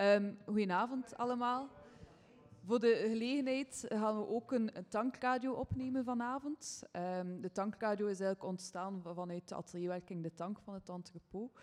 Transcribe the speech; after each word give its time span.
Um, 0.00 0.38
goedenavond 0.44 1.16
allemaal. 1.16 1.68
Voor 2.64 2.80
de 2.80 3.04
gelegenheid 3.08 3.84
gaan 3.88 4.18
we 4.18 4.28
ook 4.28 4.52
een, 4.52 4.70
tankradio 4.88 5.52
opnemen 5.52 6.04
vanavond. 6.04 6.82
Um, 6.92 7.40
de 7.40 7.52
tankradio 7.52 8.06
is 8.06 8.20
eigenlijk 8.20 8.50
ontstaan 8.50 9.02
vanuit 9.02 9.48
de 9.48 9.54
atelierwerking 9.54 10.22
De 10.22 10.34
Tank 10.34 10.58
van 10.58 10.74
het 10.74 10.88
entrepot. 10.88 11.58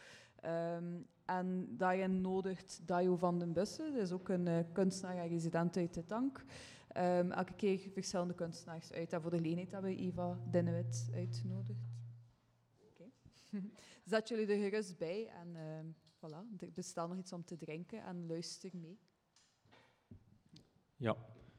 Um, 0.45 1.07
en 1.25 1.77
daarin 1.77 2.21
nodigt 2.21 2.81
Dajo 2.85 3.15
van 3.15 3.39
den 3.39 3.53
Bussen, 3.53 3.93
dat 3.93 4.01
is 4.01 4.11
ook 4.11 4.29
een 4.29 4.47
uh, 4.47 4.59
kunstenaar 4.73 5.17
en 5.17 5.27
resident 5.27 5.77
uit 5.77 5.93
De 5.93 6.05
Tank, 6.05 6.45
elke 7.29 7.53
keer 7.55 7.79
verschillende 7.93 8.33
kunstenaars 8.33 8.91
uit. 8.91 9.13
En 9.13 9.21
voor 9.21 9.31
de 9.31 9.37
gelegenheid 9.37 9.71
hebben 9.71 9.91
we 9.91 9.97
Eva 9.97 10.37
Dinnewit 10.49 11.09
uitgenodigd. 11.13 11.79
Zet 14.05 14.27
jullie 14.27 14.47
er 14.47 14.57
gerust 14.57 14.97
bij 14.97 15.27
en 15.27 15.55
voilà, 16.25 16.43
er 16.59 16.71
bestaat 16.73 17.09
nog 17.09 17.17
iets 17.17 17.33
om 17.33 17.45
te 17.45 17.57
drinken 17.57 18.03
en 18.03 18.27
luister 18.27 18.69
mee. 18.73 18.99
Ja, 20.95 21.15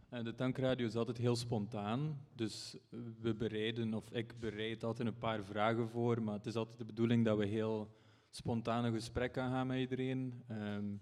de 0.09 0.35
tankradio 0.35 0.87
is 0.87 0.97
altijd 0.97 1.19
heel 1.19 1.37
spontaan. 1.37 2.27
Dus 2.35 2.77
we 3.21 3.35
bereiden, 3.35 3.95
of 3.95 4.11
ik 4.11 4.39
bereid 4.39 4.85
altijd 4.85 5.09
een 5.09 5.19
paar 5.19 5.45
vragen 5.45 5.89
voor, 5.89 6.23
maar 6.23 6.35
het 6.35 6.47
is 6.47 6.55
altijd 6.55 6.79
de 6.79 6.85
bedoeling 6.85 7.25
dat 7.25 7.39
we 7.39 7.47
heel 7.47 7.95
spontane 8.31 8.93
gesprekken 8.93 9.43
gaan 9.43 9.67
met 9.67 9.79
iedereen. 9.79 10.43
Um, 10.51 11.01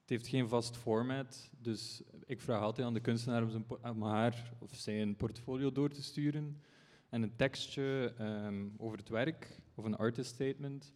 het 0.00 0.14
heeft 0.14 0.26
geen 0.26 0.48
vast 0.48 0.76
format, 0.76 1.50
dus 1.58 2.02
ik 2.24 2.40
vraag 2.40 2.62
altijd 2.62 2.86
aan 2.86 2.94
de 2.94 3.00
kunstenaar 3.00 3.42
om, 3.42 3.50
zijn, 3.50 3.64
haar 4.00 4.52
of 4.58 4.74
zijn 4.74 5.16
portfolio 5.16 5.72
door 5.72 5.90
te 5.90 6.02
sturen 6.02 6.62
en 7.08 7.22
een 7.22 7.36
tekstje 7.36 8.14
um, 8.20 8.74
over 8.76 8.98
het 8.98 9.08
werk 9.08 9.60
of 9.74 9.84
een 9.84 9.96
artist 9.96 10.30
statement. 10.30 10.94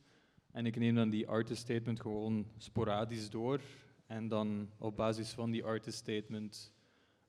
En 0.52 0.66
ik 0.66 0.77
neem 0.77 0.95
dan 0.95 1.10
die 1.10 1.28
artist 1.28 1.60
statement 1.60 2.00
gewoon 2.00 2.46
sporadisch 2.56 3.30
door 3.30 3.60
en 4.06 4.28
dan 4.28 4.70
op 4.78 4.97
basis 4.97 5.30
van 5.30 5.50
die 5.50 5.64
artist 5.64 5.98
statement 5.98 6.72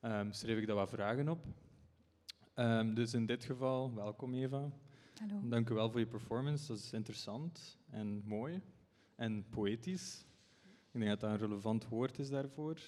um, 0.00 0.32
schreef 0.32 0.58
ik 0.58 0.66
daar 0.66 0.76
wat 0.76 0.88
vragen 0.88 1.28
op. 1.28 1.46
Um, 2.54 2.94
dus 2.94 3.14
in 3.14 3.26
dit 3.26 3.44
geval, 3.44 3.94
welkom 3.94 4.34
Eva. 4.34 4.70
Hallo. 5.18 5.48
Dank 5.48 5.70
u 5.70 5.74
wel 5.74 5.90
voor 5.90 6.00
je 6.00 6.06
performance. 6.06 6.66
Dat 6.66 6.76
is 6.76 6.92
interessant 6.92 7.78
en 7.90 8.22
mooi 8.24 8.60
en 9.16 9.44
poëtisch. 9.48 10.24
Ik 10.92 11.00
denk 11.00 11.10
dat 11.10 11.20
dat 11.20 11.30
een 11.30 11.48
relevant 11.48 11.88
woord 11.88 12.18
is 12.18 12.28
daarvoor. 12.28 12.78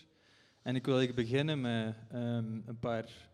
En 0.62 0.74
ik 0.74 0.84
wil 0.84 0.98
eigenlijk 0.98 1.28
beginnen 1.28 1.60
met 1.60 1.96
um, 2.12 2.62
een 2.66 2.78
paar 2.78 3.30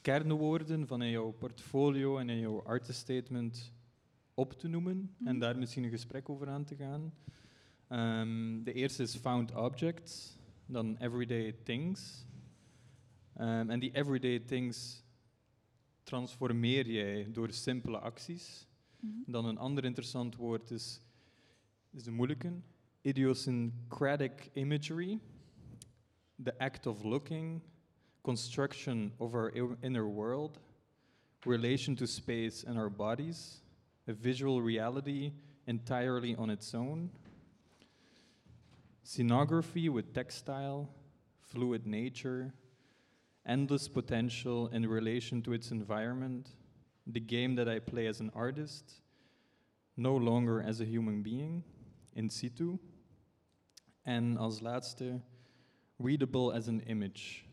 kernwoorden 0.00 0.86
van 0.86 1.02
in 1.02 1.10
jouw 1.10 1.30
portfolio 1.30 2.18
en 2.18 2.28
in 2.28 2.38
jouw 2.38 2.62
artist 2.62 3.00
statement 3.00 3.72
op 4.40 4.52
te 4.52 4.68
noemen 4.68 4.96
mm 4.96 5.14
-hmm. 5.18 5.26
en 5.26 5.38
daar 5.38 5.58
misschien 5.58 5.84
een 5.84 5.90
gesprek 5.90 6.28
over 6.28 6.48
aan 6.48 6.64
te 6.64 6.76
gaan. 6.76 7.12
Um, 7.88 8.64
de 8.64 8.72
eerste 8.72 9.02
is 9.02 9.16
found 9.16 9.54
objects, 9.54 10.38
dan 10.66 10.96
everyday 10.96 11.52
things. 11.52 12.26
Um, 13.40 13.70
en 13.70 13.80
die 13.80 13.92
everyday 13.92 14.38
things 14.38 15.04
transformeer 16.02 16.90
jij 16.90 17.32
door 17.32 17.52
simpele 17.52 17.98
acties. 17.98 18.66
Mm 19.00 19.10
-hmm. 19.10 19.32
Dan 19.32 19.44
een 19.44 19.58
ander 19.58 19.84
interessant 19.84 20.36
woord 20.36 20.70
is, 20.70 21.00
is 21.90 22.02
de 22.02 22.10
moeilijke, 22.10 22.52
idiosyncratic 23.00 24.50
imagery, 24.52 25.18
the 26.42 26.58
act 26.58 26.86
of 26.86 27.02
looking, 27.02 27.60
construction 28.20 29.12
of 29.16 29.34
our 29.34 29.76
inner 29.80 30.06
world, 30.06 30.60
relation 31.40 31.94
to 31.94 32.06
space 32.06 32.66
and 32.66 32.76
our 32.76 32.92
bodies, 32.92 33.62
a 34.10 34.12
visual 34.12 34.60
reality 34.60 35.32
entirely 35.66 36.34
on 36.36 36.50
its 36.50 36.74
own, 36.74 37.10
scenography 39.04 39.88
with 39.88 40.12
textile, 40.12 40.88
fluid 41.40 41.86
nature, 41.86 42.52
endless 43.46 43.88
potential 43.88 44.68
in 44.72 44.86
relation 44.86 45.40
to 45.42 45.52
its 45.52 45.70
environment, 45.70 46.50
the 47.06 47.20
game 47.20 47.54
that 47.54 47.68
I 47.68 47.78
play 47.78 48.06
as 48.08 48.20
an 48.20 48.30
artist, 48.34 49.00
no 49.96 50.16
longer 50.16 50.60
as 50.60 50.80
a 50.80 50.84
human 50.84 51.22
being, 51.22 51.62
in 52.14 52.28
situ. 52.28 52.78
En 54.06 54.36
als 54.36 54.60
laatste, 54.60 55.20
readable 55.98 56.52
as 56.52 56.68
an 56.68 56.80
image. 56.80 57.44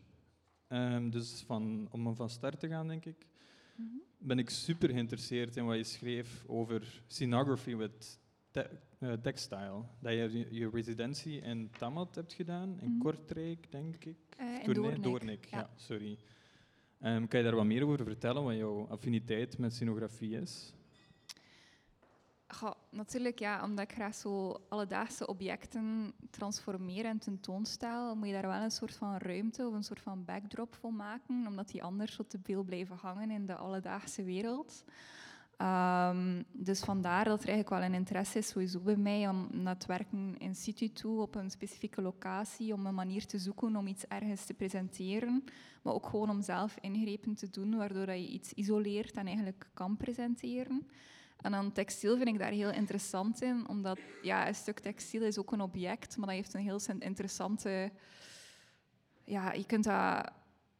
Um, 0.70 1.10
dus 1.10 1.44
van, 1.46 1.88
om 1.90 2.14
van 2.14 2.30
start 2.30 2.60
te 2.60 2.68
gaan, 2.68 2.88
denk 2.88 3.04
ik, 3.04 3.26
mm 3.78 3.86
-hmm. 3.86 4.02
ben 4.18 4.38
ik 4.38 4.50
super 4.50 4.88
geïnteresseerd 4.88 5.56
in 5.56 5.66
wat 5.66 5.76
je 5.76 5.84
schreef 5.84 6.44
over 6.46 7.02
scenography 7.06 7.76
with 7.76 8.18
te 8.50 8.70
uh, 9.00 9.12
textile. 9.12 9.82
Dat 10.00 10.12
je 10.12 10.46
je 10.50 10.70
residentie 10.70 11.40
in 11.40 11.70
Tamat 11.78 12.14
hebt 12.14 12.32
gedaan, 12.32 12.68
in 12.68 12.86
mm 12.86 12.90
-hmm. 12.90 12.98
Kortrijk, 12.98 13.70
denk 13.70 14.04
ik. 14.04 14.16
Uh, 14.40 14.66
in 14.66 14.72
Doornik. 14.72 15.02
Doornik. 15.02 15.44
Ja. 15.44 15.58
ja. 15.58 15.70
sorry. 15.76 16.18
Um, 17.02 17.28
kan 17.28 17.38
je 17.38 17.44
daar 17.44 17.54
wat 17.54 17.64
meer 17.64 17.84
over 17.84 18.04
vertellen, 18.04 18.44
wat 18.44 18.56
jouw 18.56 18.86
affiniteit 18.86 19.58
met 19.58 19.72
scenografie 19.74 20.40
is? 20.40 20.72
Natuurlijk, 22.90 23.38
ja, 23.38 23.62
omdat 23.64 23.84
ik 23.84 23.94
graag 23.94 24.14
zo 24.14 24.60
alledaagse 24.68 25.26
objecten 25.26 26.12
transformeer 26.30 27.04
en 27.04 27.18
tentoonstel, 27.18 28.14
moet 28.16 28.26
je 28.26 28.32
daar 28.32 28.46
wel 28.46 28.62
een 28.62 28.70
soort 28.70 28.94
van 28.94 29.16
ruimte 29.16 29.66
of 29.66 29.74
een 29.74 29.84
soort 29.84 30.00
van 30.00 30.24
backdrop 30.24 30.74
voor 30.74 30.92
maken, 30.92 31.46
omdat 31.46 31.68
die 31.68 31.82
anders 31.82 32.14
zo 32.14 32.26
te 32.26 32.38
veel 32.42 32.62
blijven 32.62 32.96
hangen 32.96 33.30
in 33.30 33.46
de 33.46 33.54
alledaagse 33.54 34.22
wereld. 34.22 34.84
Um, 35.62 36.44
dus 36.52 36.80
vandaar 36.80 37.24
dat 37.24 37.42
er 37.42 37.48
eigenlijk 37.48 37.80
wel 37.80 37.88
een 37.88 37.94
interesse 37.94 38.38
is 38.38 38.48
sowieso 38.48 38.80
bij 38.80 38.96
mij 38.96 39.28
om 39.28 39.48
naar 39.50 39.74
het 39.74 39.86
werken 39.86 40.34
in 40.38 40.54
situ 40.54 40.92
toe 40.92 41.20
op 41.20 41.34
een 41.34 41.50
specifieke 41.50 42.02
locatie, 42.02 42.72
om 42.72 42.86
een 42.86 42.94
manier 42.94 43.26
te 43.26 43.38
zoeken 43.38 43.76
om 43.76 43.86
iets 43.86 44.06
ergens 44.06 44.44
te 44.44 44.54
presenteren, 44.54 45.44
maar 45.82 45.94
ook 45.94 46.06
gewoon 46.06 46.30
om 46.30 46.42
zelf 46.42 46.76
ingrepen 46.80 47.34
te 47.34 47.50
doen, 47.50 47.76
waardoor 47.76 48.10
je 48.10 48.28
iets 48.28 48.52
isoleert 48.52 49.16
en 49.16 49.26
eigenlijk 49.26 49.66
kan 49.74 49.96
presenteren. 49.96 50.86
En 51.40 51.52
dan 51.52 51.72
textiel 51.72 52.16
vind 52.16 52.28
ik 52.28 52.38
daar 52.38 52.50
heel 52.50 52.72
interessant 52.72 53.42
in, 53.42 53.68
omdat 53.68 53.98
ja, 54.22 54.48
een 54.48 54.54
stuk 54.54 54.78
textiel 54.78 55.22
is 55.22 55.38
ook 55.38 55.52
een 55.52 55.60
object, 55.60 56.16
maar 56.16 56.26
dat 56.26 56.36
heeft 56.36 56.54
een 56.54 56.60
heel 56.60 56.80
interessante... 56.98 57.92
Ja, 59.24 59.52
je 59.52 59.66
kunt 59.66 59.84
dat 59.84 60.32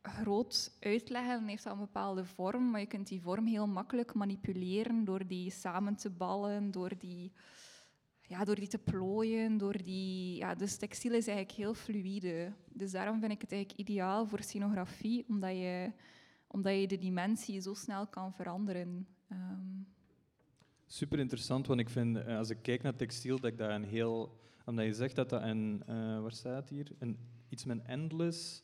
groot 0.03 0.77
uitleggen 0.81 1.39
en 1.39 1.47
heeft 1.47 1.65
dat 1.65 1.73
een 1.73 1.79
bepaalde 1.79 2.25
vorm, 2.25 2.71
maar 2.71 2.81
je 2.81 2.87
kunt 2.87 3.09
die 3.09 3.21
vorm 3.21 3.47
heel 3.47 3.67
makkelijk 3.67 4.15
manipuleren 4.15 5.05
door 5.05 5.27
die 5.27 5.51
samen 5.51 5.97
te 5.97 6.11
ballen, 6.11 6.71
door 6.71 6.93
die, 6.99 7.33
ja, 8.23 8.45
door 8.45 8.55
die 8.55 8.69
te 8.69 8.79
plooien, 8.79 9.59
door 9.59 9.83
die... 9.83 10.37
Ja, 10.37 10.55
dus 10.55 10.77
textiel 10.77 11.13
is 11.13 11.27
eigenlijk 11.27 11.59
heel 11.59 11.75
fluïde. 11.75 12.53
Dus 12.73 12.91
daarom 12.91 13.21
vind 13.21 13.33
ik 13.33 13.41
het 13.41 13.53
eigenlijk 13.53 13.81
ideaal 13.81 14.27
voor 14.27 14.43
scenografie, 14.43 15.25
omdat 15.29 15.51
je, 15.51 15.93
omdat 16.47 16.81
je 16.81 16.87
de 16.87 16.99
dimensie 16.99 17.61
zo 17.61 17.75
snel 17.75 18.07
kan 18.07 18.35
veranderen. 18.35 19.07
Um, 19.33 19.87
Super 20.91 21.19
interessant, 21.19 21.67
want 21.67 21.81
ik 21.81 21.89
vind, 21.89 22.27
als 22.27 22.51
ik 22.51 22.59
kijk 22.63 22.83
naar 22.83 22.97
textiel, 22.97 23.39
dat 23.39 23.51
ik 23.51 23.59
dat 23.59 23.71
een 23.71 23.85
heel... 23.85 24.41
Omdat 24.65 24.85
je 24.85 24.95
zegt 24.95 25.17
dat 25.17 25.29
dat 25.29 25.43
een... 25.43 25.83
Uh, 25.89 26.21
waar 26.21 26.33
staat 26.33 26.69
hier? 26.69 26.91
Een, 26.99 27.19
iets 27.49 27.65
met 27.65 27.83
endless... 27.83 28.63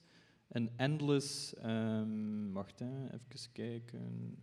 Een 0.49 0.71
endless... 0.77 1.55
Um, 1.65 2.53
wacht, 2.53 2.79
hè, 2.79 3.05
even 3.05 3.53
kijken... 3.53 4.37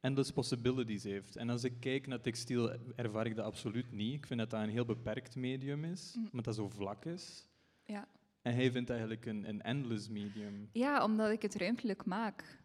Endless 0.00 0.32
possibilities 0.32 1.02
heeft. 1.02 1.36
En 1.36 1.50
als 1.50 1.64
ik 1.64 1.72
kijk 1.80 2.06
naar 2.06 2.20
textiel, 2.20 2.70
ervaar 2.96 3.26
ik 3.26 3.36
dat 3.36 3.44
absoluut 3.44 3.92
niet. 3.92 4.14
Ik 4.14 4.26
vind 4.26 4.40
dat 4.40 4.50
dat 4.50 4.60
een 4.60 4.68
heel 4.68 4.84
beperkt 4.84 5.36
medium 5.36 5.84
is, 5.84 6.14
mm. 6.16 6.24
omdat 6.24 6.44
dat 6.44 6.54
zo 6.54 6.68
vlak 6.68 7.04
is. 7.04 7.46
Ja. 7.84 8.08
En 8.42 8.54
hij 8.54 8.70
vindt 8.70 8.90
eigenlijk 8.90 9.26
een, 9.26 9.48
een 9.48 9.62
endless 9.62 10.08
medium. 10.08 10.68
Ja, 10.72 11.04
omdat 11.04 11.30
ik 11.30 11.42
het 11.42 11.54
ruimtelijk 11.54 12.04
maak. 12.04 12.59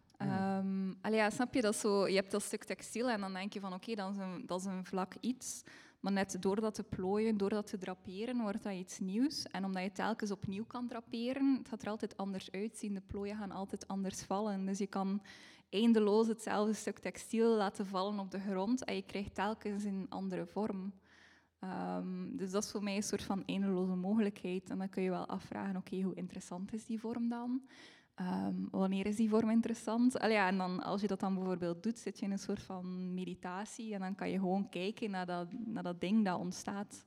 Ja, 1.10 1.30
snap 1.30 1.54
je 1.54 1.60
dat 1.60 1.76
zo? 1.76 2.08
Je 2.08 2.14
hebt 2.14 2.30
dat 2.30 2.42
stuk 2.42 2.64
textiel 2.64 3.10
en 3.10 3.20
dan 3.20 3.32
denk 3.32 3.52
je 3.52 3.60
van 3.60 3.72
oké, 3.72 3.90
okay, 3.90 4.14
dat, 4.14 4.48
dat, 4.48 4.60
is 4.60 4.66
een 4.66 4.84
vlak 4.84 5.14
iets. 5.20 5.62
Maar 6.00 6.12
net 6.12 6.36
door 6.40 6.60
dat 6.60 6.74
te 6.74 6.82
plooien, 6.82 7.36
door 7.36 7.48
dat 7.48 7.66
te 7.66 7.78
draperen, 7.78 8.40
wordt 8.40 8.62
dat 8.62 8.72
iets 8.72 8.98
nieuws. 8.98 9.42
En 9.42 9.64
omdat 9.64 9.82
je 9.82 9.92
telkens 9.92 10.30
opnieuw 10.30 10.64
kan 10.64 10.86
draperen, 10.88 11.56
het 11.58 11.68
gaat 11.68 11.82
er 11.82 11.88
altijd 11.88 12.16
anders 12.16 12.50
uitzien. 12.50 12.94
De 12.94 13.00
plooien 13.00 13.36
gaan 13.36 13.50
altijd 13.50 13.88
anders 13.88 14.22
vallen. 14.22 14.66
Dus 14.66 14.78
je 14.78 14.86
kan 14.86 15.22
eindeloos 15.70 16.26
hetzelfde 16.26 16.72
stuk 16.72 16.98
textiel 16.98 17.56
laten 17.56 17.86
vallen 17.86 18.18
op 18.18 18.30
de 18.30 18.40
grond 18.40 18.84
en 18.84 18.94
je 18.94 19.02
krijgt 19.02 19.34
telkens 19.34 19.84
een 19.84 20.06
andere 20.08 20.46
vorm. 20.46 20.92
Um, 21.60 22.36
dus 22.36 22.50
dat 22.50 22.64
is 22.64 22.70
voor 22.70 22.82
mij 22.82 22.96
een 22.96 23.02
soort 23.02 23.22
van 23.22 23.42
eindeloze 23.44 23.94
mogelijkheid. 23.94 24.70
En 24.70 24.78
dan 24.78 24.88
kun 24.88 25.02
je 25.02 25.10
wel 25.10 25.26
afvragen, 25.26 25.76
oké, 25.76 26.00
hoe 26.02 26.14
interessant 26.14 26.72
is 26.72 26.84
die 26.84 27.00
vorm 27.00 27.28
dan? 27.28 27.62
Um, 28.20 28.68
wanneer 28.70 29.06
is 29.06 29.16
die 29.16 29.28
vorm 29.28 29.50
interessant? 29.50 30.18
Allee, 30.18 30.36
ja, 30.36 30.48
en 30.48 30.58
dan, 30.58 30.82
als 30.82 31.00
je 31.00 31.06
dat 31.06 31.20
dan 31.20 31.34
bijvoorbeeld 31.34 31.82
doet, 31.82 31.98
zit 31.98 32.18
je 32.18 32.24
in 32.24 32.30
een 32.30 32.38
soort 32.38 32.62
van 32.62 33.14
meditatie 33.14 33.94
en 33.94 34.00
dan 34.00 34.14
kan 34.14 34.30
je 34.30 34.38
gewoon 34.38 34.68
kijken 34.68 35.10
naar 35.10 35.26
dat, 35.26 35.52
naar 35.66 35.82
dat 35.82 36.00
ding 36.00 36.24
dat 36.24 36.38
ontstaat. 36.38 37.04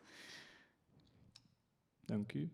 Dank 2.05 2.33
u. 2.33 2.49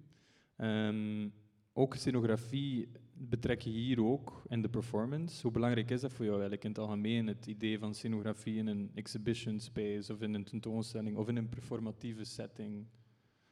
Um, 0.58 1.34
ook 1.74 1.96
scenografie 1.96 2.90
betrek 3.14 3.62
je 3.62 3.70
hier 3.70 4.04
ook 4.04 4.44
in 4.48 4.62
de 4.62 4.70
performance. 4.70 5.42
Hoe 5.42 5.52
belangrijk 5.52 5.92
is 5.92 6.02
dat 6.02 6.12
voor 6.12 6.26
jou 6.26 6.40
eigenlijk 6.40 6.64
in 6.64 6.70
het 6.70 6.80
algemeen, 6.80 7.28
het 7.28 7.48
idee 7.48 7.80
van 7.80 7.94
scenografie 7.94 8.58
in 8.58 8.68
een 8.68 8.92
exhibition 8.94 9.60
space 9.60 10.14
of 10.14 10.22
in 10.22 10.34
een 10.34 10.44
tentoonstelling 10.44 11.18
of 11.18 11.28
in 11.28 11.36
een 11.36 11.50
performatieve 11.50 12.24
setting? 12.24 12.86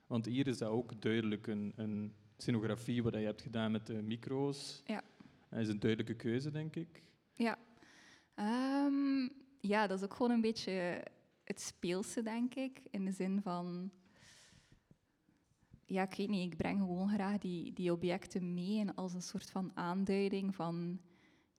Want 0.08 0.26
hier 0.26 0.48
is 0.48 0.58
dat 0.58 0.70
ook 0.70 1.02
duidelijk 1.02 1.48
een, 1.48 1.74
een 1.76 2.14
scenografie 2.44 3.04
wat 3.04 3.14
je 3.14 3.20
hebt 3.20 3.42
gedaan 3.42 3.72
met 3.72 3.88
de 3.88 4.02
micro's. 4.02 4.82
Ja. 4.86 5.02
Dat 5.50 5.60
is 5.60 5.68
een 5.68 5.80
duidelijke 5.80 6.16
keuze, 6.16 6.52
denk 6.52 6.76
ik. 6.76 7.04
Ja. 7.34 7.58
Ehm, 8.36 9.30
ja, 9.60 9.88
dat 9.88 9.98
is 9.98 10.04
ook 10.04 10.14
gewoon 10.14 10.32
een 10.32 10.42
beetje 10.42 11.04
het 11.44 11.62
speelse, 11.62 12.22
denk 12.22 12.56
ik. 12.56 12.82
In 12.92 13.06
de 13.06 13.12
zin 13.12 13.42
van... 13.42 13.92
Ja, 15.86 16.04
ik 16.04 16.16
weet 16.16 16.30
niet, 16.30 16.52
ik 16.52 16.58
breng 16.58 16.80
gewoon 16.80 17.10
graag 17.10 17.38
die, 17.38 17.74
die 17.74 17.92
objecten 17.92 18.54
mee 18.54 18.80
en 18.80 18.96
als 18.96 19.14
een 19.14 19.22
soort 19.22 19.50
van 19.50 19.72
aanduiding 19.74 20.56
van 20.56 21.00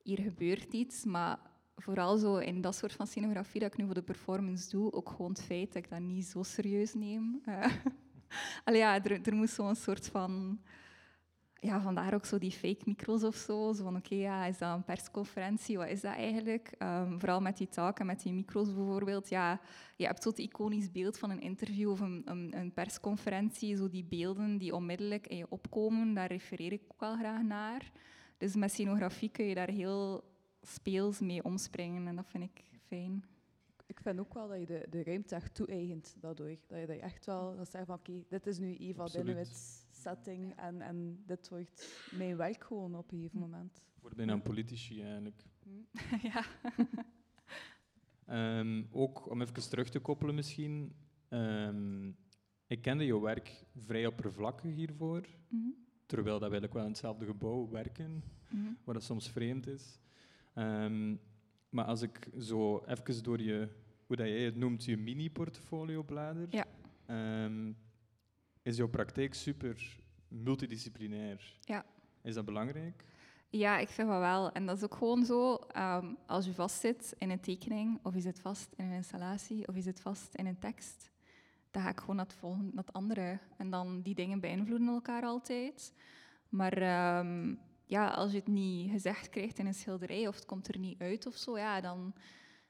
hier 0.03 0.19
gebeurt 0.19 0.73
iets, 0.73 1.05
maar 1.05 1.39
vooral 1.75 2.17
zo 2.17 2.37
in 2.37 2.61
dat 2.61 2.75
soort 2.75 2.93
van 2.93 3.07
scenografie 3.07 3.61
dat 3.61 3.73
ik 3.73 3.77
nu 3.77 3.85
voor 3.85 3.93
de 3.93 4.03
performance 4.03 4.69
doe, 4.69 4.91
ook 4.93 5.09
gewoon 5.09 5.31
het 5.31 5.43
feit 5.43 5.73
dat 5.73 5.83
ik 5.83 5.89
dat 5.89 5.99
niet 5.99 6.25
zo 6.25 6.43
serieus 6.43 6.93
neem. 6.93 7.41
Uh, 7.45 7.65
allee, 8.65 8.79
ja, 8.79 9.03
er, 9.03 9.27
er 9.27 9.35
moest 9.35 9.53
zo'n 9.53 9.75
soort 9.75 10.07
van 10.07 10.59
ja, 11.65 11.81
vandaar 11.81 12.13
ook 12.13 12.25
zo 12.25 12.37
die 12.37 12.51
fake 12.51 12.81
micro's 12.85 13.23
of 13.23 13.35
zo. 13.35 13.73
Zo 13.73 13.83
van, 13.83 13.95
oké, 13.95 14.15
ja, 14.15 14.45
is 14.45 14.57
dat 14.57 14.75
een 14.75 14.83
persconferentie? 14.83 15.77
Wat 15.77 15.87
is 15.87 16.01
dat 16.01 16.15
eigenlijk? 16.15 16.71
Um, 16.79 17.19
vooral 17.19 17.41
met 17.41 17.57
die 17.57 17.67
taak 17.67 17.99
en 17.99 18.05
met 18.05 18.21
die 18.21 18.33
micro's 18.33 18.73
bijvoorbeeld. 18.73 19.29
Ja, 19.29 19.59
je 19.95 20.05
hebt 20.05 20.23
zo'n 20.23 20.33
iconisch 20.35 20.91
beeld 20.91 21.17
van 21.17 21.29
een 21.29 21.41
interview 21.41 21.89
of 21.89 21.99
een, 21.99 22.21
een, 22.25 22.57
een, 22.57 22.73
persconferentie. 22.73 23.75
Zo 23.75 23.89
die 23.89 24.03
beelden 24.03 24.57
die 24.57 24.75
onmiddellijk 24.75 25.27
in 25.27 25.37
je 25.37 25.49
opkomen, 25.49 26.13
daar 26.13 26.27
refereer 26.27 26.71
ik 26.71 26.81
ook 26.87 26.99
wel 26.99 27.17
graag 27.17 27.41
naar. 27.41 27.91
Dus 28.37 28.55
met 28.55 28.71
scenografie 28.71 29.29
kun 29.29 29.45
je 29.45 29.55
daar 29.55 29.69
heel 29.69 30.23
speels 30.61 31.19
mee 31.19 31.43
omspringen 31.43 32.07
en 32.07 32.15
dat 32.15 32.25
vind 32.27 32.43
ik 32.43 32.63
fijn. 32.87 33.34
Ik 34.05 34.11
vind 34.11 34.25
ook 34.25 34.33
wel 34.33 34.47
dat 34.47 34.59
je 34.59 34.65
de, 34.65 34.87
de 34.89 35.03
ruimte 35.03 35.35
echt 35.35 35.55
toe-eigent 35.55 36.15
daardoor. 36.19 36.57
Dat 36.67 36.79
je, 36.79 36.85
dat 36.85 36.97
echt 36.97 37.25
wel 37.25 37.55
dat 37.55 37.69
zegt 37.69 37.85
van 37.85 37.95
oké, 37.95 38.23
dit 38.27 38.47
is 38.47 38.59
nu 38.59 38.75
Eva 38.75 39.07
Binnenwits 39.13 39.85
setting 39.91 40.55
en, 40.55 40.81
en 40.81 41.23
dit 41.25 41.49
wordt 41.49 42.09
mijn 42.11 42.37
werk 42.37 42.63
gewoon 42.63 42.95
op 42.95 43.11
een 43.11 43.17
gegeven 43.17 43.39
moment. 43.39 43.83
Voor 43.99 44.11
bijna 44.15 44.33
een 44.33 44.41
politici 44.41 45.01
eigenlijk. 45.01 45.43
ja. 46.31 46.45
um, 48.59 48.87
ook 48.91 49.29
om 49.29 49.41
even 49.41 49.69
terug 49.69 49.89
te 49.89 49.99
koppelen 49.99 50.35
misschien. 50.35 50.95
Um, 51.29 52.17
ik 52.67 52.81
kende 52.81 53.05
jouw 53.05 53.21
werk 53.21 53.65
vrij 53.75 54.05
oppervlakkig 54.05 54.75
hiervoor. 54.75 55.27
Mm 55.49 55.61
-hmm. 55.61 55.75
Terwijl 56.05 56.39
dat 56.39 56.49
we 56.49 56.55
eigenlijk 56.57 56.73
wel 56.73 56.83
in 56.83 56.89
hetzelfde 56.89 57.25
gebouw 57.25 57.69
werken, 57.69 58.11
mm 58.11 58.23
-hmm. 58.49 58.77
wat 58.83 58.95
dat 58.95 59.03
soms 59.03 59.29
vreemd 59.29 59.67
is. 59.67 59.99
Um, 60.55 61.19
maar 61.69 61.85
als 61.85 62.01
ik 62.01 62.29
zo 62.39 62.83
even 62.85 63.23
door 63.23 63.41
je, 63.41 63.69
hoe 64.05 64.15
dat 64.15 64.27
jij 64.27 64.41
het 64.41 64.55
noemt, 64.55 64.85
je 64.85 64.97
mini-portfolio 64.97 66.03
blader, 66.03 66.47
ja. 66.49 66.65
um, 67.45 67.77
is 68.61 68.77
jouw 68.77 68.87
praktijk 68.87 69.33
super 69.33 69.97
multidisciplinair. 70.27 71.57
Ja. 71.61 71.85
Is 72.21 72.33
dat 72.33 72.45
belangrijk? 72.45 73.03
Ja, 73.49 73.77
ik 73.77 73.89
vind 73.89 74.07
dat 74.07 74.19
wel. 74.19 74.51
En 74.51 74.65
dat 74.65 74.77
is 74.77 74.83
ook 74.83 74.95
gewoon 74.95 75.25
zo, 75.25 75.59
um, 75.77 76.17
als 76.25 76.45
je 76.45 76.53
vastzit 76.53 77.15
in 77.17 77.29
een 77.29 77.39
tekening, 77.39 77.99
of 78.03 78.13
je 78.13 78.21
zit 78.21 78.39
vast 78.39 78.73
in 78.75 78.85
een 78.85 78.91
installatie, 78.91 79.67
of 79.67 79.75
je 79.75 79.81
zit 79.81 80.01
vast 80.01 80.35
in 80.35 80.45
een 80.45 80.59
tekst, 80.59 81.11
dan 81.71 81.81
ga 81.81 81.89
ik 81.89 81.99
gewoon 81.99 82.15
naar 82.15 82.25
het 82.25 82.33
volgende, 82.33 82.71
naar 82.73 82.83
het 82.83 82.93
andere. 82.93 83.39
En 83.57 83.69
dan 83.69 84.01
die 84.01 84.15
dingen 84.15 84.39
beïnvloeden 84.39 84.87
elkaar 84.87 85.23
altijd. 85.23 85.93
Maar 86.49 87.17
um, 87.19 87.59
ja, 87.85 88.07
als 88.07 88.31
je 88.31 88.37
het 88.37 88.47
niet 88.47 88.91
gezegd 88.91 89.29
krijgt 89.29 89.59
in 89.59 89.65
een 89.65 89.73
schilderij, 89.73 90.27
of 90.27 90.35
het 90.35 90.45
komt 90.45 90.67
er 90.67 90.79
niet 90.79 91.01
uit 91.01 91.25
of 91.25 91.35
zo, 91.35 91.57
ja, 91.57 91.81
dan, 91.81 92.13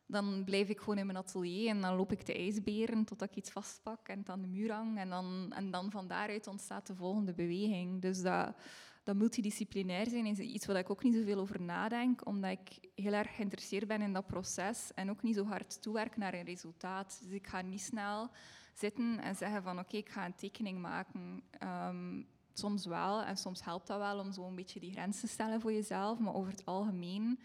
dan 0.08 0.44
blijf 0.44 0.70
ik 0.70 0.80
gewoon 0.80 0.98
in 0.98 1.06
mijn 1.06 1.18
atelier 1.18 1.70
en 1.70 1.82
dan 1.82 1.96
loop 1.96 2.12
ik 2.12 2.22
te 2.22 2.34
ijsberen 2.34 3.06
totdat 3.06 3.30
ik 3.30 3.36
iets 3.36 3.50
vastpak 3.50 4.08
en 4.08 4.20
het 4.20 4.30
aan 4.30 4.42
de 4.42 4.48
muur. 4.48 4.70
En 4.70 5.10
dan, 5.10 5.54
en 5.56 5.72
dan 5.72 5.92
van 5.92 6.08
daaruit 6.08 6.48
ontstaat 6.48 6.88
de 6.88 6.96
volgende 6.96 7.34
beweging. 7.34 8.02
Dus 8.02 8.22
dat, 8.22 8.56
dat 9.04 9.16
multidisciplinair 9.16 10.08
zijn 10.08 10.26
is 10.26 10.40
iets 10.40 10.66
waar 10.66 10.76
ik 10.76 10.90
ook 10.90 11.04
niet 11.04 11.16
zoveel 11.16 11.40
over 11.40 11.62
nadenk, 11.62 12.26
omdat 12.26 12.52
ik 12.52 12.90
heel 12.96 13.14
erg 13.14 13.36
geïnteresseerd 13.36 13.88
ben 13.88 14.02
in 14.02 14.14
dat 14.14 14.28
proces 14.28 14.94
en 14.94 15.10
ook 15.10 15.22
niet 15.22 15.36
zo 15.36 15.46
hard 15.46 15.82
toewerk 15.82 16.18
naar 16.18 16.34
een 16.34 16.46
resultaat. 16.46 17.20
Dus 17.24 17.32
ik 17.32 17.48
ga 17.48 17.62
niet 17.62 17.82
snel 17.82 18.30
zitten 18.74 19.20
en 19.20 19.36
zeggen 19.36 19.64
van 19.64 19.80
oké, 19.80 19.98
ik 19.98 20.10
ga 20.10 20.26
een 20.26 20.36
tekening 20.36 20.82
maken. 20.82 21.44
Um, 21.64 22.28
soms 22.54 22.86
wel 22.86 23.24
en 23.24 23.38
soms 23.38 23.64
helpt 23.64 23.88
dat 23.88 23.98
wel 23.98 24.20
om 24.20 24.32
zo 24.32 24.48
een 24.48 24.56
beetje 24.56 24.80
die 24.80 24.92
grens 24.92 25.20
te 25.20 25.28
stellen 25.28 25.62
voor 25.62 25.74
jezelf, 25.74 26.20
maar 26.20 26.34
over 26.34 26.52
het 26.52 26.66
algemeen 26.66 27.40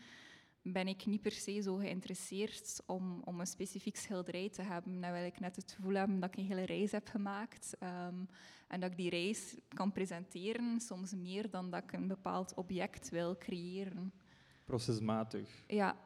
ben 0.63 0.89
ik 0.89 1.07
niet 1.07 1.23
per 1.23 1.33
se 1.33 1.61
zo 1.61 1.77
geïnteresseerd 1.77 2.83
om, 2.87 3.21
om 3.25 3.41
een 3.41 3.47
specifiek 3.47 3.97
schilderij 3.97 4.49
te 4.49 4.63
hebben. 4.63 5.01
Dan 5.01 5.13
wil 5.13 5.25
ik 5.25 5.41
net 5.41 5.57
het 5.57 5.73
gevoel 5.73 5.95
hebben 5.95 6.21
dat 6.21 6.29
ik 6.29 6.37
een 6.37 6.47
hele 6.47 6.67
reis 6.67 6.93
heb 6.93 7.09
gemaakt 7.09 7.77
um, 7.83 8.29
en 8.69 8.81
dat 8.81 8.91
ik 8.91 8.97
die 8.97 9.11
reis 9.11 9.57
kan 9.69 9.93
presenteren, 9.93 10.81
soms 10.81 11.15
meer 11.15 11.51
dan 11.51 11.71
dat 11.71 11.83
ik 11.83 11.93
een 11.93 12.09
bepaald 12.09 12.55
object 12.55 13.09
wil 13.09 13.37
creëren. 13.37 14.13
Procesmatig. 14.65 15.65
Ja. 15.67 15.97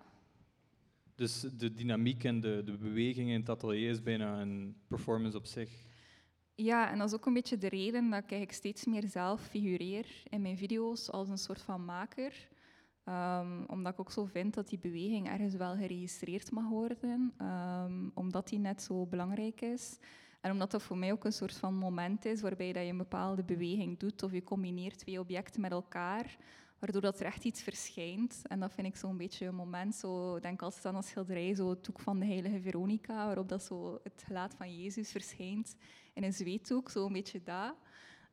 Dus 1.15 1.41
de 1.41 1.75
dynamiek 1.75 2.25
en 2.25 2.41
de, 2.41 2.63
de 2.65 2.77
beweging 2.77 3.29
in 3.31 3.41
het 3.41 3.49
atelier 3.49 3.91
is 3.91 4.03
bijna 4.03 4.41
een 4.41 4.77
performance 4.89 5.37
op 5.37 5.47
zich. 5.47 5.71
Ja, 6.55 6.91
en 6.91 6.99
dat 6.99 7.09
is 7.09 7.15
ook 7.15 7.27
een 7.27 7.33
beetje 7.33 7.59
de 7.59 7.69
reden 7.69 8.11
dat 8.11 8.23
ik 8.23 8.31
eigenlijk 8.31 8.53
steeds 8.53 8.85
meer 8.85 9.09
zelf 9.09 9.43
figureer 9.43 10.07
in 10.25 10.43
mijn 10.43 10.57
video's 10.57 11.11
als 11.11 11.29
een 11.29 11.39
soort 11.39 11.63
van 11.63 11.85
maker. 11.85 12.49
Um, 13.09 13.65
omdat 13.67 13.93
ik 13.93 14.01
ook 14.01 14.11
zo 14.11 14.25
vind 14.25 14.55
dat 14.55 14.69
die 14.69 14.79
beweging 14.79 15.29
ergens 15.29 15.55
wel 15.55 15.77
geregistreerd 15.77 16.51
mag 16.51 16.69
worden, 16.69 17.35
um, 17.41 18.11
omdat 18.15 18.49
die 18.49 18.59
net 18.59 18.83
zo 18.83 19.07
belangrijk 19.07 19.61
is. 19.61 19.99
En 20.41 20.51
omdat 20.51 20.71
dat 20.71 20.83
voor 20.83 20.99
mij 20.99 21.13
ook 21.13 21.25
een 21.25 21.33
soort 21.33 21.57
van 21.57 21.75
moment 21.75 22.25
is 22.25 22.41
waarbij 22.41 22.73
dat 22.73 22.83
je 22.83 22.89
een 22.89 22.97
bepaalde 22.97 23.43
beweging 23.43 23.99
doet 23.99 24.23
of 24.23 24.33
je 24.33 24.43
combineert 24.43 24.99
twee 24.99 25.21
objecten 25.21 25.61
met 25.61 25.71
elkaar, 25.71 26.37
waardoor 26.79 27.01
dat 27.01 27.21
er 27.21 27.27
echt 27.27 27.45
iets 27.45 27.63
verschijnt. 27.63 28.43
En 28.47 28.61
dat 28.61 28.73
vind 28.73 28.87
ik 28.87 28.97
zo'n 28.97 29.17
beetje 29.17 29.47
een 29.47 29.55
moment, 29.55 29.95
zo, 29.95 30.41
denk 30.41 30.63
altijd 30.63 30.87
aan 30.87 30.97
een 30.97 31.03
schilderij, 31.03 31.55
zo 31.55 31.71
het 31.71 31.85
doek 31.85 32.01
van 32.01 32.19
de 32.19 32.27
heilige 32.27 32.61
Veronica, 32.61 33.27
waarop 33.27 33.49
dat 33.49 33.63
zo 33.63 34.01
het 34.03 34.23
gelaat 34.27 34.55
van 34.55 34.77
Jezus 34.77 35.11
verschijnt 35.11 35.77
in 36.13 36.23
een 36.23 36.33
zweetdoek, 36.33 36.91
zo 36.91 37.07
een 37.07 37.13
beetje 37.13 37.43
dat. 37.43 37.75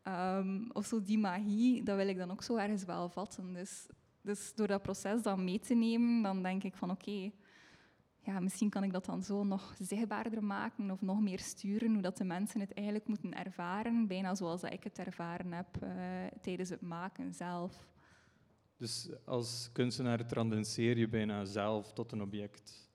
Um, 0.04 0.70
of 0.74 0.86
zo 0.86 1.02
die 1.02 1.18
magie, 1.18 1.84
dat 1.84 1.96
wil 1.96 2.08
ik 2.08 2.18
dan 2.18 2.32
ook 2.32 2.44
zo 2.44 2.56
ergens 2.56 2.86
wel 2.86 3.10
vatten. 3.10 3.54
Dus 3.54 3.88
dus 4.22 4.54
door 4.56 4.68
dat 4.68 4.82
proces 4.82 5.22
dan 5.22 5.44
mee 5.44 5.60
te 5.60 5.74
nemen, 5.74 6.24
dan 6.24 6.44
denk 6.44 6.64
ik 6.64 6.76
van 6.76 6.92
oké, 6.92 7.32
ja, 8.24 8.40
misschien 8.40 8.70
kan 8.70 8.84
ik 8.84 8.92
dat 8.92 9.06
dan 9.06 9.24
zo 9.24 9.44
nog 9.44 9.76
zichtbaarder 9.80 10.44
maken 10.44 10.92
of 10.92 11.02
nog 11.02 11.22
meer 11.22 11.40
sturen, 11.40 11.94
hoe 11.94 12.02
dat 12.02 12.18
de 12.18 12.24
mensen 12.24 12.60
het 12.60 12.74
eigenlijk 12.74 13.08
moeten 13.08 13.34
ervaren, 13.34 14.08
bijna 14.08 14.36
zoals 14.36 14.62
dat 14.62 14.74
ik 14.74 14.84
het 14.84 15.00
ervaren 15.00 15.52
heb 15.52 15.84
uh, 15.84 15.92
tijdens 16.42 16.70
het 16.70 16.82
maken 16.82 17.34
zelf. 17.34 17.90
Dus 18.78 19.10
als 19.26 19.70
kunstenaar 19.72 20.28
transcendeer 20.28 20.98
je 20.98 21.08
bijna 21.08 21.46
zelf 21.46 21.94
tot 21.94 22.12
een 22.12 22.22
object? 22.22 22.90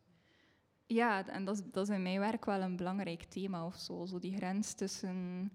Ja, 0.87 1.27
en 1.29 1.45
dat 1.45 1.57
is, 1.57 1.63
dat 1.73 1.89
is 1.89 1.95
in 1.95 2.03
mijn 2.03 2.21
werk 2.21 2.45
wel 2.45 2.61
een 2.61 2.77
belangrijk 2.77 3.23
thema 3.23 3.67
of 3.67 3.77
zo. 3.77 4.07
Zo 4.07 4.19
die 4.19 4.37
grens 4.37 4.75
tussen 4.75 5.51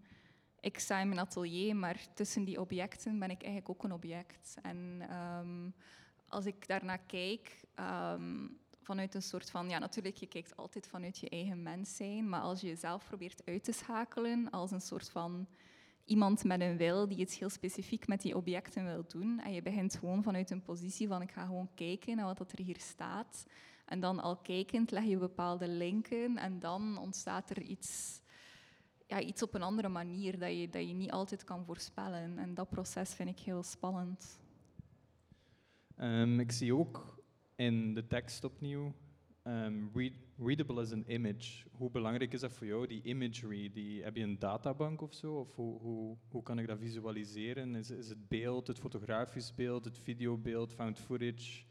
ik 0.62 0.80
sta 0.80 1.00
in 1.00 1.08
mijn 1.08 1.20
atelier, 1.20 1.75
maar 1.75 2.08
tussen 2.13 2.44
die 2.44 2.60
objecten 2.60 3.20
ben 3.20 3.30
ik 3.30 3.44
eigenlijk 3.44 3.70
ook 3.70 3.84
een 3.84 3.94
object. 3.94 4.58
En 4.62 5.08
um, 5.39 5.74
als 6.27 6.46
ik 6.46 6.68
daarnaar 6.68 7.01
kijk, 7.08 7.63
um, 7.80 8.60
vanuit 8.82 9.15
een 9.15 9.22
soort 9.22 9.50
van, 9.50 9.70
ja 9.70 9.80
natuurlijk, 9.80 10.15
je 10.15 10.27
kijkt 10.27 10.58
altijd 10.58 10.88
vanuit 10.88 11.18
je 11.18 11.30
eigen 11.30 11.63
mens 11.63 11.96
zijn, 11.96 12.30
maar 12.30 12.41
als 12.41 12.62
je 12.62 12.68
jezelf 12.68 13.06
probeert 13.06 13.46
uit 13.46 13.63
te 13.63 13.72
schakelen 13.72 14.50
als 14.50 14.72
een 14.72 14.82
soort 14.82 15.10
van 15.10 15.48
iemand 16.06 16.44
met 16.44 16.62
een 16.62 16.77
wil 16.77 17.08
die 17.08 17.18
iets 17.18 17.39
heel 17.39 17.50
specifiek 17.50 18.08
met 18.08 18.22
die 18.22 18.36
objecten 18.36 18.86
wil 18.86 19.03
doen, 19.08 19.39
en 19.39 19.53
je 19.53 19.62
begint 19.62 19.96
gewoon 19.96 20.24
vanuit 20.24 20.50
een 20.50 20.62
positie 20.62 21.08
van 21.08 21.22
ik 21.22 21.32
ga 21.32 21.46
gewoon 21.46 21.70
kijken 21.75 22.15
naar 22.15 22.36
wat 22.38 22.51
er 22.51 22.65
hier 22.65 22.80
staat, 22.80 23.46
en 23.86 24.00
dan 24.00 24.20
al 24.20 24.38
kijkend 24.38 24.91
leg 24.91 25.03
je 25.03 25.18
bepaalde 25.18 25.68
linken 25.68 26.38
en 26.38 26.60
dan 26.60 26.98
ontstaat 26.98 27.50
er 27.50 27.62
iets 27.62 28.21
ja, 29.12 29.22
iets 29.22 29.44
op 29.44 29.53
een 29.53 29.62
andere 29.62 29.89
manier 29.89 30.39
dat 30.39 30.58
je, 30.58 30.70
dat 30.70 30.88
je 30.88 30.94
niet 30.94 31.12
altijd 31.12 31.44
kan 31.44 31.65
voorspellen. 31.65 32.38
En 32.38 32.53
dat 32.53 32.70
proces 32.70 33.13
vind 33.13 33.30
ik 33.30 33.39
heel 33.39 33.63
spannend. 33.63 34.39
Um, 35.98 36.39
ik 36.39 36.51
zie 36.51 36.75
ook 36.75 37.24
in 37.56 37.94
de 37.94 38.08
tekst 38.08 38.44
opnieuw 38.44 38.94
read, 39.94 40.13
readable 40.38 40.82
as 40.82 40.91
an 40.91 41.03
image. 41.08 41.68
Hoe 41.72 41.91
belangrijk 41.91 42.34
is 42.34 42.39
dat 42.39 42.53
voor 42.53 42.68
jou, 42.68 42.88
die 42.88 43.03
imagery? 43.03 43.72
Die, 43.72 44.03
heb 44.03 44.15
je 44.15 44.24
een 44.24 44.39
databank 44.39 45.01
of 45.01 45.13
zo? 45.13 45.34
Of 45.34 45.56
hoe, 45.56 45.80
hoe, 45.80 46.18
hoe 46.30 46.44
kan 46.44 46.60
ik 46.60 46.68
dat 46.68 46.80
visualiseren? 46.80 47.75
Is, 47.75 47.89
is 47.89 48.10
het 48.10 48.27
beeld, 48.27 48.68
het 48.68 48.80
fotografisch 48.80 49.56
beeld, 49.56 49.86
het 49.86 49.98
videobeeld, 49.98 50.74
found 50.74 51.00
footage? 51.00 51.63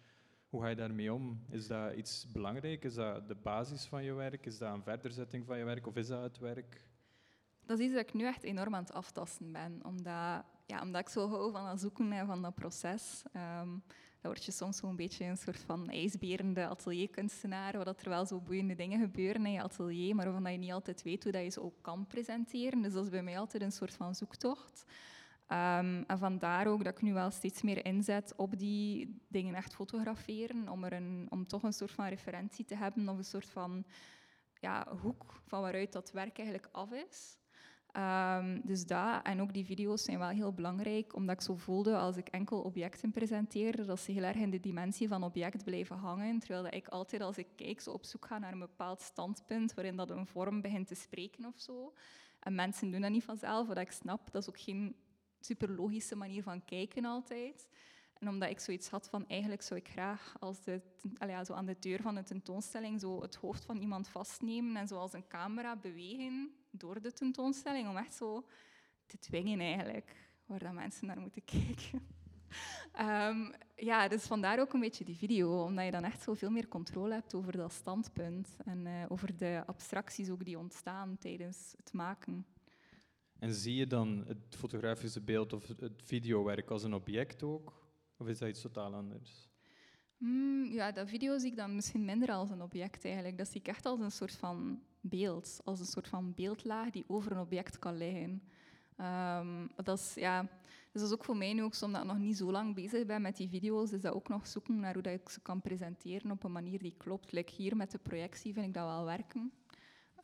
Hoe 0.48 0.62
ga 0.62 0.68
je 0.68 0.76
daarmee 0.76 1.12
om? 1.12 1.44
Is 1.48 1.66
dat 1.66 1.94
iets 1.94 2.26
belangrijk? 2.32 2.84
Is 2.84 2.94
dat 2.94 3.28
de 3.28 3.34
basis 3.34 3.86
van 3.86 4.04
je 4.04 4.12
werk? 4.12 4.46
Is 4.46 4.58
dat 4.58 4.74
een 4.74 4.82
verderzetting 4.82 5.46
van 5.46 5.58
je 5.58 5.64
werk? 5.64 5.86
Of 5.86 5.96
is 5.96 6.06
dat 6.06 6.22
het 6.22 6.38
werk? 6.38 6.89
Dat 7.70 7.78
is 7.78 7.84
iets 7.84 7.94
dat 7.94 8.08
ik 8.08 8.14
nu 8.14 8.24
echt 8.26 8.42
enorm 8.42 8.74
aan 8.74 8.82
het 8.82 8.92
aftasten 8.92 9.52
ben. 9.52 9.80
Omdat, 9.84 10.44
ja, 10.66 10.82
omdat 10.82 11.00
ik 11.00 11.08
zo 11.08 11.28
hou 11.28 11.52
van 11.52 11.64
dat 11.64 11.80
zoeken 11.80 12.12
en 12.12 12.26
van 12.26 12.42
dat 12.42 12.54
proces. 12.54 13.22
Um, 13.32 13.82
dan 14.20 14.32
word 14.32 14.44
je 14.44 14.52
soms 14.52 14.76
zo'n 14.76 14.96
beetje 14.96 15.24
een 15.24 15.36
soort 15.36 15.60
van 15.60 15.88
ijsberende 15.88 16.66
atelierkunstenaar, 16.66 17.76
waar 17.76 17.86
er 17.86 18.08
wel 18.08 18.26
zo 18.26 18.40
boeiende 18.40 18.74
dingen 18.74 19.00
gebeuren 19.00 19.46
in 19.46 19.52
je 19.52 19.62
atelier, 19.62 20.14
maar 20.14 20.32
waarvan 20.32 20.52
je 20.52 20.58
niet 20.58 20.72
altijd 20.72 21.02
weet 21.02 21.22
hoe 21.22 21.32
dat 21.32 21.42
je 21.42 21.50
ze 21.50 21.62
ook 21.62 21.74
kan 21.80 22.06
presenteren. 22.06 22.82
Dus 22.82 22.92
dat 22.92 23.04
is 23.04 23.10
bij 23.10 23.22
mij 23.22 23.38
altijd 23.38 23.62
een 23.62 23.72
soort 23.72 23.94
van 23.94 24.14
zoektocht. 24.14 24.84
Um, 25.48 26.04
en 26.06 26.18
vandaar 26.18 26.66
ook 26.66 26.84
dat 26.84 26.92
ik 26.92 27.02
nu 27.02 27.12
wel 27.12 27.30
steeds 27.30 27.62
meer 27.62 27.84
inzet 27.84 28.32
op 28.36 28.58
die 28.58 29.20
dingen 29.28 29.54
echt 29.54 29.74
fotograferen, 29.74 30.68
om, 30.68 30.84
er 30.84 30.92
een, 30.92 31.26
om 31.28 31.46
toch 31.46 31.62
een 31.62 31.72
soort 31.72 31.92
van 31.92 32.06
referentie 32.06 32.64
te 32.64 32.76
hebben 32.76 33.08
of 33.08 33.16
een 33.16 33.24
soort 33.24 33.50
van 33.50 33.84
ja, 34.60 34.96
hoek 35.02 35.40
van 35.46 35.60
waaruit 35.60 35.92
dat 35.92 36.10
werk 36.12 36.38
eigenlijk 36.38 36.68
af 36.72 36.92
is. 36.92 37.38
Um, 37.96 38.60
dus 38.64 38.86
dat 38.86 39.22
en 39.22 39.40
ook 39.40 39.52
die 39.52 39.64
video's 39.64 40.02
zijn 40.04 40.18
wel 40.18 40.28
heel 40.28 40.52
belangrijk, 40.52 41.14
omdat 41.14 41.34
ik 41.34 41.40
zo 41.40 41.56
voelde 41.56 41.96
als 41.96 42.16
ik 42.16 42.28
enkel 42.28 42.60
objecten 42.60 43.10
presenteerde, 43.10 43.84
dat 43.84 44.00
ze 44.00 44.12
heel 44.12 44.22
erg 44.22 44.36
in 44.36 44.50
de 44.50 44.60
dimensie 44.60 45.08
van 45.08 45.22
object 45.22 45.64
blijven 45.64 45.96
hangen, 45.96 46.38
terwijl 46.38 46.66
ik 46.66 46.88
altijd 46.88 47.22
als 47.22 47.38
ik 47.38 47.46
kijk 47.56 47.80
zo 47.80 47.90
op 47.90 48.04
zoek 48.04 48.26
ga 48.26 48.38
naar 48.38 48.52
een 48.52 48.58
bepaald 48.58 49.00
standpunt 49.00 49.74
waarin 49.74 49.96
dat 49.96 50.10
een 50.10 50.26
vorm 50.26 50.60
begint 50.60 50.86
te 50.86 50.94
spreken 50.94 51.44
of 51.44 51.60
zo. 51.60 51.94
En 52.40 52.54
mensen 52.54 52.90
doen 52.90 53.00
dat 53.00 53.10
niet 53.10 53.24
vanzelf, 53.24 53.66
wat 53.66 53.78
ik 53.78 53.90
snap, 53.90 54.30
dat 54.32 54.42
is 54.42 54.48
ook 54.48 54.60
geen 54.60 54.96
super 55.40 55.70
logische 55.70 56.16
manier 56.16 56.42
van 56.42 56.64
kijken 56.64 57.04
altijd. 57.04 57.68
En 58.18 58.28
omdat 58.28 58.50
ik 58.50 58.60
zoiets 58.60 58.88
had 58.88 59.08
van 59.08 59.28
eigenlijk 59.28 59.62
zou 59.62 59.80
ik 59.80 59.88
graag 59.88 60.36
als 60.38 60.62
de, 60.62 60.80
ja, 61.26 61.44
zo 61.44 61.52
aan 61.52 61.66
de 61.66 61.76
deur 61.78 62.02
van 62.02 62.14
de 62.14 62.22
tentoonstelling 62.22 63.00
zo 63.00 63.22
het 63.22 63.34
hoofd 63.34 63.64
van 63.64 63.76
iemand 63.76 64.08
vastnemen 64.08 64.76
en 64.76 64.88
zoals 64.88 65.12
een 65.12 65.28
camera 65.28 65.76
bewegen 65.76 66.54
door 66.70 67.00
de 67.00 67.12
tentoonstelling 67.12 67.88
om 67.88 67.96
echt 67.96 68.14
zo 68.14 68.46
te 69.06 69.18
dwingen 69.18 69.60
eigenlijk 69.60 70.16
waar 70.46 70.58
dat 70.58 70.72
mensen 70.72 71.06
naar 71.06 71.20
moeten 71.20 71.44
kijken. 71.56 72.06
um, 73.00 73.52
ja, 73.76 74.08
dus 74.08 74.22
vandaar 74.22 74.60
ook 74.60 74.72
een 74.72 74.80
beetje 74.80 75.04
die 75.04 75.16
video, 75.16 75.64
omdat 75.64 75.84
je 75.84 75.90
dan 75.90 76.04
echt 76.04 76.22
zo 76.22 76.34
veel 76.34 76.50
meer 76.50 76.68
controle 76.68 77.14
hebt 77.14 77.34
over 77.34 77.52
dat 77.52 77.72
standpunt 77.72 78.56
en 78.64 78.86
uh, 78.86 79.04
over 79.08 79.36
de 79.36 79.62
abstracties 79.66 80.30
ook 80.30 80.44
die 80.44 80.58
ontstaan 80.58 81.18
tijdens 81.18 81.74
het 81.76 81.92
maken. 81.92 82.46
En 83.38 83.54
zie 83.54 83.74
je 83.74 83.86
dan 83.86 84.24
het 84.26 84.56
fotografische 84.56 85.20
beeld 85.20 85.52
of 85.52 85.68
het 85.68 86.02
videowerk 86.04 86.70
als 86.70 86.82
een 86.82 86.94
object 86.94 87.42
ook? 87.42 87.88
Of 88.16 88.28
is 88.28 88.38
dat 88.38 88.48
iets 88.48 88.60
totaal 88.60 88.94
anders? 88.94 89.48
Mm, 90.16 90.64
ja, 90.64 90.92
dat 90.92 91.08
video 91.08 91.38
zie 91.38 91.50
ik 91.50 91.56
dan 91.56 91.74
misschien 91.74 92.04
minder 92.04 92.30
als 92.30 92.50
een 92.50 92.62
object 92.62 93.04
eigenlijk. 93.04 93.38
Dat 93.38 93.48
zie 93.48 93.60
ik 93.60 93.68
echt 93.68 93.86
als 93.86 94.00
een 94.00 94.10
soort 94.10 94.36
van 94.36 94.82
beeld. 95.00 95.60
Als 95.64 95.80
een 95.80 95.86
soort 95.86 96.08
van 96.08 96.34
beeldlaag 96.34 96.90
die 96.90 97.04
over 97.06 97.32
een 97.32 97.40
object 97.40 97.78
kan 97.78 97.96
liggen. 97.96 98.42
Um, 99.00 99.70
dat 99.76 99.98
is, 99.98 100.14
ja, 100.14 100.42
dus 100.92 101.00
dat 101.00 101.10
is 101.10 101.12
ook 101.12 101.24
voor 101.24 101.36
mij 101.36 101.52
nu, 101.52 101.62
ook, 101.62 101.82
omdat 101.82 102.00
ik 102.02 102.06
nog 102.06 102.18
niet 102.18 102.36
zo 102.36 102.50
lang 102.50 102.74
bezig 102.74 103.06
ben 103.06 103.22
met 103.22 103.36
die 103.36 103.48
video's, 103.48 103.92
is 103.92 104.00
dat 104.00 104.14
ook 104.14 104.28
nog 104.28 104.46
zoeken 104.46 104.80
naar 104.80 104.92
hoe 104.92 105.02
dat 105.02 105.20
ik 105.20 105.28
ze 105.28 105.40
kan 105.40 105.60
presenteren 105.60 106.30
op 106.30 106.44
een 106.44 106.52
manier 106.52 106.82
die 106.82 106.94
klopt. 106.96 107.32
Like 107.32 107.52
hier 107.52 107.76
met 107.76 107.90
de 107.90 107.98
projectie 107.98 108.52
vind 108.52 108.66
ik 108.66 108.74
dat 108.74 108.86
wel 108.86 109.04
werken. 109.04 109.52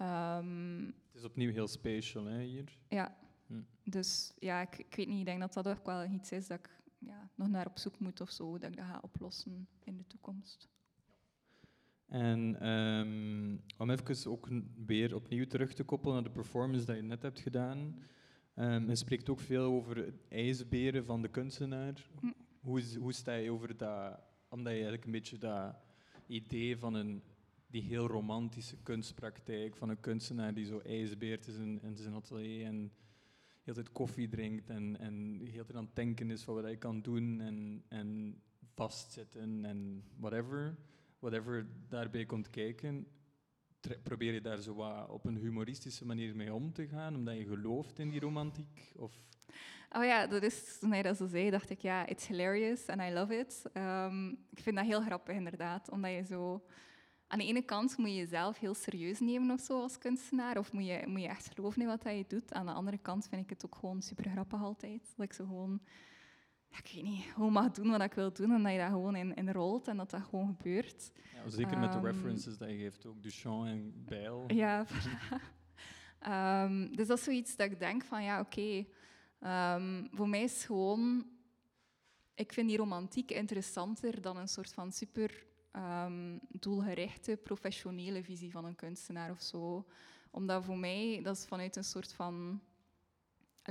Um, 0.00 0.84
het 0.86 1.14
is 1.14 1.24
opnieuw 1.24 1.52
heel 1.52 1.68
special 1.68 2.24
hè, 2.24 2.42
hier. 2.42 2.78
Ja, 2.88 3.16
hm. 3.46 3.60
dus 3.84 4.34
ja, 4.38 4.60
ik, 4.60 4.78
ik, 4.78 4.94
weet 4.94 5.08
niet, 5.08 5.18
ik 5.18 5.24
denk 5.24 5.40
dat 5.40 5.52
dat 5.52 5.68
ook 5.68 5.86
wel 5.86 6.04
iets 6.04 6.32
is 6.32 6.46
dat 6.46 6.58
ik 6.58 6.70
ja, 6.98 7.30
nog 7.34 7.48
naar 7.48 7.66
op 7.66 7.78
zoek 7.78 7.98
moet 7.98 8.20
of 8.20 8.30
zo, 8.30 8.58
dat 8.58 8.70
ik 8.70 8.76
dat 8.76 8.86
ga 8.86 8.98
oplossen 9.02 9.68
in 9.84 9.96
de 9.96 10.06
toekomst. 10.06 10.68
En 12.06 12.68
um, 12.68 13.62
om 13.78 13.90
even 13.90 14.30
ook 14.30 14.48
weer 14.86 15.14
opnieuw 15.14 15.46
terug 15.46 15.74
te 15.74 15.84
koppelen 15.84 16.14
naar 16.14 16.24
de 16.24 16.30
performance 16.30 16.86
die 16.86 16.94
je 16.94 17.02
net 17.02 17.22
hebt 17.22 17.40
gedaan. 17.40 17.98
Um, 18.54 18.88
je 18.88 18.96
spreekt 18.96 19.28
ook 19.28 19.40
veel 19.40 19.72
over 19.72 19.96
het 19.96 20.22
ijsberen 20.28 21.04
van 21.04 21.22
de 21.22 21.28
kunstenaar. 21.28 22.08
Hm. 22.20 22.26
Hoe, 22.60 22.82
hoe 22.98 23.12
sta 23.12 23.34
je 23.34 23.50
over 23.50 23.76
dat, 23.76 24.20
omdat 24.48 24.66
je 24.66 24.78
eigenlijk 24.78 25.04
een 25.04 25.12
beetje 25.12 25.38
dat 25.38 25.76
idee 26.26 26.78
van 26.78 26.94
een 26.94 27.22
die 27.66 27.82
heel 27.82 28.06
romantische 28.06 28.76
kunstpraktijk 28.82 29.76
van 29.76 29.88
een 29.88 30.00
kunstenaar 30.00 30.54
die 30.54 30.64
zo 30.64 30.78
ijsbeert 30.78 31.46
is 31.46 31.56
in, 31.56 31.82
in 31.82 31.96
zijn 31.96 32.14
atelier 32.14 32.66
en 32.66 32.92
heel 33.62 33.74
tijd 33.74 33.92
koffie 33.92 34.28
drinkt 34.28 34.70
en, 34.70 34.98
en 34.98 35.40
heel 35.44 35.64
tijd 35.64 35.76
aan 35.76 35.84
het 35.84 35.96
denken 35.96 36.30
is 36.30 36.42
van 36.42 36.54
wat 36.54 36.62
hij 36.62 36.76
kan 36.76 37.02
doen 37.02 37.40
en, 37.40 37.84
en 37.88 38.40
vastzitten 38.74 39.64
en 39.64 40.04
whatever. 40.16 40.76
Whatever 41.18 41.66
daarbij 41.88 42.26
komt 42.26 42.50
kijken, 42.50 43.06
probeer 44.02 44.32
je 44.32 44.40
daar 44.40 44.58
zo 44.58 44.74
wat 44.74 45.08
op 45.08 45.24
een 45.24 45.36
humoristische 45.36 46.06
manier 46.06 46.36
mee 46.36 46.54
om 46.54 46.72
te 46.72 46.88
gaan, 46.88 47.16
omdat 47.16 47.36
je 47.36 47.46
gelooft 47.46 47.98
in 47.98 48.08
die 48.08 48.20
romantiek? 48.20 48.92
Of 48.96 49.26
Oh 49.96 50.04
ja, 50.04 50.26
dat 50.26 50.42
is, 50.42 50.78
toen 50.78 50.90
hij 50.90 51.02
dat 51.02 51.16
zo 51.16 51.26
zei, 51.26 51.50
dacht 51.50 51.70
ik, 51.70 51.80
ja, 51.80 52.06
it's 52.06 52.26
hilarious 52.26 52.86
and 52.86 53.00
I 53.00 53.12
love 53.12 53.38
it. 53.38 53.62
Um, 53.74 54.30
ik 54.30 54.62
vind 54.62 54.76
dat 54.76 54.84
heel 54.84 55.00
grappig, 55.00 55.34
inderdaad, 55.34 55.90
omdat 55.90 56.10
je 56.10 56.24
zo 56.24 56.64
aan 57.26 57.38
de 57.38 57.44
ene 57.44 57.62
kant 57.62 57.96
moet 57.96 58.08
je 58.08 58.16
jezelf 58.16 58.58
heel 58.58 58.74
serieus 58.74 59.20
nemen 59.20 59.50
of 59.50 59.60
zo 59.60 59.80
als 59.80 59.98
kunstenaar, 59.98 60.58
of 60.58 60.72
moet 60.72 60.86
je, 60.86 61.02
moet 61.06 61.20
je 61.20 61.28
echt 61.28 61.54
geloven 61.54 61.82
in 61.82 61.88
wat 61.88 62.02
je 62.02 62.24
doet. 62.28 62.52
Aan 62.52 62.66
de 62.66 62.72
andere 62.72 62.98
kant 62.98 63.28
vind 63.28 63.42
ik 63.42 63.50
het 63.50 63.64
ook 63.64 63.74
gewoon 63.74 64.02
super 64.02 64.30
grappig 64.30 64.62
altijd. 64.62 65.12
Dat 65.16 65.26
ik 65.26 65.32
zo 65.32 65.44
gewoon, 65.44 65.80
ja, 66.68 66.78
ik 66.78 66.90
weet 66.94 67.04
niet, 67.04 67.24
gewoon 67.24 67.52
mag 67.52 67.70
doen 67.70 67.90
wat 67.90 68.02
ik 68.02 68.14
wil 68.14 68.32
doen 68.32 68.52
en 68.52 68.62
dat 68.62 68.72
je 68.72 68.78
dat 68.78 68.88
gewoon 68.88 69.16
in, 69.16 69.34
in 69.34 69.52
rolt 69.52 69.88
en 69.88 69.96
dat 69.96 70.10
dat 70.10 70.22
gewoon 70.22 70.46
gebeurt. 70.46 71.10
Ja, 71.34 71.48
zeker 71.48 71.78
met 71.78 71.92
de 71.92 71.98
ehm, 71.98 72.06
references 72.06 72.58
dat 72.58 72.68
je 72.68 72.76
geeft, 72.76 73.06
ook 73.06 73.22
Duchamp 73.22 73.66
en 73.66 74.04
Bijl. 74.04 74.44
Ja, 74.46 74.86
um, 76.64 76.96
dus 76.96 77.06
dat 77.06 77.18
is 77.18 77.24
zoiets 77.24 77.56
dat 77.56 77.70
ik 77.70 77.78
denk 77.78 78.04
van, 78.04 78.22
ja, 78.22 78.40
oké, 78.40 78.84
um, 79.40 80.08
voor 80.12 80.28
mij 80.28 80.42
is 80.42 80.64
gewoon, 80.64 81.26
ik 82.34 82.52
vind 82.52 82.68
die 82.68 82.76
romantiek 82.76 83.30
interessanter 83.30 84.20
dan 84.20 84.36
een 84.36 84.48
soort 84.48 84.72
van 84.72 84.92
super 84.92 85.44
doelgerichte, 86.48 87.36
professionele 87.36 88.22
visie 88.22 88.50
van 88.50 88.64
een 88.64 88.74
kunstenaar 88.74 89.30
of 89.30 89.40
zo. 89.40 89.86
Omdat 90.30 90.64
voor 90.64 90.78
mij, 90.78 91.20
dat 91.22 91.36
is 91.36 91.44
vanuit 91.44 91.76
een 91.76 91.84
soort 91.84 92.12
van... 92.12 92.60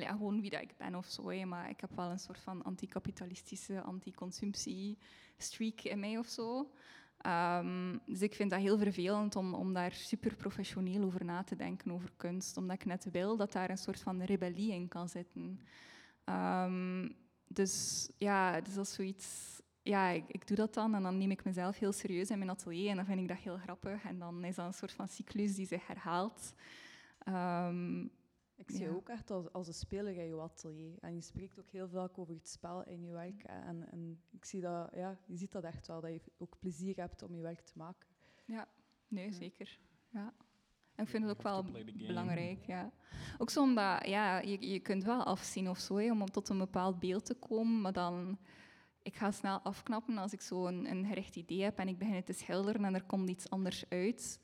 Gewoon 0.03 0.41
wie 0.41 0.49
dat 0.49 0.61
ik 0.61 0.77
ben 0.77 0.95
of 0.95 1.05
zo. 1.05 1.45
Maar 1.45 1.69
ik 1.69 1.81
heb 1.81 1.95
wel 1.95 2.09
een 2.09 2.19
soort 2.19 2.39
van 2.39 2.63
anticapitalistische, 2.63 3.81
anti-consumptie-streak 3.81 5.81
in 5.81 5.99
mij 5.99 6.17
of 6.17 6.27
zo. 6.27 6.69
Um, 7.25 8.01
dus 8.05 8.21
ik 8.21 8.35
vind 8.35 8.49
dat 8.49 8.59
heel 8.59 8.77
vervelend 8.77 9.35
om, 9.35 9.53
om 9.53 9.73
daar 9.73 9.91
super 9.91 10.35
professioneel 10.35 11.03
over 11.03 11.25
na 11.25 11.43
te 11.43 11.55
denken, 11.55 11.91
over 11.91 12.09
kunst. 12.17 12.57
Omdat 12.57 12.75
ik 12.75 12.85
net 12.85 13.11
wil 13.11 13.37
dat 13.37 13.51
daar 13.51 13.69
een 13.69 13.77
soort 13.77 13.99
van 13.99 14.21
rebellie 14.21 14.71
in 14.71 14.87
kan 14.87 15.09
zitten. 15.09 15.59
Um, 16.25 17.15
dus 17.47 18.09
ja, 18.17 18.61
dus 18.61 18.73
dat 18.73 18.85
is 18.85 18.93
zoiets 18.93 19.59
ja, 19.81 20.09
ik, 20.09 20.23
ik, 20.27 20.47
doe 20.47 20.57
dat 20.57 20.73
dan 20.73 20.95
en 20.95 21.03
dan 21.03 21.17
neem 21.17 21.31
ik 21.31 21.43
mezelf 21.43 21.77
heel 21.77 21.91
serieus 21.91 22.29
in 22.29 22.37
mijn 22.37 22.49
atelier 22.49 22.89
en 22.89 22.95
dan 22.95 23.05
vind 23.05 23.19
ik 23.19 23.27
dat 23.27 23.37
heel 23.37 23.57
grappig. 23.57 24.03
En 24.03 24.19
dan 24.19 24.43
is 24.43 24.55
dat 24.55 24.65
een 24.65 24.73
soort 24.73 24.91
van 24.91 25.07
cyclus 25.07 25.55
die 25.55 25.67
zich 25.67 25.87
herhaalt. 25.87 26.53
Um, 27.27 28.11
ik 28.55 28.71
zie 28.71 28.81
je 28.81 28.95
ook 28.95 29.09
echt 29.09 29.31
als, 29.31 29.51
als 29.51 29.67
een 29.67 29.73
speler 29.73 30.17
in 30.17 30.27
je 30.27 30.41
atelier. 30.41 30.97
En 30.99 31.15
je 31.15 31.21
spreekt 31.21 31.59
ook 31.59 31.71
heel 31.71 31.87
vaak 31.87 32.17
over 32.17 32.33
het 32.33 32.47
spel 32.47 32.83
in 32.83 33.03
je 33.03 33.11
werk. 33.11 33.43
En, 33.43 33.91
en 33.91 34.21
ik 34.31 34.45
zie 34.45 34.61
dat, 34.61 34.89
ja, 34.93 35.17
je 35.25 35.37
ziet 35.37 35.51
dat 35.51 35.63
echt 35.63 35.87
wel, 35.87 36.01
dat 36.01 36.11
je 36.11 36.21
ook 36.37 36.55
plezier 36.59 36.95
hebt 36.95 37.21
om 37.21 37.35
je 37.35 37.41
werk 37.41 37.61
te 37.61 37.73
maken. 37.75 38.07
Ja, 38.45 38.67
nee, 39.07 39.31
zeker. 39.31 39.79
Ja. 40.09 40.33
En 40.95 41.03
ik 41.03 41.09
vind 41.09 41.23
het 41.23 41.37
ook 41.37 41.41
wel 41.41 41.63
belangrijk. 42.07 42.65
Ja. 42.65 42.91
Ook 43.37 43.49
zo 43.49 43.61
omdat 43.61 44.07
ja, 44.07 44.39
je, 44.39 44.69
je 44.69 44.79
kunt 44.79 45.03
wel 45.03 45.23
afzien 45.23 45.69
of 45.69 45.79
zo, 45.79 45.93
om 45.93 46.25
tot 46.25 46.49
een 46.49 46.57
bepaald 46.57 46.99
beeld 46.99 47.25
te 47.25 47.35
komen, 47.35 47.81
maar 47.81 47.93
dan 47.93 48.37
ik 49.01 49.15
ga 49.15 49.31
snel 49.31 49.59
afknappen 49.59 50.17
als 50.17 50.33
ik 50.33 50.41
zo 50.41 50.67
een, 50.67 50.89
een 50.91 51.05
gericht 51.05 51.35
idee 51.35 51.61
heb 51.61 51.77
en 51.77 51.87
ik 51.87 51.97
begin 51.97 52.13
het 52.13 52.25
te 52.25 52.33
schilderen 52.33 52.85
en 52.85 52.93
er 52.93 53.03
komt 53.03 53.29
iets 53.29 53.49
anders 53.49 53.89
uit. 53.89 54.39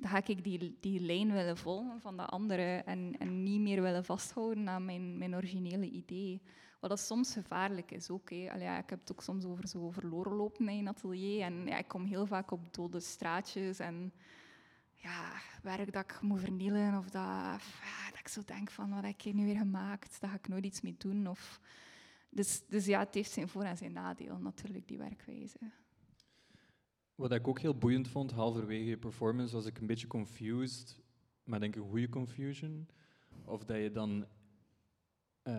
Ga 0.00 0.26
ik 0.26 0.44
die, 0.44 0.76
die 0.80 1.00
lijn 1.00 1.32
willen 1.32 1.56
volgen 1.56 2.00
van 2.00 2.16
de 2.16 2.24
andere 2.24 2.76
en, 2.76 3.16
en 3.18 3.42
niet 3.42 3.60
meer 3.60 3.82
willen 3.82 4.04
vasthouden 4.04 4.68
aan 4.68 4.84
mijn, 4.84 5.18
mijn 5.18 5.34
originele 5.34 5.90
idee. 5.90 6.42
Wat 6.80 6.90
dat 6.90 7.00
soms 7.00 7.32
gevaarlijk 7.32 7.90
is 7.90 8.10
ook. 8.10 8.28
Ja, 8.30 8.78
ik 8.78 8.90
heb 8.90 9.00
het 9.00 9.12
ook 9.12 9.22
soms 9.22 9.44
over 9.44 9.68
zo 9.68 9.90
verloren 9.90 10.32
lopen 10.32 10.68
in 10.68 10.78
een 10.78 10.88
atelier. 10.88 11.42
En 11.42 11.66
ja, 11.66 11.78
ik 11.78 11.88
kom 11.88 12.04
heel 12.04 12.26
vaak 12.26 12.50
op 12.50 12.74
dode 12.74 13.00
straatjes 13.00 13.78
en 13.78 14.12
ja, 14.92 15.32
werk 15.62 15.92
dat 15.92 16.04
ik 16.04 16.20
moet 16.20 16.40
vernielen. 16.40 16.98
Of 16.98 17.04
dat, 17.04 17.22
ja, 17.82 18.10
dat 18.10 18.18
ik 18.18 18.28
zo 18.28 18.42
denk 18.44 18.70
van, 18.70 18.90
wat 18.90 19.02
heb 19.02 19.12
ik 19.12 19.22
hier 19.22 19.34
nu 19.34 19.44
weer 19.44 19.56
gemaakt? 19.58 20.20
Daar 20.20 20.30
ga 20.30 20.36
ik 20.36 20.48
nooit 20.48 20.64
iets 20.64 20.80
mee 20.80 20.94
doen. 20.98 21.26
Of 21.26 21.60
dus, 22.30 22.62
dus 22.68 22.86
ja, 22.86 22.98
het 22.98 23.14
heeft 23.14 23.30
zijn 23.30 23.48
voor- 23.48 23.62
en 23.62 23.76
zijn 23.76 23.92
nadeel 23.92 24.38
natuurlijk, 24.38 24.88
die 24.88 24.98
werkwijze. 24.98 25.58
Wat 27.18 27.32
ik 27.32 27.48
ook 27.48 27.58
heel 27.58 27.78
boeiend 27.78 28.08
vond, 28.08 28.30
halverwege 28.30 28.84
je 28.84 28.98
performance, 28.98 29.54
was 29.54 29.66
ik 29.66 29.78
een 29.78 29.86
beetje 29.86 30.06
confused, 30.06 31.00
maar 31.44 31.60
denk 31.60 31.76
een 31.76 31.88
goede 31.88 32.08
confusion. 32.08 32.88
Of 33.44 33.64
dat 33.64 33.76
je 33.76 33.90
dan 33.90 34.26
uh, 35.44 35.54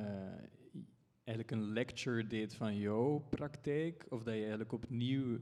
eigenlijk 1.23 1.51
een 1.51 1.71
lecture 1.71 2.27
deed 2.27 2.55
van 2.55 2.77
jouw 2.77 3.19
praktijk, 3.29 4.05
of 4.09 4.23
dat 4.23 4.33
je 4.33 4.39
eigenlijk 4.39 4.71
opnieuw 4.71 5.39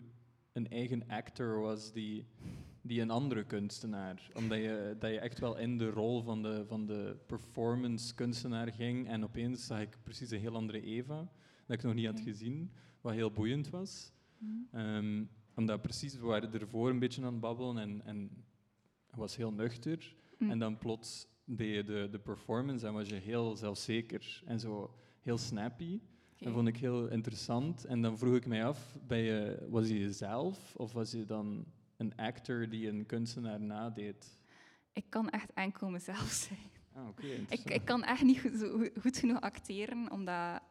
een 0.52 0.70
eigen 0.70 1.08
actor 1.08 1.60
was 1.60 1.94
die 1.94 2.26
die 2.82 3.02
een 3.02 3.10
andere 3.10 3.44
kunstenaar. 3.44 4.32
Omdat 4.34 4.58
je, 4.58 4.96
dat 5.00 5.12
je 5.12 5.20
echt 5.20 5.40
wel 5.40 5.58
in 5.58 5.78
de 5.78 5.90
rol 5.90 6.22
van 6.22 6.42
de, 6.42 6.66
van 6.68 6.86
de 6.86 7.18
performance 7.26 8.16
kunstenaar 8.16 8.72
ging. 8.72 9.08
En 9.08 9.24
opeens 9.24 9.66
zag 9.66 9.82
ik 9.82 9.98
precies 10.04 10.32
een 10.32 10.40
heel 10.40 10.56
andere 10.56 10.82
Eva, 10.82 11.32
dat 11.66 11.78
ik 11.78 11.84
nog 11.84 11.94
niet 11.94 12.06
had 12.06 12.20
gezien. 12.20 12.72
wat 13.02 13.14
heel 13.14 13.32
boeiend 13.32 13.70
was. 13.70 14.12
Mhm. 14.38 15.24
Omdat 15.58 15.82
precies, 15.82 16.16
we 16.16 16.26
waren 16.26 16.54
ervoor 16.54 16.90
een 16.90 17.00
beetje 17.00 17.22
aan 17.22 17.32
het 17.32 17.40
babbelen 17.40 17.78
en, 17.78 18.02
en 18.06 18.46
was 19.16 19.36
heel 19.36 19.52
nuchter. 19.52 20.16
Mm. 20.38 20.52
En 20.52 20.60
dan 20.60 20.78
plots 20.78 21.28
deed 21.46 21.76
je 21.76 21.84
de, 21.84 22.08
de 22.12 22.20
performance 22.20 22.88
en 22.88 22.94
was 22.94 23.10
je 23.10 23.16
heel 23.16 23.56
zelfzeker 23.56 24.42
en 24.46 24.60
zo 24.60 24.94
heel 25.22 25.38
snappy. 25.38 26.00
Dat 26.38 26.54
vond 26.54 26.68
ik 26.68 26.78
heel 26.78 27.08
interessant. 27.08 27.86
En 27.86 28.02
dan 28.02 28.18
vroeg 28.18 28.36
ik 28.36 28.46
mij 28.46 28.66
af, 28.66 28.98
ben 29.08 29.18
je, 29.18 29.68
was 29.70 29.88
je 29.88 30.00
jezelf 30.00 30.76
of 30.76 30.94
was 30.94 31.12
je 31.12 31.26
dan 31.26 31.66
een 31.98 32.16
actor 32.16 32.70
die 32.70 32.90
een 32.90 33.06
kunstenaar 33.06 33.60
nadeed? 33.60 34.42
Ik 34.94 35.06
kan 35.10 35.30
echt 35.30 35.54
enkel 35.54 35.90
mezelf 35.90 36.30
zijn. 36.48 36.72
Ah, 36.94 37.08
oké, 37.08 37.28
Ik, 37.50 37.60
ik 37.60 37.86
kan 37.86 38.04
echt 38.04 38.24
niet 38.24 38.42
goed, 38.42 38.92
goed 39.02 39.18
genoeg 39.18 39.42
acteren 39.42 40.12
om 40.12 40.26
dat, 40.26 40.62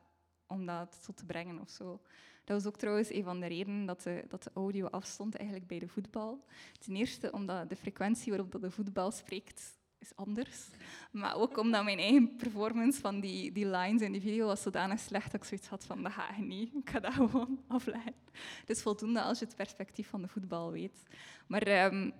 om 0.46 0.66
dat 0.66 1.02
tot 1.04 1.16
te 1.16 1.24
brengen 1.24 1.60
of 1.60 1.70
zo. 1.70 2.00
Dat 2.44 2.62
was 2.62 2.66
ook 2.72 2.78
trouwens 2.78 3.12
een 3.12 3.24
van 3.24 3.40
de 3.40 3.46
redenen 3.46 3.86
dat 3.86 4.02
de, 4.02 4.24
dat 4.28 4.42
de 4.42 4.50
audio 4.54 4.86
afstond 4.86 5.36
eigenlijk 5.36 5.68
bij 5.68 5.78
de 5.78 5.88
voetbal. 5.88 6.44
Ten 6.78 6.96
eerste 6.96 7.32
omdat 7.32 7.68
de 7.68 7.76
frequentie 7.76 8.32
waarop 8.32 8.52
dat 8.52 8.60
de 8.60 8.70
voetbal 8.70 9.10
spreekt 9.10 9.78
is 9.98 10.16
anders. 10.16 10.68
Maar 11.10 11.36
ook 11.36 11.58
omdat 11.58 11.84
mijn 11.84 11.98
eigen 11.98 12.36
performance 12.36 13.00
van 13.00 13.20
die, 13.20 13.52
die 13.52 13.66
lines 13.66 14.02
in 14.02 14.12
die 14.12 14.20
video 14.20 14.46
was 14.46 14.62
zodanig 14.62 15.00
slecht 15.00 15.32
dat 15.32 15.40
ik 15.40 15.48
zoiets 15.48 15.68
had 15.68 15.84
van 15.84 16.02
dat 16.02 16.12
ga 16.12 16.30
ik 16.30 16.38
niet. 16.38 16.74
Ik 16.74 16.90
ga 16.90 17.00
dat 17.00 17.12
gewoon 17.12 17.60
afleggen. 17.66 18.14
Is 18.66 18.82
voldoende 18.82 19.22
als 19.22 19.38
je 19.38 19.44
het 19.44 19.56
perspectief 19.56 20.08
van 20.08 20.22
de 20.22 20.28
voetbal 20.28 20.70
weet. 20.72 21.02
Maar 21.46 21.62
ehm, 21.62 22.10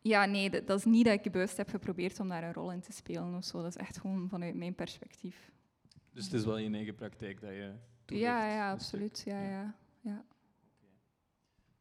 ja, 0.00 0.24
nee, 0.24 0.50
dat, 0.50 0.66
dat 0.66 0.78
is 0.78 0.84
niet 0.84 1.04
dat 1.04 1.24
ik 1.24 1.32
bewust 1.32 1.56
heb 1.56 1.68
geprobeerd 1.68 2.20
om 2.20 2.28
daar 2.28 2.42
een 2.42 2.52
rol 2.52 2.72
in 2.72 2.80
te 2.80 2.92
spelen 2.92 3.34
of 3.34 3.44
zo. 3.44 3.62
Dat 3.62 3.76
is 3.76 3.76
echt 3.76 3.98
gewoon 3.98 4.28
vanuit 4.28 4.54
mijn 4.54 4.74
perspectief. 4.74 5.51
Dus 6.12 6.24
het 6.24 6.32
is 6.32 6.44
wel 6.44 6.58
je 6.58 6.70
eigen 6.70 6.94
praktijk 6.94 7.40
dat 7.40 7.50
je 7.50 7.72
toelicht, 8.04 8.28
Ja, 8.28 8.46
ja, 8.54 8.70
absoluut. 8.70 9.22
Ja, 9.26 9.42
Ja. 9.42 9.74
ja. 10.00 10.24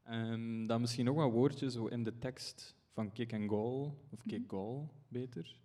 Ehm, 0.04 0.66
dan 0.66 0.82
misschien 0.82 1.06
nog 1.06 1.16
wat 1.16 1.32
woordjes 1.32 1.74
zo 1.74 1.86
in 1.88 2.04
de 2.04 2.18
tekst 2.18 2.76
van 2.94 3.12
kick 3.12 3.34
and 3.34 3.50
goal, 3.50 3.98
of 4.12 4.22
kick 4.26 4.40
Mhm. 4.40 4.50
goal 4.50 4.90
beter. 5.08 5.60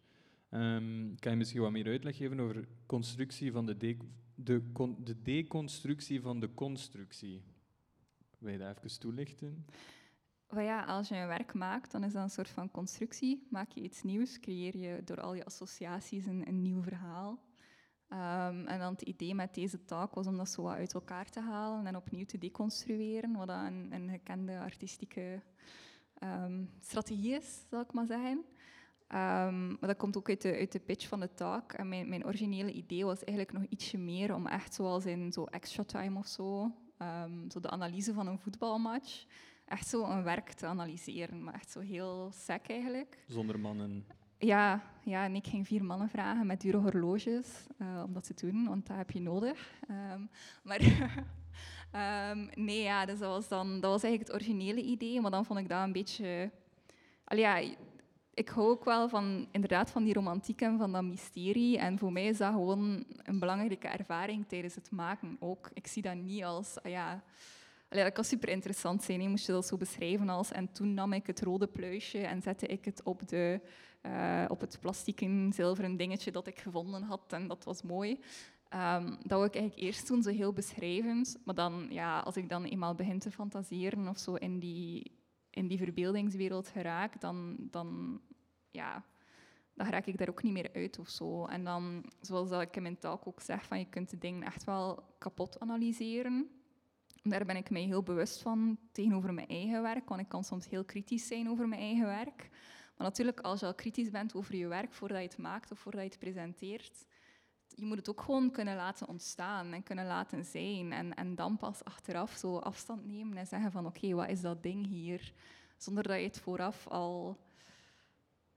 Ehm, 0.51 1.15
kan 1.19 1.33
je 1.33 1.39
misschien 1.39 1.61
wat 1.61 1.71
meer 1.71 1.87
uitleg 1.87 2.17
geven 2.17 2.41
over 2.41 2.69
constructie 2.87 3.53
van 3.53 3.67
de, 3.67 3.77
de, 3.77 3.97
de, 4.35 4.63
con- 4.73 4.97
de 5.05 5.23
deconstructie 5.23 6.21
van 6.21 6.41
de 6.41 6.55
constructie? 6.55 7.43
Wil 8.39 8.53
je 8.53 8.59
dat 8.59 8.77
even 8.85 8.99
toelichten? 9.01 9.67
Maar 10.51 10.63
ja, 10.65 10.85
als 10.85 11.09
je 11.09 11.17
een 11.17 11.27
werk 11.27 11.55
maakt, 11.55 11.93
dan 11.93 12.05
is 12.05 12.13
dat 12.13 12.23
een 12.23 12.31
soort 12.31 12.49
van 12.51 12.71
constructie. 12.71 13.47
Maak 13.51 13.71
je 13.71 13.81
iets 13.81 14.03
nieuws, 14.03 14.41
creëer 14.41 14.77
je 14.77 15.05
door 15.05 15.21
al 15.21 15.35
je 15.35 15.45
associaties 15.45 16.27
een, 16.27 16.49
een 16.49 16.63
nieuw 16.63 16.83
verhaal. 16.83 17.39
Ehm, 18.09 18.67
en 18.67 18.79
dan 18.79 18.93
het 18.93 19.03
idee 19.03 19.35
met 19.35 19.55
deze 19.55 19.85
taak 19.85 20.15
was 20.15 20.27
om 20.27 20.37
dat 20.37 20.49
zo 20.49 20.69
uit 20.69 20.95
elkaar 20.95 21.31
te 21.31 21.41
halen 21.41 21.87
en 21.87 21.97
opnieuw 21.97 22.25
te 22.25 22.39
deconstrueren, 22.39 23.33
wat 23.33 23.49
een, 23.49 23.93
een 23.93 24.11
gekende 24.11 24.59
artistieke 24.59 25.43
ehm, 26.19 26.65
strategie 26.81 27.35
is, 27.35 27.67
zal 27.71 27.81
ik 27.81 27.93
maar 27.93 28.07
zeggen. 28.07 28.45
Ehm, 29.07 29.69
maar 29.69 29.89
dat 29.89 29.97
komt 29.97 30.17
ook 30.17 30.29
uit 30.29 30.43
de, 30.43 30.57
uit 30.57 30.73
de 30.73 30.81
pitch 30.81 31.09
van 31.09 31.21
de 31.21 31.35
taak. 31.35 31.73
En 31.73 31.89
mijn, 31.89 32.09
mijn 32.09 32.27
originele 32.27 32.73
idee 32.73 33.05
was 33.05 33.25
eigenlijk 33.25 33.59
nog 33.59 33.69
ietsje 33.69 33.99
meer 33.99 34.35
om 34.35 34.47
echt 34.47 34.75
zoals 34.75 35.07
in 35.07 35.33
zo 35.33 35.45
extra 35.45 35.85
time 35.85 36.19
of 36.19 36.27
zo, 36.27 36.73
zo 37.49 37.61
de 37.61 37.71
analyse 37.71 38.13
van 38.13 38.27
een 38.27 38.39
voetbalmatch, 38.39 39.25
echt 39.65 39.89
zo 39.89 40.05
een 40.05 40.23
werk 40.23 40.53
te 40.53 40.67
analyseren, 40.67 41.45
maar 41.45 41.55
echt 41.55 41.71
zo 41.71 41.81
heel 41.81 42.31
sec 42.33 42.69
eigenlijk. 42.69 43.25
Zonder 43.27 43.61
mannen. 43.61 44.07
Ja, 44.39 44.83
ja, 45.03 45.25
en 45.25 45.35
ik 45.35 45.47
ging 45.47 45.67
vier 45.67 45.85
mannen 45.85 46.09
vragen 46.09 46.47
met 46.47 46.61
dure 46.61 46.77
horloges 46.77 47.67
eh, 47.79 48.03
om 48.07 48.13
dat 48.13 48.25
te 48.25 48.47
doen, 48.47 48.67
want 48.69 48.87
dat 48.87 48.97
heb 48.97 49.11
je 49.11 49.21
nodig. 49.21 49.73
Ehm, 49.89 50.21
maar 50.63 50.81
ehm, 51.93 52.47
nee, 52.55 52.83
ja, 52.83 53.07
dus 53.07 53.19
dat 53.19 53.29
was 53.29 53.49
dan 53.49 53.81
dat 53.81 53.91
was 53.91 54.03
eigenlijk 54.03 54.33
het 54.33 54.43
originele 54.43 54.83
idee, 54.83 55.21
maar 55.21 55.31
dan 55.31 55.45
vond 55.45 55.59
ik 55.59 55.69
dat 55.69 55.83
een 55.83 55.93
beetje... 55.93 56.51
Allee, 57.25 57.43
ja, 57.43 57.77
ik 58.35 58.49
hou 58.49 58.69
ook 58.69 58.85
wel 58.85 59.09
van, 59.09 59.49
inderdaad 59.51 59.91
van 59.91 60.05
die 60.05 60.15
romantiek 60.15 60.61
en 60.61 60.79
van 60.79 60.93
dat 60.93 61.03
mysterie. 61.03 61.79
En 61.79 61.99
voor 61.99 62.13
mij 62.13 62.27
is 62.27 62.39
dat 62.39 62.53
gewoon 62.53 63.05
een 63.23 63.39
belangrijke 63.39 63.89
ervaring 63.89 64.49
tijdens 64.49 64.75
het 64.75 64.91
maken 64.91 65.37
ook. 65.41 65.71
Ik 65.73 65.87
zie 65.87 66.03
dat 66.03 66.15
niet 66.15 66.45
als... 66.45 66.83
ah 66.83 66.91
ja, 66.91 67.23
Dat 67.89 68.13
kan 68.13 68.25
super 68.25 68.49
interessant 68.49 69.03
zijn. 69.03 69.31
Moest 69.31 69.47
je 69.47 69.53
dat 69.53 69.67
zo 69.67 69.77
beschrijven 69.77 70.29
als... 70.29 70.53
En 70.53 70.73
toen 70.73 70.95
nam 70.95 71.13
ik 71.13 71.27
het 71.27 71.41
rode 71.41 71.67
pluisje 71.67 72.19
en 72.19 72.43
zette 72.43 72.67
ik 72.67 72.85
het 72.85 73.03
op, 73.03 73.29
de, 73.29 73.61
eh, 74.01 74.45
op 74.49 74.61
het 74.61 74.79
plastieken 74.81 75.53
zilveren 75.53 75.97
dingetje 75.97 76.31
dat 76.31 76.47
ik 76.47 76.59
gevonden 76.59 77.03
had. 77.03 77.33
En 77.33 77.49
dat 77.49 77.65
was 77.65 77.83
mooi. 77.83 78.21
Ehm, 78.69 79.07
dat 79.07 79.39
wil 79.39 79.45
ik 79.45 79.55
eigenlijk 79.55 79.87
eerst 79.87 80.07
doen, 80.07 80.23
zo 80.23 80.31
heel 80.31 80.53
beschrijvend. 80.53 81.37
Maar 81.45 81.55
dan, 81.55 81.87
ja, 81.91 82.21
als 82.21 82.37
ik 82.37 82.49
dan 82.49 82.65
eenmaal 82.65 82.95
begin 82.95 83.19
te 83.19 83.31
fantaseren 83.31 84.09
of 84.09 84.19
zo 84.19 84.35
in 84.35 84.59
die, 84.59 85.19
in 85.51 85.67
die 85.67 85.79
verbeeldingswereld 85.79 86.69
geraak, 86.69 87.21
dan, 87.21 87.57
dan, 87.59 88.21
ja, 88.71 89.05
dan 89.75 89.87
raak 89.87 90.07
ik 90.07 90.19
daar 90.19 90.29
ook 90.29 90.43
niet 90.43 90.53
meer 90.53 90.71
uit 90.73 90.99
of 90.99 91.09
zo. 91.09 91.47
En 91.47 91.65
dan, 91.65 92.05
zoals 92.21 92.51
ik 92.51 92.77
in 92.77 92.83
mijn 92.83 92.99
taak 92.99 93.27
ook 93.27 93.41
zeg, 93.41 93.67
van 93.67 93.79
je 93.79 93.89
kunt 93.89 94.11
de 94.11 94.19
dingen 94.19 94.43
echt 94.43 94.65
wel 94.65 95.03
kapot 95.19 95.61
analyseren. 95.61 96.51
Daar 97.29 97.45
ben 97.45 97.57
ik 97.57 97.71
mij 97.71 97.83
heel 97.83 98.03
bewust 98.03 98.43
van 98.43 98.79
tegenover 98.93 99.35
mijn 99.35 99.49
eigen 99.49 99.83
werk, 99.83 100.09
want 100.09 100.21
ik 100.21 100.29
kan 100.29 100.45
soms 100.45 100.69
heel 100.69 100.85
kritisch 100.85 101.27
zijn 101.27 101.51
over 101.51 101.69
mijn 101.69 101.81
eigen 101.81 102.07
werk. 102.07 102.49
Maar 102.97 103.07
natuurlijk, 103.07 103.41
als 103.41 103.61
je 103.61 103.67
al 103.67 103.75
kritisch 103.75 104.11
bent 104.11 104.35
over 104.35 104.57
je 104.57 104.67
werk 104.67 104.93
voordat 104.93 105.19
je 105.19 105.25
het 105.25 105.39
maakt 105.39 105.71
of 105.71 105.79
voordat 105.79 106.03
je 106.03 106.09
het 106.09 106.19
presenteert, 106.19 107.07
je 107.75 107.85
moet 107.85 107.97
het 107.97 108.09
ook 108.09 108.21
gewoon 108.21 108.51
kunnen 108.51 108.77
laten 108.77 109.09
ontstaan 109.09 109.73
en 109.73 109.83
kunnen 109.83 110.07
laten 110.07 110.45
zijn. 110.45 110.93
En, 110.93 111.15
en 111.15 111.35
dan 111.35 111.57
pas 111.57 111.85
achteraf 111.85 112.33
zo 112.33 112.59
afstand 112.59 113.07
nemen 113.07 113.37
en 113.37 113.47
zeggen 113.47 113.73
van 113.73 113.87
oké, 113.87 114.15
wat 114.15 114.29
is 114.29 114.41
dat 114.41 114.63
ding 114.63 114.87
hier? 114.87 115.33
Zonder 115.77 116.03
dat 116.03 116.17
je 116.17 116.23
het 116.23 116.41
vooraf 116.41 116.87
al 116.87 117.39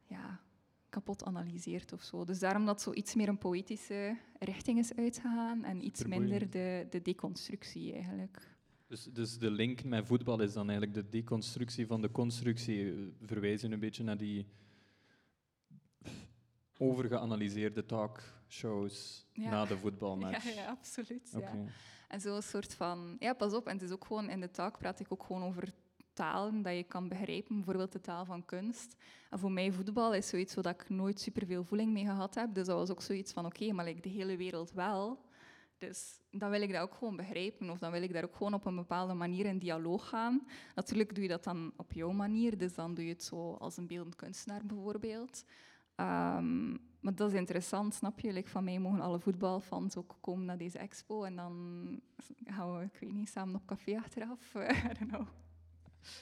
ja, 0.07 0.39
kapot 0.89 1.23
analyseert 1.23 1.93
of 1.93 2.01
zo. 2.01 2.25
Dus 2.25 2.39
daarom 2.39 2.65
dat 2.65 2.81
zo 2.81 2.93
iets 2.93 3.15
meer 3.15 3.27
een 3.27 3.37
poëtische 3.37 4.17
richting 4.39 4.79
is 4.79 4.95
uitgegaan 4.95 5.63
en 5.63 5.85
iets 5.85 6.03
minder 6.03 6.49
de, 6.49 6.87
de 6.89 7.01
deconstructie 7.01 7.93
eigenlijk. 7.93 8.57
Dus, 8.89 9.03
dus 9.03 9.37
de 9.37 9.51
link 9.51 9.83
met 9.83 10.05
voetbal 10.07 10.41
is 10.41 10.53
dan 10.53 10.69
eigenlijk 10.69 10.93
de 10.93 11.09
deconstructie 11.09 11.87
van 11.87 12.01
de 12.01 12.11
constructie. 12.11 12.91
eh, 12.91 12.97
Verwijzen 13.21 13.71
een 13.71 13.79
beetje 13.79 14.03
naar 14.03 14.17
die 14.17 14.45
overgeanalyseerde 16.77 17.85
talkshows 17.85 19.25
Ja. 19.33 19.49
na 19.49 19.65
de 19.65 19.77
voetbalmatch. 19.77 20.43
Ja, 20.55 20.61
ja, 20.61 20.67
absoluut. 20.67 21.31
Oké. 21.35 21.45
Ja. 21.51 21.65
En 22.07 22.21
zo'n 22.21 22.41
soort 22.41 22.73
van... 22.73 23.15
Ja, 23.19 23.33
pas 23.33 23.53
op. 23.53 23.67
En 23.67 23.73
het 23.73 23.81
is 23.81 23.91
ook 23.91 24.05
gewoon... 24.05 24.29
In 24.29 24.39
de 24.39 24.51
taak 24.51 24.77
praat 24.77 24.99
ik 24.99 25.07
ook 25.09 25.23
gewoon 25.23 25.43
over 25.43 25.73
talen 26.13 26.61
dat 26.61 26.75
je 26.75 26.83
kan 26.83 27.07
begrijpen. 27.07 27.55
Bijvoorbeeld 27.55 27.91
de 27.91 28.01
taal 28.01 28.25
van 28.25 28.45
kunst. 28.45 28.95
En 29.29 29.39
voor 29.39 29.51
mij 29.51 29.71
voetbal 29.71 30.13
is 30.13 30.27
zoiets 30.27 30.53
waar 30.53 30.65
ik 30.73 30.89
nooit 30.89 31.19
superveel 31.19 31.63
voeling 31.63 31.91
mee 31.91 32.05
gehad 32.05 32.35
heb. 32.35 32.53
Dus 32.53 32.65
dat 32.67 32.77
was 32.77 32.89
ook 32.89 33.01
zoiets 33.01 33.31
van... 33.33 33.45
Oké, 33.45 33.71
maar 33.71 33.85
like, 33.85 34.01
de 34.01 34.09
hele 34.09 34.37
wereld 34.37 34.71
wel. 34.71 35.27
Dus 35.79 36.19
dan 36.31 36.49
wil 36.49 36.61
ik 36.61 36.71
dat 36.71 36.81
ook 36.81 36.93
gewoon 36.93 37.15
begrijpen. 37.15 37.69
Of 37.69 37.79
dan 37.79 37.91
wil 37.91 38.01
ik 38.01 38.13
daar 38.13 38.23
ook 38.23 38.35
gewoon 38.35 38.53
op 38.53 38.65
een 38.65 38.75
bepaalde 38.75 39.13
manier 39.13 39.45
in 39.45 39.59
dialoog 39.59 40.09
gaan. 40.09 40.47
Natuurlijk 40.75 41.13
doe 41.15 41.23
je 41.23 41.29
dat 41.29 41.43
dan 41.43 41.73
op 41.75 41.91
jouw 41.93 42.11
manier. 42.11 42.57
Dus 42.57 42.73
dan 42.73 42.93
doe 42.93 43.05
je 43.05 43.11
het 43.11 43.23
zo 43.23 43.53
als 43.53 43.77
een 43.77 43.87
beeldend 43.87 44.15
kunstenaar 44.15 44.65
bijvoorbeeld. 44.65 45.43
Ehm, 45.95 46.69
maar 46.99 47.15
dat 47.15 47.31
is 47.31 47.37
interessant, 47.37 47.93
snap 47.93 48.19
je? 48.19 48.33
Like, 48.33 48.49
van 48.49 48.63
mij 48.63 48.79
mogen 48.79 48.99
alle 49.01 49.19
voetbalfans 49.19 49.95
ook 49.97 50.17
komen 50.21 50.45
naar 50.45 50.57
deze 50.57 50.77
expo. 50.77 51.23
En 51.23 51.35
dan 51.35 51.53
gaan 52.45 52.77
we, 52.77 52.83
ik 52.83 52.97
weet 52.99 53.13
niet, 53.13 53.29
samen 53.29 53.55
op 53.55 53.65
café 53.65 53.97
achteraf. 53.97 54.53
I 54.91 54.93
don't 54.99 55.11
know. 55.11 55.27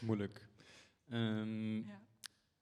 Moeilijk. 0.01 0.47
Ehm, 1.09 1.75
Ja. 1.75 2.01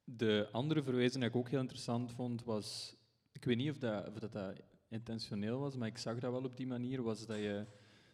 De 0.03 0.49
andere 0.51 0.83
verwijzing 0.83 1.23
die 1.23 1.29
ik 1.31 1.35
ook 1.35 1.49
heel 1.49 1.59
interessant 1.59 2.11
vond 2.11 2.43
was, 2.43 2.95
ik 3.31 3.43
weet 3.45 3.57
niet 3.57 3.69
of 3.69 3.77
dat, 3.77 4.07
of 4.07 4.13
dat, 4.19 4.31
dat 4.31 4.61
intentioneel 4.95 5.59
was, 5.59 5.75
maar 5.75 5.87
ik 5.87 5.97
zag 5.97 6.19
dat 6.19 6.31
wel 6.31 6.43
op 6.43 6.57
die 6.57 6.67
manier, 6.67 7.01
was 7.01 7.25
dat 7.25 7.37
je 7.37 7.65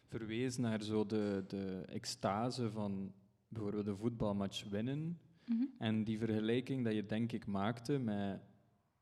verwees 0.06 0.56
naar 0.56 0.82
zo 0.82 1.06
de, 1.06 1.44
de 1.46 1.82
extase 1.86 2.70
van 2.70 3.12
bijvoorbeeld 3.48 3.86
een 3.86 3.96
voetbalmatch 3.96 4.64
winnen. 4.68 5.18
Mhm. 5.46 5.64
En 5.78 6.04
die 6.04 6.18
vergelijking 6.18 6.84
dat 6.84 6.94
je 6.94 7.06
denk 7.06 7.32
ik 7.32 7.46
maakte 7.46 7.98
met 7.98 8.40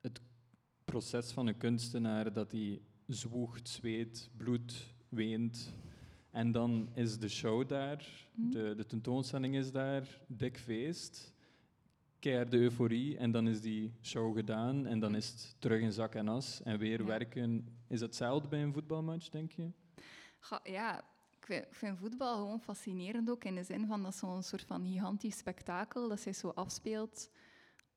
het 0.00 0.20
proces 0.84 1.32
van 1.32 1.46
een 1.46 1.56
kunstenaar, 1.56 2.32
dat 2.32 2.52
hij 2.52 2.80
zwoegt, 3.06 3.68
zweet, 3.68 4.30
bloed, 4.36 4.94
weent. 5.08 5.74
En 6.30 6.52
dan 6.52 6.88
is 6.94 7.18
de 7.18 7.28
show 7.28 7.68
daar, 7.68 8.28
Mhm. 8.34 8.50
de, 8.50 8.74
de 8.76 8.86
tentoonstelling 8.86 9.56
is 9.56 9.72
daar, 9.72 10.20
dik 10.26 10.58
feest, 10.58 11.32
keiharde 12.20 12.56
euforie. 12.58 13.16
En 13.16 13.30
dan 13.30 13.48
is 13.48 13.60
die 13.60 13.92
show 14.02 14.36
gedaan 14.36 14.86
en 14.86 14.98
dan 15.00 15.14
is 15.14 15.28
het 15.28 15.56
terug 15.58 15.80
in 15.80 15.92
zak 15.92 16.14
en 16.14 16.28
as 16.28 16.62
en 16.62 16.78
weer 16.78 16.98
Ja. 17.00 17.04
werken. 17.06 17.66
Is 17.88 18.00
het 18.00 18.08
hetzelfde 18.08 18.48
bij 18.48 18.62
een 18.62 18.72
voetbalmatch, 18.72 19.28
denk 19.28 19.52
je? 19.52 19.70
Ga- 20.38 20.60
ja, 20.64 20.98
ik 21.30 21.46
vind, 21.46 21.64
ik 21.64 21.74
vind 21.74 21.98
voetbal 21.98 22.36
gewoon 22.36 22.60
fascinerend 22.60 23.30
ook 23.30 23.44
in 23.44 23.54
de 23.54 23.62
zin 23.62 23.86
van 23.86 24.02
dat 24.02 24.14
zo'n 24.14 24.42
soort 24.42 24.62
van 24.64 24.86
gigantisch 24.86 25.36
spektakel 25.38 26.08
dat 26.08 26.20
zich 26.20 26.34
zo 26.36 26.48
afspeelt 26.48 27.30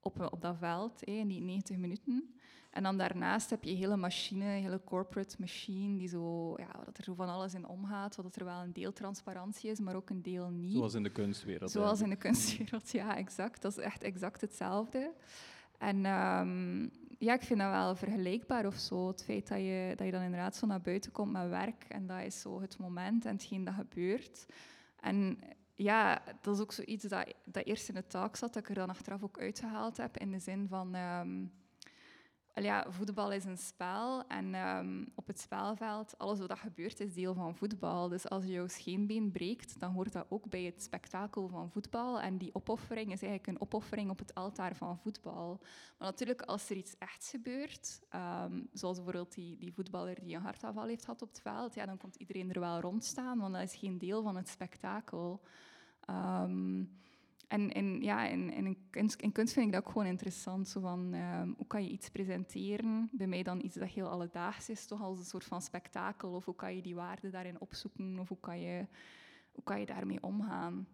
op, 0.03 0.31
op 0.31 0.41
dat 0.41 0.57
veld, 0.57 1.03
in 1.03 1.27
die 1.27 1.41
90 1.41 1.77
minuten. 1.77 2.35
En 2.71 2.83
dan 2.83 2.97
daarnaast 2.97 3.49
heb 3.49 3.63
je 3.63 3.69
een 3.69 3.77
hele 3.77 3.97
machine, 3.97 4.45
een 4.45 4.61
hele 4.61 4.81
corporate 4.83 5.35
machine, 5.39 5.97
die 5.97 6.07
zo, 6.07 6.53
ja, 6.57 6.83
dat 6.85 6.97
er 6.97 7.03
zo 7.03 7.13
van 7.13 7.29
alles 7.29 7.53
in 7.53 7.67
omgaat, 7.67 8.15
dat 8.15 8.35
er 8.35 8.45
wel 8.45 8.61
een 8.61 8.73
deel 8.73 8.93
transparantie 8.93 9.69
is, 9.69 9.79
maar 9.79 9.95
ook 9.95 10.09
een 10.09 10.21
deel 10.21 10.49
niet. 10.49 10.73
Zoals 10.75 10.93
in 10.93 11.03
de 11.03 11.11
kunstwereld. 11.11 11.71
Zoals 11.71 12.01
in 12.01 12.09
de 12.09 12.15
kunstwereld, 12.15 12.91
ja, 12.91 13.17
exact. 13.17 13.61
Dat 13.61 13.77
is 13.77 13.83
echt 13.83 14.03
exact 14.03 14.41
hetzelfde. 14.41 15.13
En 15.77 16.05
um, 16.05 16.91
ja, 17.17 17.33
ik 17.33 17.41
vind 17.41 17.59
dat 17.59 17.69
wel 17.69 17.95
vergelijkbaar 17.95 18.65
of 18.65 18.75
zo. 18.75 19.07
Het 19.07 19.23
feit 19.23 19.47
dat 19.47 19.57
je, 19.57 19.93
dat 19.95 20.05
je 20.05 20.11
dan 20.11 20.21
inderdaad 20.21 20.55
zo 20.55 20.65
naar 20.65 20.81
buiten 20.81 21.11
komt 21.11 21.31
met 21.31 21.49
werk 21.49 21.83
en 21.87 22.07
dat 22.07 22.21
is 22.21 22.41
zo 22.41 22.61
het 22.61 22.77
moment 22.77 23.25
en 23.25 23.33
hetgeen 23.33 23.63
dat 23.63 23.73
gebeurt. 23.73 24.45
En 24.99 25.39
ja, 25.75 26.23
dat 26.41 26.55
is 26.55 26.61
ook 26.61 26.71
zoiets 26.71 27.03
dat, 27.03 27.33
dat 27.45 27.65
eerst 27.65 27.89
in 27.89 27.95
de 27.95 28.07
taak 28.07 28.35
zat, 28.35 28.53
dat 28.53 28.63
ik 28.63 28.69
er 28.69 28.75
dan 28.75 28.89
achteraf 28.89 29.23
ook 29.23 29.39
uitgehaald 29.39 29.97
heb, 29.97 30.17
in 30.17 30.31
de 30.31 30.39
zin 30.39 30.67
van... 30.67 30.95
Um, 30.95 31.51
ja, 32.61 32.85
voetbal 32.91 33.31
is 33.31 33.45
een 33.45 33.57
spel 33.57 34.27
en 34.27 34.55
um, 34.55 35.11
op 35.15 35.27
het 35.27 35.39
spelveld, 35.39 36.17
alles 36.17 36.39
wat 36.39 36.59
gebeurt, 36.59 36.99
is 36.99 37.13
deel 37.13 37.33
van 37.33 37.55
voetbal. 37.55 38.09
Dus 38.09 38.29
als 38.29 38.43
je 38.43 38.51
jouw 38.51 38.67
scheenbeen 38.67 39.31
breekt, 39.31 39.79
dan 39.79 39.93
hoort 39.93 40.13
dat 40.13 40.25
ook 40.29 40.49
bij 40.49 40.63
het 40.63 40.83
spektakel 40.83 41.47
van 41.47 41.71
voetbal. 41.71 42.21
En 42.21 42.37
die 42.37 42.55
opoffering 42.55 43.11
is 43.11 43.21
eigenlijk 43.21 43.47
een 43.47 43.61
opoffering 43.61 44.09
op 44.09 44.19
het 44.19 44.33
altaar 44.33 44.75
van 44.75 44.97
voetbal. 44.97 45.59
Maar 45.97 46.07
natuurlijk, 46.07 46.41
als 46.41 46.69
er 46.69 46.75
iets 46.75 46.97
echt 46.97 47.27
gebeurt, 47.27 48.01
um, 48.15 48.69
zoals 48.73 48.95
bijvoorbeeld 48.95 49.33
die, 49.33 49.57
die 49.57 49.73
voetballer 49.73 50.23
die 50.23 50.35
een 50.35 50.41
hartaanval 50.41 50.87
heeft 50.87 51.05
gehad 51.05 51.21
op 51.21 51.29
het 51.29 51.41
veld, 51.41 51.75
ja, 51.75 51.85
dan 51.85 51.97
komt 51.97 52.15
iedereen 52.15 52.53
er 52.53 52.59
wel 52.59 52.79
rond 52.79 53.03
staan, 53.03 53.39
want 53.39 53.53
dat 53.53 53.63
is 53.63 53.75
geen 53.75 53.97
deel 53.97 54.23
van 54.23 54.35
het 54.35 54.49
spektakel. 54.49 55.41
Um, 56.09 57.01
en, 57.53 57.71
en 57.71 58.01
ja, 58.01 58.27
in, 58.27 58.77
kunst, 58.89 59.21
in 59.21 59.31
kunst 59.31 59.53
vind 59.53 59.65
ik 59.65 59.71
dat 59.71 59.81
ook 59.81 59.91
gewoon 59.91 60.07
interessant. 60.07 60.67
Zo 60.67 60.79
van, 60.79 61.13
um, 61.13 61.53
hoe 61.57 61.67
kan 61.67 61.83
je 61.83 61.89
iets 61.89 62.09
presenteren? 62.09 63.09
Bij 63.11 63.27
mij 63.27 63.43
dan 63.43 63.63
iets 63.63 63.75
dat 63.75 63.89
heel 63.89 64.07
alledaags 64.07 64.69
is, 64.69 64.85
toch 64.85 65.01
als 65.01 65.19
een 65.19 65.25
soort 65.25 65.43
van 65.43 65.61
spektakel. 65.61 66.31
Of 66.31 66.45
hoe 66.45 66.55
kan 66.55 66.75
je 66.75 66.81
die 66.81 66.95
waarde 66.95 67.29
daarin 67.29 67.59
opzoeken? 67.59 68.19
Of 68.19 68.27
hoe 68.27 68.39
kan 68.39 68.59
je, 68.59 68.87
hoe 69.51 69.63
kan 69.63 69.79
je 69.79 69.85
daarmee 69.85 70.23
omgaan? 70.23 70.87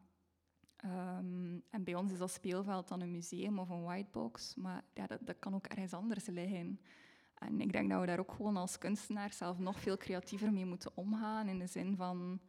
Um, 0.85 1.63
en 1.69 1.83
bij 1.83 1.95
ons 1.95 2.11
is 2.11 2.17
dat 2.17 2.31
speelveld 2.31 2.87
dan 2.87 3.01
een 3.01 3.11
museum 3.11 3.59
of 3.59 3.69
een 3.69 3.83
whitebox. 3.83 4.55
Maar 4.55 4.83
ja, 4.93 5.07
dat, 5.07 5.19
dat 5.21 5.39
kan 5.39 5.55
ook 5.55 5.65
ergens 5.65 5.93
anders 5.93 6.25
liggen. 6.25 6.79
En 7.33 7.61
ik 7.61 7.71
denk 7.71 7.89
dat 7.89 7.99
we 7.99 8.05
daar 8.05 8.19
ook 8.19 8.31
gewoon 8.31 8.57
als 8.57 8.77
kunstenaar 8.77 9.33
zelf 9.33 9.59
nog 9.59 9.79
veel 9.79 9.97
creatiever 9.97 10.51
mee 10.51 10.65
moeten 10.65 10.91
omgaan. 10.95 11.47
In 11.47 11.59
de 11.59 11.67
zin 11.67 11.95
van 11.95 12.39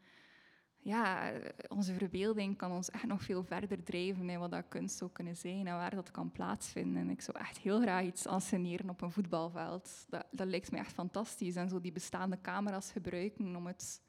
ja, 0.82 1.32
onze 1.68 1.94
verbeelding 1.94 2.56
kan 2.56 2.72
ons 2.72 2.90
echt 2.90 3.06
nog 3.06 3.22
veel 3.22 3.42
verder 3.42 3.82
drijven 3.82 4.30
in 4.30 4.38
wat 4.38 4.50
dat 4.50 4.68
kunst 4.68 4.96
zou 4.96 5.10
kunnen 5.10 5.36
zijn 5.36 5.66
en 5.66 5.74
waar 5.74 5.94
dat 5.94 6.10
kan 6.10 6.32
plaatsvinden. 6.32 7.02
En 7.02 7.10
ik 7.10 7.20
zou 7.20 7.38
echt 7.38 7.58
heel 7.58 7.80
graag 7.80 8.04
iets 8.04 8.26
anseneren 8.26 8.90
op 8.90 9.00
een 9.00 9.12
voetbalveld. 9.12 10.06
Dat, 10.08 10.26
dat 10.30 10.46
lijkt 10.46 10.70
me 10.70 10.78
echt 10.78 10.92
fantastisch. 10.92 11.56
En 11.56 11.68
zo 11.68 11.80
die 11.80 11.92
bestaande 11.92 12.40
camera's 12.40 12.92
gebruiken 12.92 13.56
om 13.56 13.66
het 13.66 14.02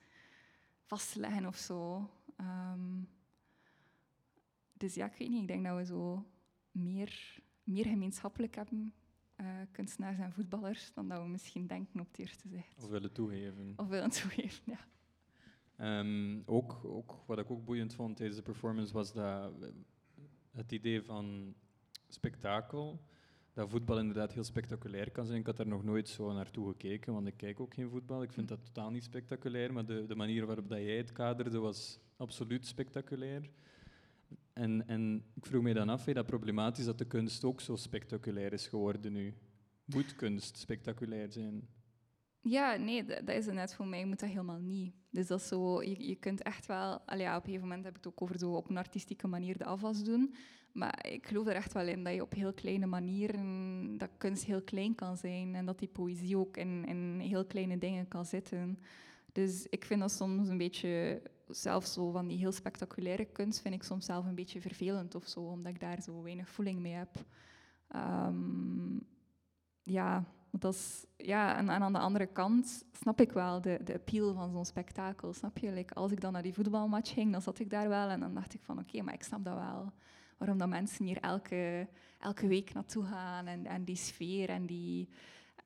vast 0.84 1.12
te 1.12 1.20
leggen 1.20 1.46
of 1.46 1.58
zo. 1.58 2.10
Um, 2.40 3.10
dus 4.74 4.94
ja, 4.94 5.06
ik 5.06 5.18
weet 5.18 5.30
niet. 5.30 5.42
Ik 5.42 5.48
denk 5.48 5.66
dat 5.66 5.78
we 5.78 5.86
zo 5.86 6.26
meer, 6.72 7.42
meer 7.64 7.86
gemeenschappelijk 7.86 8.56
hebben, 8.56 8.94
uh, 9.38 9.48
kunstenaars 9.72 10.18
en 10.18 10.34
voetballers, 10.34 10.94
dan 10.94 11.08
dat 11.08 11.22
we 11.22 11.28
misschien 11.28 11.68
denken 11.68 12.00
op 12.00 12.08
het 12.08 12.20
eerste 12.20 12.48
zicht. 12.48 12.84
Of 12.84 12.90
willen 12.90 13.12
toegeven. 13.12 13.74
Of 13.76 13.88
willen 13.88 14.10
toegeven, 14.10 14.64
ja. 14.66 14.80
Um, 15.82 16.44
ook, 16.46 16.82
ook, 16.84 17.24
wat 17.26 17.40
ik 17.40 17.52
ook 17.52 17.66
boeiend 17.66 17.94
vond 17.94 18.16
tijdens 18.18 18.38
de 18.38 18.44
performance 18.44 18.94
was 18.94 19.14
dat 19.14 19.54
het 20.52 20.72
idee 20.72 21.02
van 21.02 21.56
spektakel, 22.08 23.02
dat 23.54 23.70
voetbal 23.70 24.00
inderdaad 24.00 24.34
heel 24.34 24.44
spectaculair 24.44 25.12
kan 25.12 25.26
zijn. 25.26 25.40
Ik 25.40 25.46
had 25.46 25.58
daar 25.58 25.68
nog 25.68 25.84
nooit 25.84 26.10
zo 26.10 26.34
naartoe 26.34 26.68
gekeken, 26.68 27.14
want 27.14 27.28
ik 27.28 27.38
kijk 27.38 27.60
ook 27.60 27.74
geen 27.74 27.90
voetbal. 27.90 28.24
Ik 28.24 28.32
vind 28.32 28.48
dat 28.48 28.66
totaal 28.66 28.92
niet 28.92 29.04
spectaculair, 29.04 29.74
maar 29.74 29.86
de, 29.86 30.06
de 30.06 30.16
manier 30.16 30.46
waarop 30.46 30.70
dat 30.70 30.78
jij 30.78 30.98
het 30.98 31.12
kaderde 31.12 31.60
was 31.60 32.00
absoluut 32.18 32.66
spectaculair. 32.66 33.50
En, 34.54 34.88
en 34.88 35.24
ik 35.34 35.46
vroeg 35.46 35.64
me 35.64 35.74
dan 35.74 35.90
af, 35.90 36.08
is 36.08 36.14
dat 36.14 36.26
problematisch 36.26 36.86
dat 36.86 36.98
de 36.98 37.06
kunst 37.06 37.44
ook 37.44 37.62
zo 37.62 37.76
spectaculair 37.76 38.54
is 38.54 38.68
geworden 38.68 39.14
nu? 39.14 39.34
Moet 39.86 40.16
kunst 40.16 40.58
spectaculair 40.58 41.32
zijn? 41.32 41.68
Ja, 42.44 42.76
nee, 42.76 43.06
dat, 43.06 43.30
is 43.30 43.46
het 43.46 43.56
net 43.56 43.74
voor 43.74 43.88
mij 43.88 44.06
moet 44.06 44.20
dat 44.20 44.30
helemaal 44.30 44.60
niet. 44.60 44.94
Dus 45.10 45.28
dat 45.28 45.42
zo, 45.42 45.84
je, 45.84 46.16
kunt 46.16 46.42
echt 46.42 46.66
wel, 46.66 47.02
ja, 47.18 47.38
op 47.38 47.44
een 47.44 47.46
gegeven 47.46 47.68
moment 47.68 47.84
heb 47.84 47.98
ik 47.98 48.04
het 48.04 48.14
ook 48.14 48.22
over 48.22 48.40
zo 48.40 48.52
op 48.52 48.70
een 48.70 48.78
artistieke 48.78 49.28
manier 49.28 49.58
de 49.58 49.66
afwas 49.66 50.04
doen. 50.04 50.36
Maar 50.74 51.08
ik 51.08 51.28
geloof 51.28 51.48
er 51.48 51.56
echt 51.56 51.74
wel 51.74 51.88
in 51.88 52.04
dat 52.04 52.14
je 52.14 52.22
op 52.22 52.34
heel 52.34 52.54
kleine 52.54 52.86
manieren, 52.86 53.98
dat 53.98 54.10
kunst 54.18 54.44
heel 54.44 54.62
klein 54.62 54.96
kan 54.96 55.18
zijn 55.18 55.56
en 55.56 55.66
dat 55.66 55.80
die 55.80 55.88
poëzie 55.88 56.38
ook 56.38 56.58
in, 56.58 56.86
in 56.86 57.20
heel 57.20 57.46
kleine 57.46 57.78
dingen 57.78 58.08
kan 58.08 58.26
zitten. 58.26 58.80
Dus 59.32 59.68
ik 59.70 59.86
vind 59.86 60.00
dat 60.00 60.12
soms 60.12 60.48
een 60.48 60.58
beetje, 60.58 61.22
zelfs 61.48 61.94
zo 61.94 62.12
van 62.12 62.28
die 62.28 62.38
heel 62.38 62.52
spectaculaire 62.52 63.26
kunst, 63.26 63.62
vind 63.62 63.74
ik 63.74 63.84
soms 63.84 64.06
zelf 64.06 64.26
een 64.26 64.36
beetje 64.36 64.62
vervelend 64.62 65.16
of 65.16 65.28
zo, 65.28 65.40
omdat 65.40 65.74
ik 65.74 65.80
daar 65.80 66.02
zo 66.02 66.22
weinig 66.22 66.50
voeling 66.50 66.80
mee 66.80 66.94
heb. 66.94 67.26
Um, 67.96 69.08
ja, 69.84 70.26
dat 70.60 70.74
is, 70.74 71.06
ja, 71.18 71.58
en, 71.58 71.70
aan 71.70 71.94
de 71.94 72.00
andere 72.00 72.26
kant 72.26 72.86
snap 72.92 73.22
ik 73.22 73.32
wel 73.32 73.62
de, 73.62 73.80
de 73.84 73.94
appeal 73.94 74.34
van 74.34 74.52
zo'n 74.52 74.66
spektakel. 74.66 75.34
Snap 75.34 75.58
je? 75.58 75.72
Like, 75.72 75.94
als 75.94 76.12
ik 76.12 76.22
dan 76.22 76.34
naar 76.34 76.42
die 76.42 76.54
voetbalmatch 76.54 77.14
ging, 77.14 77.32
dan 77.32 77.42
zat 77.42 77.60
ik 77.60 77.70
daar 77.70 77.90
wel 77.90 78.10
en 78.10 78.20
dan 78.20 78.34
dacht 78.34 78.54
ik 78.54 78.62
van 78.64 78.80
oké, 78.80 79.02
maar 79.02 79.14
ik 79.14 79.24
snap 79.24 79.46
dat 79.46 79.56
wel. 79.56 79.92
Waarom 80.38 80.58
dat 80.58 80.70
mensen 80.70 81.06
hier 81.06 81.20
elke, 81.20 81.88
elke 82.20 82.48
week 82.48 82.74
naartoe 82.74 83.04
gaan 83.04 83.48
en, 83.48 83.66
en 83.66 83.84
die 83.84 83.96
sfeer 83.96 84.50
en 84.50 84.66
die... 84.66 85.10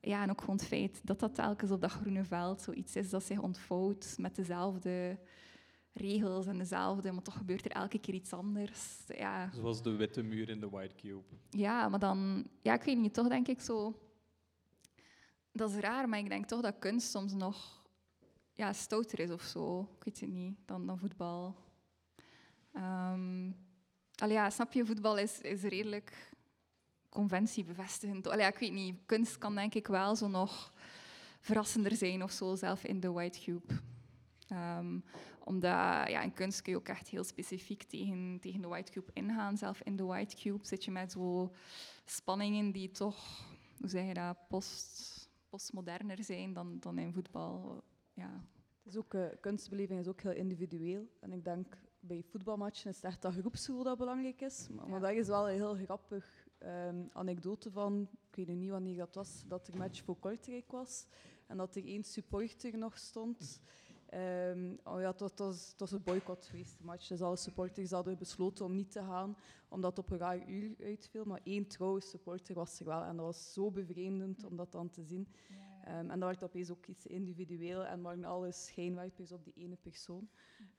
Ja, 0.02 0.24
en 0.24 0.30
ook 0.30 0.39
gewoon 0.39 0.56
het 0.56 0.65
feit 0.65 1.02
dat 1.04 1.19
dat 1.19 1.36
telkens 1.36 1.71
op 1.71 1.82
dat 1.82 1.91
groene 1.91 2.24
veld 2.24 2.62
zoiets 2.62 2.95
is 2.95 3.10
dat 3.10 3.24
zich 3.24 3.39
ontvouwt 3.39 4.15
met 4.17 4.36
dezelfde 4.36 5.19
regels 5.93 6.45
en 6.45 6.58
dezelfde, 6.58 7.12
maar 7.12 7.24
toch 7.24 7.38
gebeurt 7.38 7.65
er 7.65 7.71
elke 7.71 8.00
keer 8.00 8.13
iets 8.13 8.34
anders. 8.34 9.04
Ja. 9.08 9.50
Zoals 9.54 9.84
de 9.84 9.95
witte 9.95 10.24
muur 10.24 10.50
in 10.50 10.60
de 10.60 10.69
White 10.69 10.95
Cube. 10.95 11.24
Ja, 11.50 11.89
maar 11.89 12.00
dan... 12.00 12.48
Ja, 12.62 12.74
ik 12.74 12.84
weet 12.84 12.98
niet, 12.98 13.13
toch 13.13 13.28
denk 13.28 13.48
ik 13.48 13.62
zo 13.62 14.04
dat 15.55 15.69
is 15.69 15.77
raar, 15.77 16.09
maar 16.09 16.19
ik 16.19 16.29
denk 16.29 16.45
toch 16.45 16.61
dat 16.61 16.79
kunst 16.79 17.09
soms 17.09 17.33
nog 17.33 17.83
ja, 18.53 18.73
stouter 18.73 19.19
is 19.19 19.31
of 19.31 19.41
zo. 19.41 19.89
Ik 19.97 20.03
weet 20.03 20.19
het 20.19 20.29
niet, 20.29 20.57
dan, 20.65 20.85
dan 20.85 20.97
voetbal. 20.97 21.55
Um, 22.73 23.55
ja, 24.15 24.49
snap 24.49 24.73
je, 24.73 24.85
voetbal 24.85 25.17
is, 25.17 25.41
is 25.41 25.61
redelijk 25.61 26.33
conventiebevestigend. 27.09 28.27
Allee, 28.27 28.47
ik 28.47 28.57
weet 28.57 28.71
niet, 28.71 28.99
kunst 29.05 29.37
kan 29.37 29.55
denk 29.55 29.73
ik 29.73 29.87
wel 29.87 30.15
zo 30.15 30.27
nog 30.27 30.73
verrassender 31.39 31.95
zijn 31.95 32.23
of 32.23 32.31
zo, 32.31 32.55
zelf 32.55 32.83
in 32.83 32.99
de 32.99 33.11
White 33.11 33.39
Cube. 33.39 33.73
Um, 34.51 35.03
omdat 35.43 36.09
ja, 36.09 36.21
in 36.21 36.33
kunst 36.33 36.61
kun 36.61 36.71
je 36.71 36.77
ook 36.77 36.87
echt 36.87 37.07
heel 37.07 37.23
specifiek 37.23 37.83
tegen, 37.83 38.37
tegen 38.41 38.61
de 38.61 38.67
White 38.67 38.91
Cube 38.91 39.11
ingaan. 39.13 39.57
Zelf 39.57 39.81
in 39.81 39.95
de 39.95 40.03
White 40.03 40.35
Cube 40.35 40.65
zit 40.65 40.83
je 40.83 40.91
met 40.91 41.11
zo 41.11 41.51
spanningen 42.05 42.71
die 42.71 42.91
toch, 42.91 43.45
hoe 43.79 43.89
zeg 43.89 44.07
je 44.07 44.13
dat, 44.13 44.37
post 44.47 45.14
postmoderner 45.55 46.23
zijn 46.23 46.53
dan, 46.53 46.79
dan 46.79 46.97
in 46.97 47.13
voetbal. 47.13 47.83
Ja. 48.13 48.45
Het 48.83 48.93
is 48.93 48.97
ook, 48.97 49.13
uh, 49.13 49.25
kunstbeleving 49.39 49.99
is 49.99 50.07
ook 50.07 50.21
heel 50.21 50.31
individueel. 50.31 51.07
En 51.19 51.31
ik 51.31 51.43
denk 51.43 51.77
bij 51.99 52.23
voetbalmatchen 52.23 52.89
is 52.89 52.95
het 52.95 53.05
echt 53.05 53.21
dat 53.21 53.33
groepsgevoel 53.33 53.83
dat 53.83 53.97
belangrijk 53.97 54.41
is. 54.41 54.67
Maar, 54.69 54.89
maar 54.89 54.99
dat 54.99 55.11
is 55.11 55.27
wel 55.27 55.49
een 55.49 55.55
heel 55.55 55.75
grappig 55.75 56.47
um, 56.59 57.09
anekdote 57.13 57.71
van, 57.71 58.09
ik 58.29 58.35
weet 58.35 58.57
niet 58.57 58.69
wanneer 58.69 58.97
dat 58.97 59.15
was, 59.15 59.43
dat 59.47 59.67
er 59.67 59.77
match 59.77 60.03
voor 60.03 60.15
Kortrijk 60.15 60.71
was. 60.71 61.07
En 61.47 61.57
dat 61.57 61.75
er 61.75 61.85
één 61.85 62.03
supporter 62.03 62.77
nog 62.77 62.97
stond. 62.97 63.61
Um, 64.13 64.79
oh 64.83 64.99
ja, 64.99 65.15
het, 65.17 65.39
was, 65.77 65.91
een 65.91 66.03
boycott 66.03 66.45
geweest, 66.45 66.77
de 66.77 66.83
match. 66.83 67.07
Dus 67.07 67.21
alle 67.21 67.35
supporters 67.35 67.91
hadden 67.91 68.17
besloten 68.17 68.65
om 68.65 68.75
niet 68.75 68.91
te 68.91 68.99
gaan, 68.99 69.37
omdat 69.69 69.97
het 69.97 70.05
op 70.05 70.11
een 70.11 70.17
raar 70.17 70.49
uur 70.49 70.75
uitviel. 70.79 71.25
Maar 71.25 71.41
één 71.43 71.67
trouwe 71.67 72.01
supporter 72.01 72.55
was 72.55 72.79
er 72.79 72.85
wel. 72.85 73.03
En 73.03 73.15
dat 73.15 73.25
was 73.25 73.53
zo 73.53 73.71
bevreemdend 73.71 74.43
om 74.43 74.55
dat 74.55 74.71
dan 74.71 74.89
te 74.89 75.03
zien. 75.03 75.27
Um, 75.87 76.09
en 76.09 76.19
dat 76.19 76.29
werd 76.29 76.43
opeens 76.43 76.71
ook 76.71 76.85
iets 76.85 77.05
individueel 77.05 77.85
en 77.85 78.01
waren 78.01 78.23
alle 78.23 78.51
schijnwerpers 78.51 79.31
op 79.31 79.43
die 79.43 79.53
ene 79.53 79.75
persoon. 79.75 80.29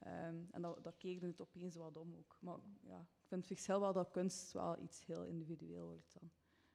Um, 0.07 0.49
en 0.51 0.63
dat, 0.63 0.85
dat 0.85 0.97
keerde 0.97 1.27
het 1.27 1.41
opeens 1.41 1.77
wat 1.77 1.97
om 1.97 2.15
ook. 2.15 2.37
Maar 2.41 2.59
ja, 2.81 3.01
ik 3.01 3.27
vind 3.29 3.41
het 3.41 3.47
verschil 3.47 3.81
wel 3.81 3.93
dat 3.93 4.11
kunst 4.11 4.53
wel 4.53 4.79
iets 4.79 5.07
heel 5.07 5.25
individueel 5.25 5.87
wordt 5.87 6.17
dan. 6.21 6.31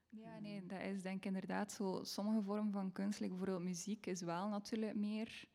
Ja, 0.09 0.39
nee, 0.39 0.65
dat 0.65 0.81
is 0.81 1.01
denk 1.01 1.17
ik 1.17 1.25
inderdaad 1.25 1.71
zo. 1.71 1.99
Sommige 2.03 2.41
vormen 2.41 2.71
van 2.71 2.91
kunst, 2.91 3.19
like 3.19 3.33
bijvoorbeeld 3.33 3.63
muziek, 3.63 4.05
is 4.05 4.21
wel 4.21 4.49
natuurlijk 4.49 4.95
meer 4.95 5.49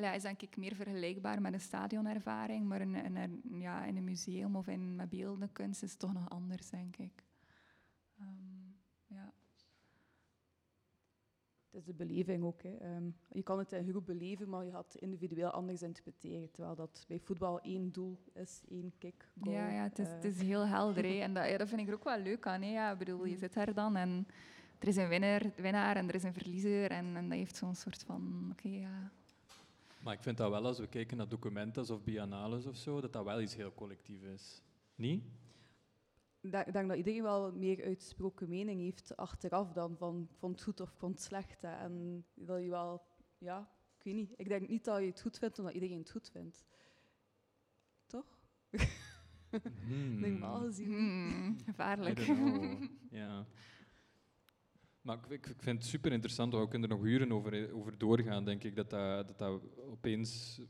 ja, 0.00 0.12
is 0.12 0.22
denk 0.22 0.42
ik 0.42 0.56
meer 0.56 0.74
vergelijkbaar 0.74 1.40
met 1.40 1.52
een 1.52 1.60
stadionervaring, 1.60 2.66
maar 2.66 2.80
in, 2.80 2.94
in, 2.94 3.42
ja, 3.60 3.84
in 3.84 3.96
een 3.96 4.04
museum 4.04 4.56
of 4.56 4.66
in 4.66 4.96
met 4.96 5.08
beeldende 5.08 5.48
kunst 5.52 5.82
is 5.82 5.90
het 5.90 5.98
toch 6.00 6.12
nog 6.12 6.28
anders, 6.28 6.70
denk 6.70 6.96
ik. 6.96 7.24
Um, 8.20 8.76
ja. 9.06 9.32
Het 11.70 11.80
is 11.80 11.84
de 11.84 11.94
beleving 11.94 12.44
ook. 12.44 12.62
Hè. 12.62 12.76
Ehm, 12.76 13.10
je 13.28 13.42
kan 13.42 13.58
het 13.58 13.72
in 13.72 13.88
groep 13.88 14.06
beleven, 14.06 14.48
maar 14.48 14.64
je 14.64 14.70
gaat 14.70 14.92
het 14.92 15.02
individueel 15.02 15.50
anders 15.50 15.82
interpreteren. 15.82 16.50
Terwijl 16.50 16.74
dat 16.74 17.04
bij 17.08 17.18
voetbal 17.18 17.60
één 17.60 17.92
doel 17.92 18.18
is, 18.34 18.62
één 18.68 18.92
kick, 18.98 19.28
goal. 19.40 19.54
Ja, 19.56 19.68
ja 19.70 19.82
het, 19.82 19.98
is, 19.98 20.06
Eh, 20.06 20.14
het 20.14 20.24
is 20.24 20.40
heel 20.40 20.66
helder. 20.66 21.04
hè. 21.04 21.18
En 21.26 21.34
dat, 21.34 21.48
ja, 21.48 21.56
dat 21.58 21.68
vind 21.68 21.80
ik 21.80 21.88
er 21.88 21.94
ook 21.94 22.04
wel 22.04 22.18
leuk 22.18 22.46
aan. 22.46 22.62
Hè. 22.62 22.70
Ja, 22.70 22.92
ik 22.92 22.98
bedoel, 22.98 23.24
je 23.24 23.30
Mhm. 23.30 23.40
zit 23.40 23.52
daar 23.54 23.74
dan 23.74 23.96
en 23.96 24.26
er 24.78 24.88
is 24.88 24.96
een 24.96 25.08
winnaar, 25.08 25.50
winnaar 25.56 25.96
en 25.96 26.08
er 26.08 26.14
is 26.14 26.22
een 26.22 26.32
verliezer. 26.32 26.90
En, 26.90 27.16
en 27.16 27.28
dat 27.28 27.38
heeft 27.38 27.56
zo'n 27.56 27.74
soort 27.74 28.02
van... 28.02 28.48
Oké, 28.52 28.68
ja. 28.68 29.10
Maar 30.00 30.14
ik 30.14 30.22
vind 30.22 30.36
dat 30.36 30.50
wel, 30.50 30.66
als 30.66 30.78
we 30.78 30.88
kijken 30.88 31.16
naar 31.16 31.28
documenta's 31.28 31.90
of 31.90 32.02
biennales 32.02 32.66
of 32.66 32.76
zo, 32.76 33.00
dat 33.00 33.12
dat 33.12 33.24
wel 33.24 33.40
iets 33.40 33.56
heel 33.56 33.74
collectief 33.74 34.22
is. 34.22 34.62
Niet? 34.94 35.24
Ik 36.40 36.50
denk, 36.50 36.72
denk 36.72 36.88
dat 36.88 36.96
iedereen 36.96 37.22
wel 37.22 37.52
meer 37.52 37.84
uitsproken 37.84 38.48
mening 38.48 38.80
heeft 38.80 39.16
achteraf 39.16 39.72
dan 39.72 39.96
van 39.96 40.28
ik 40.30 40.38
vond 40.38 40.54
het 40.54 40.62
goed 40.62 40.80
of 40.80 40.90
ik 40.90 40.98
vond 40.98 41.14
het 41.14 41.22
slecht. 41.22 41.62
hè. 41.62 41.74
En 41.74 42.24
dat 42.34 42.62
je 42.62 42.68
wel, 42.70 43.02
ja, 43.38 43.70
ik 43.98 44.04
weet 44.04 44.14
niet. 44.14 44.32
Ik 44.36 44.48
denk 44.48 44.68
niet 44.68 44.84
dat 44.84 45.00
je 45.00 45.06
het 45.06 45.20
goed 45.20 45.38
vindt 45.38 45.58
omdat 45.58 45.74
iedereen 45.74 45.98
het 45.98 46.10
goed 46.10 46.30
vindt. 46.30 46.64
Toch? 48.06 48.38
Hmm. 49.86 50.20
Normaal 50.20 50.60
gezien. 50.60 50.92
Hmm, 50.92 51.58
gevaarlijk. 51.64 52.18
ja. 53.10 53.46
Maar 55.00 55.18
ik, 55.28 55.54
vind 55.58 55.78
het 55.78 55.88
super 55.88 56.12
interessant, 56.12 56.54
we 56.54 56.68
kunnen 56.68 56.90
er 56.90 56.96
nog 56.96 57.04
uren 57.04 57.32
over, 57.32 57.74
over 57.74 57.98
doorgaan, 57.98 58.44
denk 58.44 58.64
ik. 58.64 58.76
Dat 58.76 58.90
dat, 58.90 59.26
dat 59.26 59.38
dat 59.38 59.62
opeens 59.76 60.60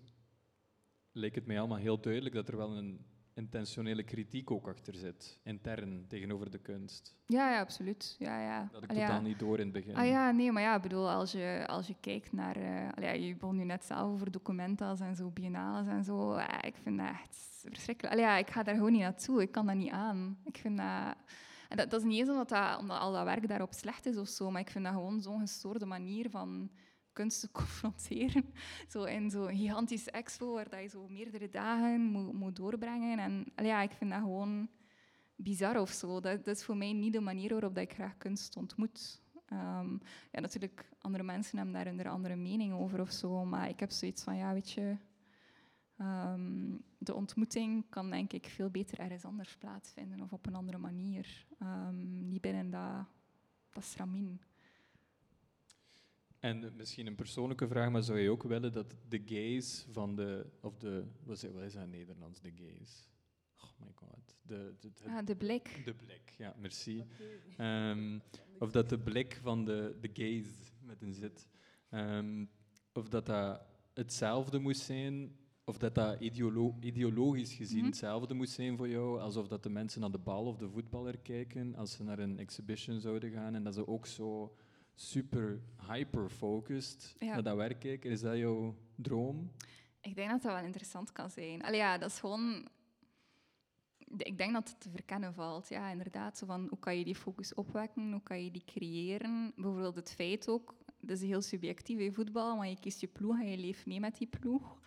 leek 1.13 1.35
het 1.35 1.47
mij 1.47 1.59
allemaal 1.59 1.79
heel 1.79 2.01
duidelijk 2.01 2.35
dat 2.35 2.49
er 2.49 2.57
wel 2.57 2.77
een 2.77 3.05
intentionele 3.35 4.03
kritiek 4.03 4.51
ook 4.51 4.69
achter 4.69 4.95
zit, 4.95 5.41
intern 5.43 6.05
tegenover 6.09 6.51
de 6.51 6.59
kunst. 6.59 7.17
Ja, 7.27 7.53
ja, 7.53 7.61
absoluut. 7.61 8.17
Ja, 8.19 8.43
ja. 8.43 8.69
Dat 8.73 8.83
ik 8.83 8.91
Allee, 8.91 9.03
totaal 9.03 9.21
ja. 9.21 9.27
niet 9.27 9.39
door 9.39 9.59
in 9.59 9.65
het 9.65 9.73
begin. 9.73 9.97
Ah 9.97 10.07
ja, 10.07 10.31
nee, 10.31 10.53
maar 10.53 10.63
ja, 10.63 10.77
ik 10.77 10.83
bedoel, 10.83 11.11
als 11.11 11.33
je, 11.33 11.65
als 11.67 11.87
je 11.87 11.95
kijkt 12.01 12.33
naar... 12.33 12.57
eh 12.57 12.89
allee, 12.95 13.09
ja, 13.09 13.27
je 13.27 13.37
begon 13.37 13.57
nu 13.57 13.65
net 13.65 13.85
zelf 13.85 14.13
over 14.13 14.31
documenta's 14.31 15.01
en 15.01 15.17
zo, 15.17 15.31
biennales 15.31 15.87
en 15.87 16.05
zo. 16.05 16.37
Ja, 16.37 16.63
ik 16.63 16.75
vind 16.83 16.99
dat 16.99 17.09
echt 17.09 17.65
verschrikkelijk. 17.65 18.15
Allee, 18.15 18.27
ja, 18.27 18.37
ik 18.37 18.51
ga 18.51 18.63
daar 18.63 18.75
gewoon 18.75 18.93
niet 18.93 19.01
naartoe. 19.01 19.43
Ik 19.43 19.53
kan 19.53 19.67
dat 19.67 19.77
niet 19.77 19.93
aan. 19.93 20.39
Ik 20.45 20.57
vind 20.57 20.77
dat... 20.77 21.17
En 21.71 21.77
dat, 21.77 21.93
is 21.93 22.03
niet 22.03 22.19
eens 22.19 22.29
omdat, 22.29 22.49
dat, 22.49 22.79
omdat 22.79 22.99
al 22.99 23.13
dat 23.13 23.25
werk 23.25 23.49
daarop 23.49 23.73
slecht 23.73 24.07
is 24.07 24.17
of 24.17 24.29
zo, 24.29 24.51
maar 24.51 24.61
ik 24.61 24.71
vind 24.71 24.85
dat 24.85 24.93
gewoon 24.93 25.21
zo'n 25.21 25.41
gestoorde 25.41 25.87
manier 25.87 26.31
van 26.31 26.71
kunst 27.13 27.41
te 27.41 27.51
confronteren. 27.61 28.45
Zo 28.89 29.05
in 29.05 29.31
zo'n 29.31 29.57
gigantische 29.57 30.11
expo 30.11 30.53
waar 30.53 30.69
dat 30.69 30.81
je 30.81 30.89
zo 30.89 31.09
meerdere 31.09 31.49
dagen 31.49 32.01
moet, 32.01 32.33
moet 32.33 32.57
doorbrengen. 32.57 33.19
En 33.19 33.67
ja, 33.67 33.83
ik 33.83 33.93
vind 33.93 34.11
dat 34.11 34.21
gewoon 34.21 34.69
bizar 35.37 35.81
of 35.81 35.91
zo. 35.91 36.21
Dat, 36.21 36.45
dat 36.45 36.57
is 36.57 36.65
voor 36.65 36.77
mij 36.77 36.93
niet 36.93 37.13
de 37.13 37.21
manier 37.21 37.51
waarop 37.51 37.75
dat 37.75 37.85
ik 37.85 37.93
graag 37.93 38.17
kunst 38.17 38.57
ontmoet. 38.57 39.21
Ehm, 39.47 39.93
ja, 40.31 40.41
natuurlijk, 40.41 40.89
andere 40.99 41.25
mensen 41.25 41.57
hebben 41.57 41.75
daar 41.75 41.87
een 41.87 42.07
andere 42.07 42.37
mening 42.37 42.73
over 42.73 43.01
of 43.01 43.11
zo, 43.11 43.45
maar 43.45 43.69
ik 43.69 43.81
heb 43.81 43.91
zoiets 43.91 44.23
van, 44.23 44.37
ja, 44.37 44.53
weet 44.53 44.71
je, 44.71 44.97
ehm, 46.01 46.77
de 46.99 47.15
ontmoeting 47.15 47.85
kan 47.89 48.11
denk 48.11 48.33
ik 48.33 48.47
veel 48.47 48.71
beter 48.71 48.99
ergens 48.99 49.25
anders 49.25 49.57
plaatsvinden 49.57 50.21
of 50.21 50.33
op 50.33 50.47
een 50.47 50.55
andere 50.55 50.79
manier. 50.79 51.47
Ehm, 51.59 52.29
niet 52.29 52.41
binnen 52.41 52.71
dat, 52.71 53.07
dat 53.71 53.85
stramien. 53.85 54.41
En 56.39 56.65
eh, 56.65 56.71
misschien 56.77 57.07
een 57.07 57.15
persoonlijke 57.15 57.69
vraag, 57.69 57.91
maar 57.91 58.03
zou 58.03 58.19
je 58.19 58.31
ook 58.31 58.43
willen 58.43 58.73
dat 58.73 58.95
de 59.09 59.23
gaze 59.25 59.93
van 59.93 60.17
de, 60.17 60.47
of 60.61 60.77
de, 60.77 61.05
wat 61.25 61.43
is, 61.43 61.51
wat 61.53 61.63
is 61.63 61.73
dat 61.73 61.83
in 61.83 61.91
Nederlands, 61.91 62.41
de 62.41 62.53
gaze? 62.57 63.03
Oh 63.59 63.87
my 63.87 63.93
god. 63.95 64.35
De, 64.43 64.75
de, 64.81 64.91
de, 64.95 65.11
Ah, 65.11 65.27
de 65.27 65.37
blik. 65.37 65.83
de 65.85 65.95
blik, 65.95 66.35
ja, 66.39 66.55
merci. 66.59 67.05
Ehm, 67.57 68.19
of 68.59 68.71
dat 68.71 68.89
de 68.89 68.99
blik 68.99 69.39
van 69.43 69.65
de, 69.65 69.97
de 70.01 70.11
gaze, 70.13 70.51
met 70.83 71.03
een 71.03 71.15
zit, 71.15 71.49
of 72.93 73.09
dat 73.09 73.27
dat 73.27 73.61
hetzelfde 73.95 74.59
moest 74.59 74.81
zijn, 74.81 75.37
of 75.71 75.79
dat 75.79 75.95
dat 75.95 76.21
ideolo- 76.21 76.75
ideologisch 76.81 77.53
gezien 77.55 77.79
Mhm. 77.79 77.87
hetzelfde 77.87 78.35
moest 78.35 78.53
zijn 78.53 78.77
voor 78.77 78.89
jou, 78.89 79.21
alsof 79.21 79.49
dat 79.49 79.63
de 79.63 79.69
mensen 79.71 80.01
naar 80.01 80.11
de 80.11 80.19
bal 80.19 80.45
of 80.47 80.57
de 80.57 80.69
voetballer 80.71 81.19
kijken 81.19 81.75
als 81.75 81.93
ze 81.93 82.03
naar 82.03 82.19
een 82.19 82.39
exhibition 82.39 83.01
zouden 83.01 83.31
gaan 83.31 83.55
en 83.55 83.63
dat 83.65 83.75
ze 83.75 83.87
ook 83.87 84.07
zo 84.07 84.55
super 84.95 85.61
hyper-focused 85.89 87.17
Ja. 87.19 87.33
naar 87.33 87.43
dat 87.43 87.57
werk 87.57 87.81
kijken. 87.81 88.11
Is 88.11 88.21
dat 88.21 88.37
jouw 88.37 88.75
droom? 88.97 89.51
Ik 90.01 90.15
denk 90.15 90.31
dat 90.31 90.43
dat 90.43 90.53
wel 90.53 90.65
interessant 90.65 91.13
kan 91.13 91.31
zijn. 91.31 91.63
Allee, 91.63 91.79
ja, 91.79 91.99
dat 91.99 92.11
is 92.11 92.19
gewoon... 92.19 92.69
Ik 94.17 94.39
denk 94.39 94.53
dat 94.53 94.69
het 94.69 94.81
te 94.81 94.91
verkennen 94.91 95.35
valt. 95.35 95.69
Ja, 95.69 95.91
inderdaad. 95.91 96.39
Zo 96.39 96.47
van, 96.47 96.67
hoe 96.69 96.79
kan 96.79 96.99
je 96.99 97.05
die 97.05 97.15
focus 97.15 97.55
opwekken? 97.55 98.11
Hoe 98.11 98.23
kan 98.23 98.45
je 98.45 98.51
die 98.51 98.65
creëren? 98.65 99.53
Bijvoorbeeld 99.57 99.95
het 99.95 100.13
feit 100.15 100.49
ook... 100.49 100.75
Dat 101.01 101.17
is 101.17 101.23
heel 101.23 101.43
subjectief 101.43 101.99
in 101.99 102.13
voetbal, 102.13 102.57
maar 102.57 102.69
je 102.69 102.79
kiest 102.81 103.01
je 103.01 103.07
ploeg 103.07 103.39
en 103.41 103.49
je 103.51 103.59
leeft 103.59 103.87
mee 103.87 104.01
met 104.01 104.19
die 104.19 104.27
ploeg. 104.27 104.79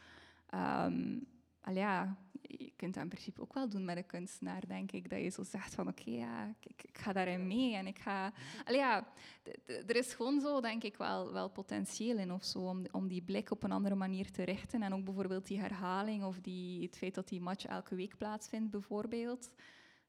Ja, 1.73 2.17
je 2.41 2.71
kunt 2.75 2.93
dat 2.93 3.03
in 3.03 3.09
principe 3.09 3.41
ook 3.41 3.53
wel 3.53 3.69
doen 3.69 3.85
met 3.85 3.97
een 3.97 4.05
kunstenaar, 4.05 4.67
denk 4.67 4.91
ik. 4.91 5.09
Dat 5.09 5.19
je 5.19 5.29
zo 5.29 5.43
zegt 5.43 5.75
van, 5.75 5.87
oké, 5.87 6.09
ja, 6.09 6.45
ik, 6.59 6.83
ik- 6.83 6.97
ga 6.97 7.13
daarin 7.13 7.47
mee 7.47 7.75
en 7.75 7.87
ik 7.87 7.99
ga... 7.99 8.33
Ja, 8.65 9.07
d- 9.43 9.67
er 9.67 9.95
is 9.95 10.13
gewoon 10.13 10.39
zo, 10.41 10.61
denk 10.61 10.83
ik, 10.83 10.97
wel, 10.97 11.31
wel 11.33 11.49
potentieel 11.49 12.17
in 12.17 12.31
of 12.31 12.43
zo, 12.43 12.59
om, 12.59 12.85
om 12.91 13.07
die 13.07 13.21
blik 13.21 13.51
op 13.51 13.63
een 13.63 13.71
andere 13.71 13.95
manier 13.95 14.31
te 14.31 14.43
richten. 14.43 14.81
En 14.81 14.93
ook 14.93 15.03
bijvoorbeeld 15.03 15.47
die 15.47 15.59
herhaling 15.59 16.23
of 16.23 16.39
die, 16.39 16.83
het 16.85 16.97
feit 16.97 17.15
dat 17.15 17.27
die 17.27 17.41
match 17.41 17.65
elke 17.65 17.95
week 17.95 18.17
plaatsvindt, 18.17 18.69
bijvoorbeeld. 18.71 19.51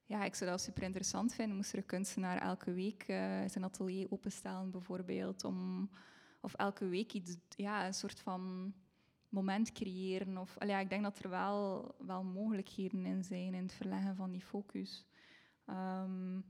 Ja, 0.05 0.25
ik 0.25 0.35
zou 0.35 0.51
dat 0.51 0.61
super 0.61 0.83
interessant 0.83 1.35
vinden. 1.35 1.57
Moest 1.57 1.73
er 1.73 1.79
een 1.79 1.87
kunstenaar 1.87 2.39
elke 2.39 2.73
week 2.73 3.03
eh, 3.03 3.17
zijn 3.47 3.65
atelier 3.65 4.07
openstellen, 4.11 4.71
bijvoorbeeld, 4.71 5.45
om... 5.45 5.91
Of 6.41 6.55
elke 6.55 6.89
week 6.89 7.13
iets, 7.13 7.37
ja, 7.57 7.87
een 7.87 7.95
soort 7.95 8.21
van 8.21 8.73
moment 9.35 9.73
creëren. 9.73 10.39
Of, 10.39 10.59
allee, 10.59 10.73
ja, 10.75 10.81
ik 10.81 10.89
denk 10.91 11.03
dat 11.03 11.19
er 11.19 11.31
wel, 11.31 11.95
wel 11.99 12.23
mogelijkheden 12.25 13.07
in 13.07 13.25
zijn 13.25 13.55
in 13.55 13.63
het 13.63 13.73
verleggen 13.73 14.17
van 14.17 14.31
die 14.31 14.41
focus. 14.41 15.07
Ehm, 15.67 16.41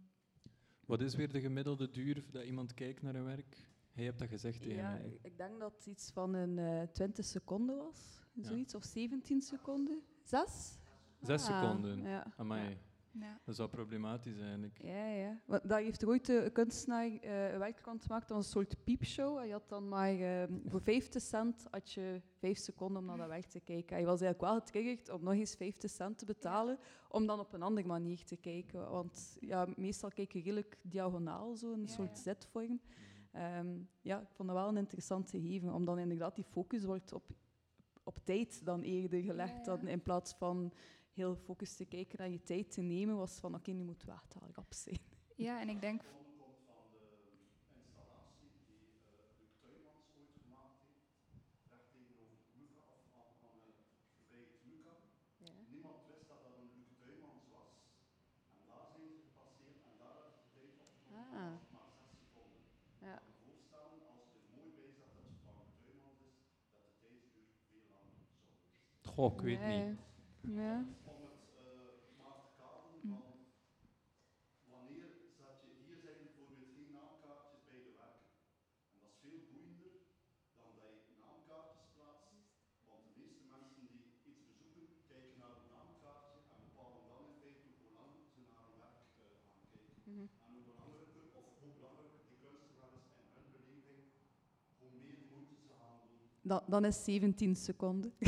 Wat 0.86 1.00
is 1.00 1.14
weer 1.14 1.32
de 1.32 1.40
gemiddelde 1.40 1.90
duur 1.90 2.24
dat 2.30 2.44
iemand 2.44 2.74
kijkt 2.74 3.02
naar 3.02 3.14
een 3.14 3.24
werk? 3.24 3.56
Jij 3.92 4.04
hebt 4.04 4.18
dat 4.18 4.28
gezegd 4.28 4.60
tegen 4.62 4.76
Ja, 4.76 4.90
mij. 4.92 5.06
ik, 5.06 5.18
ik 5.22 5.36
denk 5.36 5.60
dat 5.60 5.74
het 5.76 5.86
iets 5.86 6.10
van 6.10 6.34
een 6.34 6.58
eh 6.58 6.82
20 6.92 7.24
seconden 7.24 7.76
was, 7.76 8.20
Ja. 8.32 8.42
zoiets, 8.42 8.74
of 8.74 8.84
17 8.84 9.40
seconden. 9.40 10.02
Zes? 10.24 10.78
Zes 11.20 11.48
Ah, 11.48 11.60
seconden. 11.60 12.02
Ja. 12.02 12.32
Amai, 12.36 12.68
ja. 12.70 12.76
Dat 13.20 13.52
is 13.54 13.56
wel 13.58 13.68
problematisch 13.68 14.38
eigenlijk. 14.40 14.78
Ja, 14.82 15.06
ja. 15.06 15.40
Want 15.46 15.68
daar 15.68 15.80
heeft 15.80 16.02
er 16.02 16.08
ooit 16.08 16.28
een 16.28 16.52
kunstenaar 16.52 17.06
eh, 17.06 17.52
een 17.52 17.58
werk 17.58 17.78
van 17.80 18.00
gemaakt. 18.00 18.28
Dat 18.28 18.36
was 18.36 18.46
een 18.46 18.52
soort 18.52 18.84
piepshow. 18.84 19.38
En 19.38 19.46
je 19.46 19.52
had 19.52 19.68
dan 19.68 19.88
maar 19.88 20.18
eh, 20.20 20.42
voor 20.66 20.80
50 20.80 21.22
cent 21.22 21.66
had 21.70 21.92
je 21.92 22.20
5 22.38 22.58
seconden 22.58 23.00
om 23.00 23.06
naar 23.06 23.16
dat 23.16 23.28
werk 23.28 23.46
te 23.46 23.60
kijken. 23.60 23.94
En 23.96 24.02
je 24.02 24.06
was 24.08 24.20
eigenlijk 24.20 24.52
wel 24.52 24.60
getriggerd 24.60 25.08
om 25.10 25.22
nog 25.24 25.34
eens 25.34 25.54
50 25.54 25.90
cent 25.90 26.18
te 26.18 26.24
betalen, 26.24 26.78
om 27.08 27.26
dan 27.26 27.40
op 27.40 27.52
een 27.52 27.62
andere 27.62 27.86
manier 27.86 28.24
te 28.24 28.36
kijken. 28.36 28.90
Want 28.90 29.36
ja, 29.40 29.66
meestal 29.76 30.10
kijk 30.10 30.32
je 30.32 30.38
redelijk 30.42 30.78
diagonaal, 30.82 31.56
zo 31.56 31.72
een 31.72 31.80
Ja, 31.86 31.86
soort 31.92 32.22
ja. 32.24 32.34
Z-vorm. 32.38 32.80
Ehm, 33.32 33.68
ja, 34.00 34.20
ik 34.20 34.28
vond 34.32 34.48
dat 34.48 34.56
wel 34.58 34.68
een 34.68 34.76
interessant 34.76 35.30
gegeven, 35.30 35.72
om 35.72 35.84
dan 35.84 35.98
inderdaad 35.98 36.34
die 36.34 36.44
focus 36.44 36.84
wordt 36.84 37.12
op, 37.12 37.30
op 38.02 38.18
tijd 38.24 38.64
dan 38.64 38.82
eerder 38.82 39.22
gelegd, 39.22 39.52
Ja, 39.66 39.72
ja. 39.72 39.76
Dan 39.76 39.86
in 39.88 40.02
plaats 40.02 40.34
van 40.34 40.72
heel 41.14 41.36
focus 41.36 41.76
te 41.76 41.84
kijken 41.84 42.18
en 42.18 42.32
je 42.32 42.42
tijd 42.42 42.70
te 42.72 42.80
nemen, 42.80 43.16
was 43.16 43.38
van 43.38 43.54
oké, 43.54 43.70
nu 43.70 43.82
moet 43.84 44.04
wacht 44.04 44.34
wel 44.40 44.48
rap 44.52 44.72
zijn. 44.74 44.98
ja, 45.36 45.60
en 45.60 45.68
ik 45.68 45.80
denk... 45.80 46.02
Niemand 55.70 55.96
wist 56.08 56.26
dat 56.28 56.40
dat 56.44 56.54
een 56.60 56.70
Luc 56.76 56.88
Tuymans 56.98 57.44
was. 57.56 57.72
En 58.54 58.60
daar 58.68 58.86
zijn 58.92 59.08
ze 59.12 59.18
gepasseerd 59.28 59.80
en 59.90 59.94
daar 60.02 60.16
had 60.24 60.34
de 60.40 60.46
tijd 60.56 60.74
opgenomen 60.86 61.38
Ah. 61.44 61.56
maar 61.74 61.90
6 61.98 62.10
seconden. 62.22 62.62
Ja. 63.06 63.16
Ik 63.32 63.34
kan 63.44 63.56
me 63.56 63.62
voorstellen, 63.72 64.08
als 64.14 64.28
je 64.32 64.38
er 64.40 64.48
mooi 64.56 64.68
bij 64.78 64.90
zat 64.98 65.10
dat 65.16 65.26
het 65.30 65.40
van 65.46 65.54
Luc 65.62 65.74
Tuymans 65.82 66.20
is, 66.30 66.36
dat 66.72 66.82
de 66.88 66.92
tijdsduur 67.02 67.48
veel 67.68 67.84
langer 67.94 68.14
zou 68.18 68.32
geweest 68.40 69.06
Goh, 69.12 69.32
ik 69.36 69.40
weet 69.48 69.64
niet. 69.72 69.92
Ja. 70.60 70.74
Om 71.12 71.20
het 71.30 71.42
eh, 71.64 71.88
maar 72.20 72.38
te 72.44 72.50
kaderen 72.60 73.02
Mm. 73.04 73.12
van 73.20 73.36
wanneer 74.72 75.06
zat 75.38 75.56
je, 75.64 75.70
hier 75.84 75.98
zijn 76.04 76.18
bijvoorbeeld 76.24 76.70
geen 76.76 76.90
naamkaartjes 76.98 77.60
bij 77.68 77.80
de 77.86 77.92
werken. 78.02 78.30
En 78.92 78.96
dat 79.02 79.10
is 79.12 79.18
veel 79.24 79.40
boeiender 79.50 79.94
dan 80.58 80.70
dat 80.80 80.94
je 81.06 81.12
naamkaartjes 81.24 81.86
plaatst. 81.96 82.32
Want 82.88 83.00
de 83.08 83.12
meeste 83.22 83.44
mensen 83.54 83.82
die 83.92 84.02
iets 84.30 84.40
bezoeken, 84.48 84.86
kijken 85.12 85.36
naar 85.42 85.54
een 85.60 85.70
naamkaartje 85.76 86.40
en 86.54 86.60
bepalen 86.66 87.02
dan 87.10 87.20
in 87.28 87.34
feite 87.40 87.68
hoe 87.80 87.90
lang 87.98 88.12
ze 88.32 88.40
naar 88.48 88.62
een 88.68 88.76
werk 88.84 89.08
eh, 89.22 89.26
gaan 89.52 89.66
kijken. 89.74 90.00
Mhm. 90.12 90.26
En 90.44 90.50
hoe 90.54 90.64
belangrijker, 90.70 91.24
of 91.40 91.46
hoe 91.60 91.72
belangrijker 91.78 92.22
die 92.30 92.38
kunstenaar 92.44 92.92
is 92.98 93.06
in 93.20 93.26
hun 93.36 93.48
beleving, 93.56 94.02
hoe 94.80 94.90
meer 95.02 95.18
moeite 95.30 95.54
ze 95.66 95.72
gaan 95.80 95.98
doen. 96.06 96.22
Dan, 96.44 96.60
dan 96.66 96.84
is 96.84 97.04
17 97.04 97.56
seconden. 97.56 98.12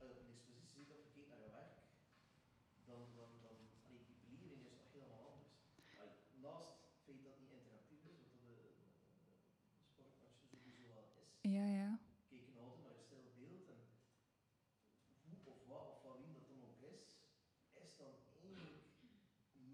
als 0.00 0.08
je 0.08 0.14
op 0.16 0.24
een 0.24 0.32
expositie 0.34 0.84
zit 0.88 0.98
of 1.04 1.06
je 1.06 1.12
kijkt 1.16 1.30
naar 1.32 1.42
je 1.46 1.50
werk, 1.58 1.74
dan, 2.88 3.00
dan, 3.18 3.30
dan 3.44 3.54
allee, 3.86 4.02
die 4.28 4.38
beleving 4.40 4.72
is 4.72 4.78
nog 4.82 4.92
helemaal 4.96 5.24
anders. 5.32 5.52
Allee, 6.00 6.16
naast 6.46 6.70
het 6.84 7.00
feit 7.04 7.20
dat 7.24 7.32
het 7.34 7.40
niet 7.42 7.54
interactief 7.58 8.02
is, 8.12 8.18
wat 8.32 8.42
dat 8.50 8.60
een, 8.80 8.90
een 9.78 9.86
sportmatch 9.92 10.40
sowieso 10.50 10.84
wel 10.94 11.04
is, 11.24 11.30
Ja, 11.56 11.66
ja. 11.80 11.90
kijk 12.30 12.44
je 12.52 12.60
altijd 12.64 12.82
naar 12.84 12.94
een 12.96 13.04
stil 13.08 13.24
beeld 13.38 13.64
en 13.74 13.80
hoe 15.26 15.38
of 15.52 15.58
wat 15.70 15.86
of 15.92 15.98
van 16.04 16.14
wie 16.22 16.32
dat 16.36 16.46
dan 16.50 16.60
ook 16.70 16.80
is, 16.94 17.02
is 17.84 17.92
dan 18.02 18.12
eigenlijk 18.42 18.84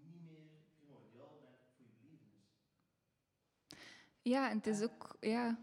niet 0.09 0.21
meer 0.29 0.45
primordiaal 0.75 1.35
denk 1.43 1.55
ik, 1.63 1.69
voor 1.75 1.85
je 1.89 1.95
belevenis. 2.01 2.45
Ja, 4.33 4.49
en 4.49 4.57
het 4.57 4.67
is 4.67 4.81
ook, 4.83 5.17
ja. 5.19 5.59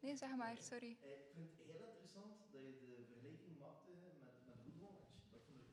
Nee, 0.00 0.16
zeg 0.16 0.36
maar, 0.36 0.56
sorry. 0.58 0.96
eh, 1.00 1.10
ik 1.10 1.30
vind 1.34 1.48
het 1.50 1.66
heel 1.66 1.86
interessant 1.92 2.32
dat 2.38 2.50
je 2.52 2.60
de 2.80 3.04
vergelijking 3.10 3.58
maakte 3.58 3.90
met, 4.04 4.14
met 4.46 4.56
de 4.56 4.62
voetbalmatch. 4.64 5.12
Dat 5.32 5.42
vond 5.46 5.58
ik 5.60 5.68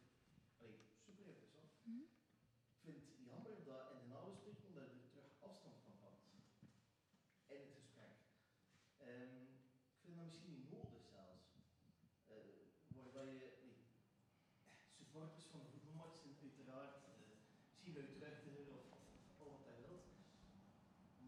allee, 0.61 0.77
super 1.05 1.25
interessant. 1.25 1.71
Mhm. 1.83 2.01
Ik 2.75 2.79
vind 2.83 2.95
het 2.97 3.09
jammer 3.29 3.55
dat 3.71 3.83
in 3.93 3.99
de 4.01 4.07
nabespreking 4.15 4.73
dat 4.75 4.87
je 4.91 4.95
er 4.99 5.09
terug 5.11 5.29
afstand 5.47 5.75
van 5.83 5.93
had. 6.03 6.17
In 7.53 7.59
het 7.63 7.71
gesprek. 7.79 8.13
Ehm, 9.07 9.35
ik 9.93 9.99
vind 10.03 10.15
dat 10.17 10.25
misschien 10.25 10.53
niet 10.59 10.71
nodig 10.77 11.03
zelfs. 11.15 11.45
Eh, 12.27 12.35
waarbij 12.97 13.29
je, 13.39 13.45
nee, 13.65 13.77
supporters 14.97 15.45
van 15.51 15.59
de 15.63 15.69
voetbalmatch 15.71 16.17
zijn 16.21 16.35
uiteraard 16.41 16.95
uh, 18.47 18.75
of 19.37 19.47
wat 19.51 19.63
hij 19.65 19.77
wilt. 19.87 20.05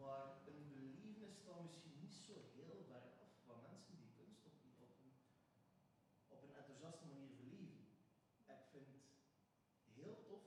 Maar 0.02 0.26
een 0.48 0.68
belevenis 0.70 1.36
staat 1.42 1.62
misschien 1.64 1.98
niet 2.00 2.14
zo 2.28 2.34
heel 2.58 2.84
ver 2.88 3.04
af 3.24 3.32
van 3.46 3.58
mensen 3.70 3.96
die 3.98 4.12
kunst 4.18 4.44
op, 4.46 4.56
op, 4.84 4.90
een, 5.04 5.12
op 6.28 6.40
een 6.44 6.56
enthousiaste 6.56 7.06
manier 7.06 7.36
beleven. 7.36 7.80
Ik 8.48 8.64
vind 8.72 8.86
het 8.94 9.04
heel 10.00 10.18
tof 10.30 10.44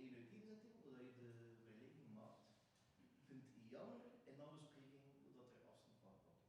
in 0.00 0.06
je 0.10 0.16
uiteenzetting 0.16 0.96
dat 0.98 1.14
je 1.14 1.22
de 1.22 1.32
vergelijking 1.64 2.14
maakt. 2.14 2.46
Ik 2.98 3.20
vind 3.26 3.42
het 3.44 3.70
jammer 3.70 4.00
in 4.24 4.36
de 4.36 4.90
bespreking 4.96 5.36
dat 5.36 5.50
er 5.56 5.66
afstand 5.72 5.96
van 6.02 6.14
komt. 6.24 6.44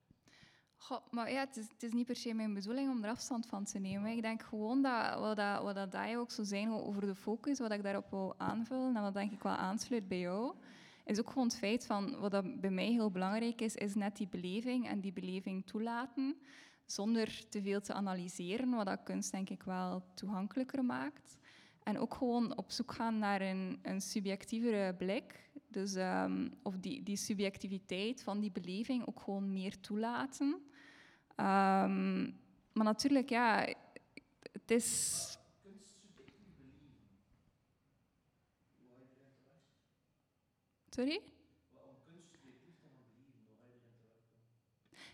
Maar 1.11 1.31
ja, 1.31 1.39
het 1.39 1.83
is, 1.83 1.91
niet 1.91 2.05
per 2.05 2.15
se 2.15 2.33
mijn 2.33 2.53
bedoeling 2.53 2.89
om 2.89 3.03
er 3.03 3.09
afstand 3.09 3.45
van 3.45 3.63
te 3.63 3.79
nemen. 3.79 4.11
Ik 4.11 4.21
denk 4.21 4.41
gewoon 4.41 4.81
dat 4.81 5.19
wat, 5.19 5.35
dat, 5.35 5.63
wat 5.63 5.75
dat 5.75 5.91
jij 5.91 6.17
ook 6.17 6.31
zo 6.31 6.43
zijn 6.43 6.71
over 6.71 7.01
de 7.01 7.15
focus, 7.15 7.59
wat 7.59 7.71
ik 7.71 7.83
daarop 7.83 8.09
wil 8.09 8.33
aanvullen 8.37 8.95
en 8.95 9.01
wat 9.01 9.13
denk 9.13 9.31
ik 9.31 9.43
wel 9.43 9.55
aansluit 9.55 10.07
bij 10.07 10.19
jou, 10.19 10.55
is 11.05 11.19
ook 11.19 11.27
gewoon 11.27 11.47
het 11.47 11.57
feit 11.57 11.85
van, 11.85 12.19
wat 12.19 12.31
dat 12.31 12.61
bij 12.61 12.69
mij 12.69 12.91
heel 12.91 13.11
belangrijk 13.11 13.61
is, 13.61 13.75
is 13.75 13.95
net 13.95 14.17
die 14.17 14.27
beleving 14.27 14.87
en 14.87 14.99
die 14.99 15.13
beleving 15.13 15.65
toelaten, 15.65 16.35
zonder 16.85 17.49
te 17.49 17.61
veel 17.61 17.81
te 17.81 17.93
analyseren, 17.93 18.69
wat 18.69 18.85
dat 18.85 19.03
kunst 19.03 19.31
denk 19.31 19.49
ik 19.49 19.63
wel 19.63 20.03
toegankelijker 20.13 20.85
maakt. 20.85 21.37
En 21.83 21.99
ook 21.99 22.13
gewoon 22.13 22.57
op 22.57 22.71
zoek 22.71 22.91
gaan 22.91 23.17
naar 23.17 23.41
een, 23.41 23.79
een 23.81 24.01
subjectievere 24.01 24.95
blik. 24.95 25.49
Dus, 25.67 25.95
ehm, 25.95 26.49
of 26.63 26.77
die, 26.77 27.03
die 27.03 27.15
subjectiviteit 27.17 28.23
van 28.23 28.39
die 28.39 28.51
beleving 28.51 29.07
ook 29.07 29.19
gewoon 29.19 29.53
meer 29.53 29.79
toelaten. 29.79 30.61
Ehm, 31.41 32.23
maar 32.73 32.85
natuurlijk, 32.85 33.29
ja, 33.29 33.73
het 34.51 34.71
is... 34.71 35.19
Sorry? 40.89 41.21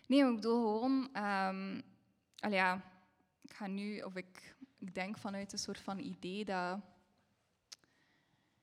Nee, 0.06 0.28
ik 0.28 0.34
bedoel 0.34 0.62
gewoon... 0.62 1.08
ehm 1.12 1.80
allee, 2.38 2.56
ja, 2.56 2.82
ik 3.42 3.52
ga 3.52 3.66
nu... 3.66 4.00
Of 4.00 4.16
ik, 4.16 4.56
ik 4.78 4.94
denk 4.94 5.18
vanuit 5.18 5.52
een 5.52 5.58
soort 5.58 5.80
van 5.80 5.98
idee 5.98 6.44
dat... 6.44 6.80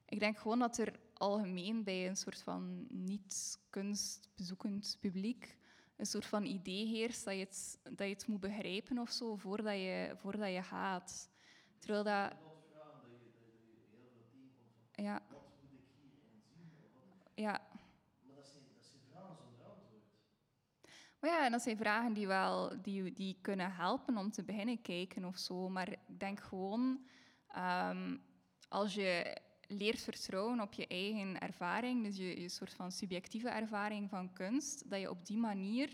Ik 0.05 0.19
denk 0.19 0.37
gewoon 0.37 0.59
dat 0.59 0.77
er 0.77 0.99
algemeen 1.13 1.83
bij 1.83 2.07
een 2.07 2.17
soort 2.17 2.41
van 2.41 2.85
niet-kunstbezoekend 2.89 4.97
publiek 4.99 5.57
een 5.95 6.05
soort 6.05 6.25
van 6.25 6.43
idee 6.45 6.85
heerst 6.85 7.25
dat 7.25 7.33
je 7.33 7.39
het, 7.39 7.79
dat 7.83 8.07
je 8.07 8.13
het 8.13 8.27
moet 8.27 8.39
begrijpen 8.39 8.97
of 8.97 9.09
zo 9.09 9.35
voordat 9.35 9.73
je, 9.73 10.13
voordat 10.17 10.53
je 10.53 10.63
gaat. 10.63 11.29
Terwijl 11.79 12.03
dat... 12.03 12.13
Ja, 14.95 15.21
wat 15.31 15.41
moet 15.61 15.71
ik 15.71 15.87
hierin 15.97 16.41
zien? 16.53 16.73
Of 16.83 16.91
wat- 16.93 17.31
ja, 17.35 17.61
Maar 18.25 18.35
dat 18.35 18.45
zijn, 18.47 18.63
dat 18.75 18.85
zijn 18.85 19.01
vragen 19.11 19.35
zonder 19.37 19.65
antwoord. 19.65 20.03
Maar 21.19 21.29
ja, 21.29 21.45
en 21.45 21.51
dat 21.51 21.61
zijn 21.61 21.77
vragen 21.77 22.13
die 22.13 22.27
wel 22.27 22.81
die, 22.81 23.13
die 23.13 23.37
kunnen 23.41 23.71
helpen 23.73 24.17
om 24.17 24.31
te 24.31 24.43
beginnen 24.43 24.81
kijken 24.81 25.25
of 25.25 25.37
zo. 25.37 25.69
Maar 25.69 25.91
ik 25.91 26.19
denk 26.19 26.39
gewoon, 26.39 27.05
ehm, 27.47 28.17
als 28.69 28.93
je 28.93 29.37
leert 29.77 30.01
vertrouwen 30.01 30.61
op 30.61 30.73
je 30.73 30.87
eigen 30.87 31.39
ervaring, 31.39 32.03
dus 32.03 32.17
je, 32.17 32.49
soort 32.49 32.73
van 32.73 32.91
subjectieve 32.91 33.49
ervaring 33.49 34.09
van 34.09 34.33
kunst, 34.33 34.89
dat 34.89 34.99
je 34.99 35.09
op 35.09 35.25
die 35.25 35.37
manier, 35.37 35.89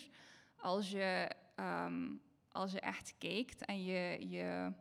als 0.58 0.92
je, 0.92 1.32
ehm, 1.56 2.10
als 2.52 2.72
je 2.72 2.80
echt 2.80 3.14
kijkt 3.18 3.66
en 3.66 3.84
je, 3.84 4.30
je, 4.30 4.74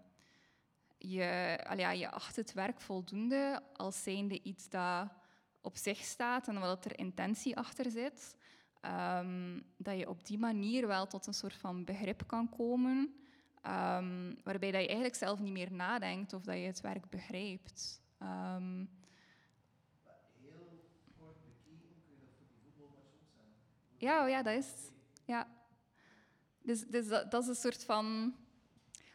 je, 0.98 1.58
je 1.98 2.10
acht 2.10 2.36
het 2.36 2.52
werk 2.52 2.80
voldoende 2.80 3.62
als 3.72 4.02
zijnde 4.02 4.42
iets 4.42 4.68
dat 4.68 5.08
op 5.60 5.76
zich 5.76 5.98
staat 5.98 6.48
en 6.48 6.60
wat 6.60 6.84
er 6.84 6.98
intentie 6.98 7.56
achter 7.56 7.90
zit, 7.90 8.34
Ehm, 8.80 9.60
dat 9.76 9.98
je 9.98 10.08
op 10.08 10.26
die 10.26 10.38
manier 10.38 10.86
wel 10.86 11.06
tot 11.06 11.26
een 11.26 11.34
soort 11.34 11.54
van 11.54 11.84
begrip 11.84 12.26
kan 12.26 12.48
komen, 12.48 13.14
ehm, 13.62 14.34
waarbij 14.44 14.70
dat 14.70 14.80
je 14.80 14.86
eigenlijk 14.86 15.14
zelf 15.14 15.40
niet 15.40 15.52
meer 15.52 15.72
nadenkt 15.72 16.32
of 16.32 16.42
dat 16.42 16.56
je 16.56 16.62
het 16.62 16.80
werk 16.80 17.10
begrijpt. 17.10 18.02
Maar 18.20 20.18
heel 20.40 20.82
kort 21.18 21.36
kun 21.64 21.72
je 21.72 22.16
dat 22.20 22.30
voor 22.36 22.46
die 22.62 22.84
ook 22.84 22.96
zijn. 23.32 23.46
ja, 23.96 24.22
oh 24.22 24.28
ja, 24.28 24.42
dat 24.42 24.54
is. 24.54 24.90
Ja. 25.24 25.48
Dus, 26.62 26.86
dus 26.86 27.08
dat, 27.08 27.30
dat 27.30 27.42
is 27.42 27.48
een 27.48 27.54
soort 27.54 27.84
van. 27.84 28.34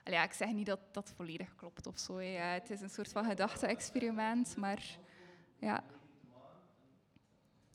Ja, 0.04 0.24
ik 0.24 0.34
zeg 0.34 0.52
niet 0.52 0.66
dat 0.66 0.80
dat 0.92 1.14
volledig 1.16 1.56
klopt 1.56 1.88
of 1.88 2.00
zo. 2.00 2.18
het 2.18 2.70
is 2.70 2.82
een 2.82 2.90
soort 2.90 3.12
van 3.12 3.26
gedachte-experiment, 3.26 4.56
maar 4.58 4.98
ja. 5.60 5.84
Vergelijking 5.84 6.20
te 6.20 6.28
maken 6.28 6.76
en 6.80 7.00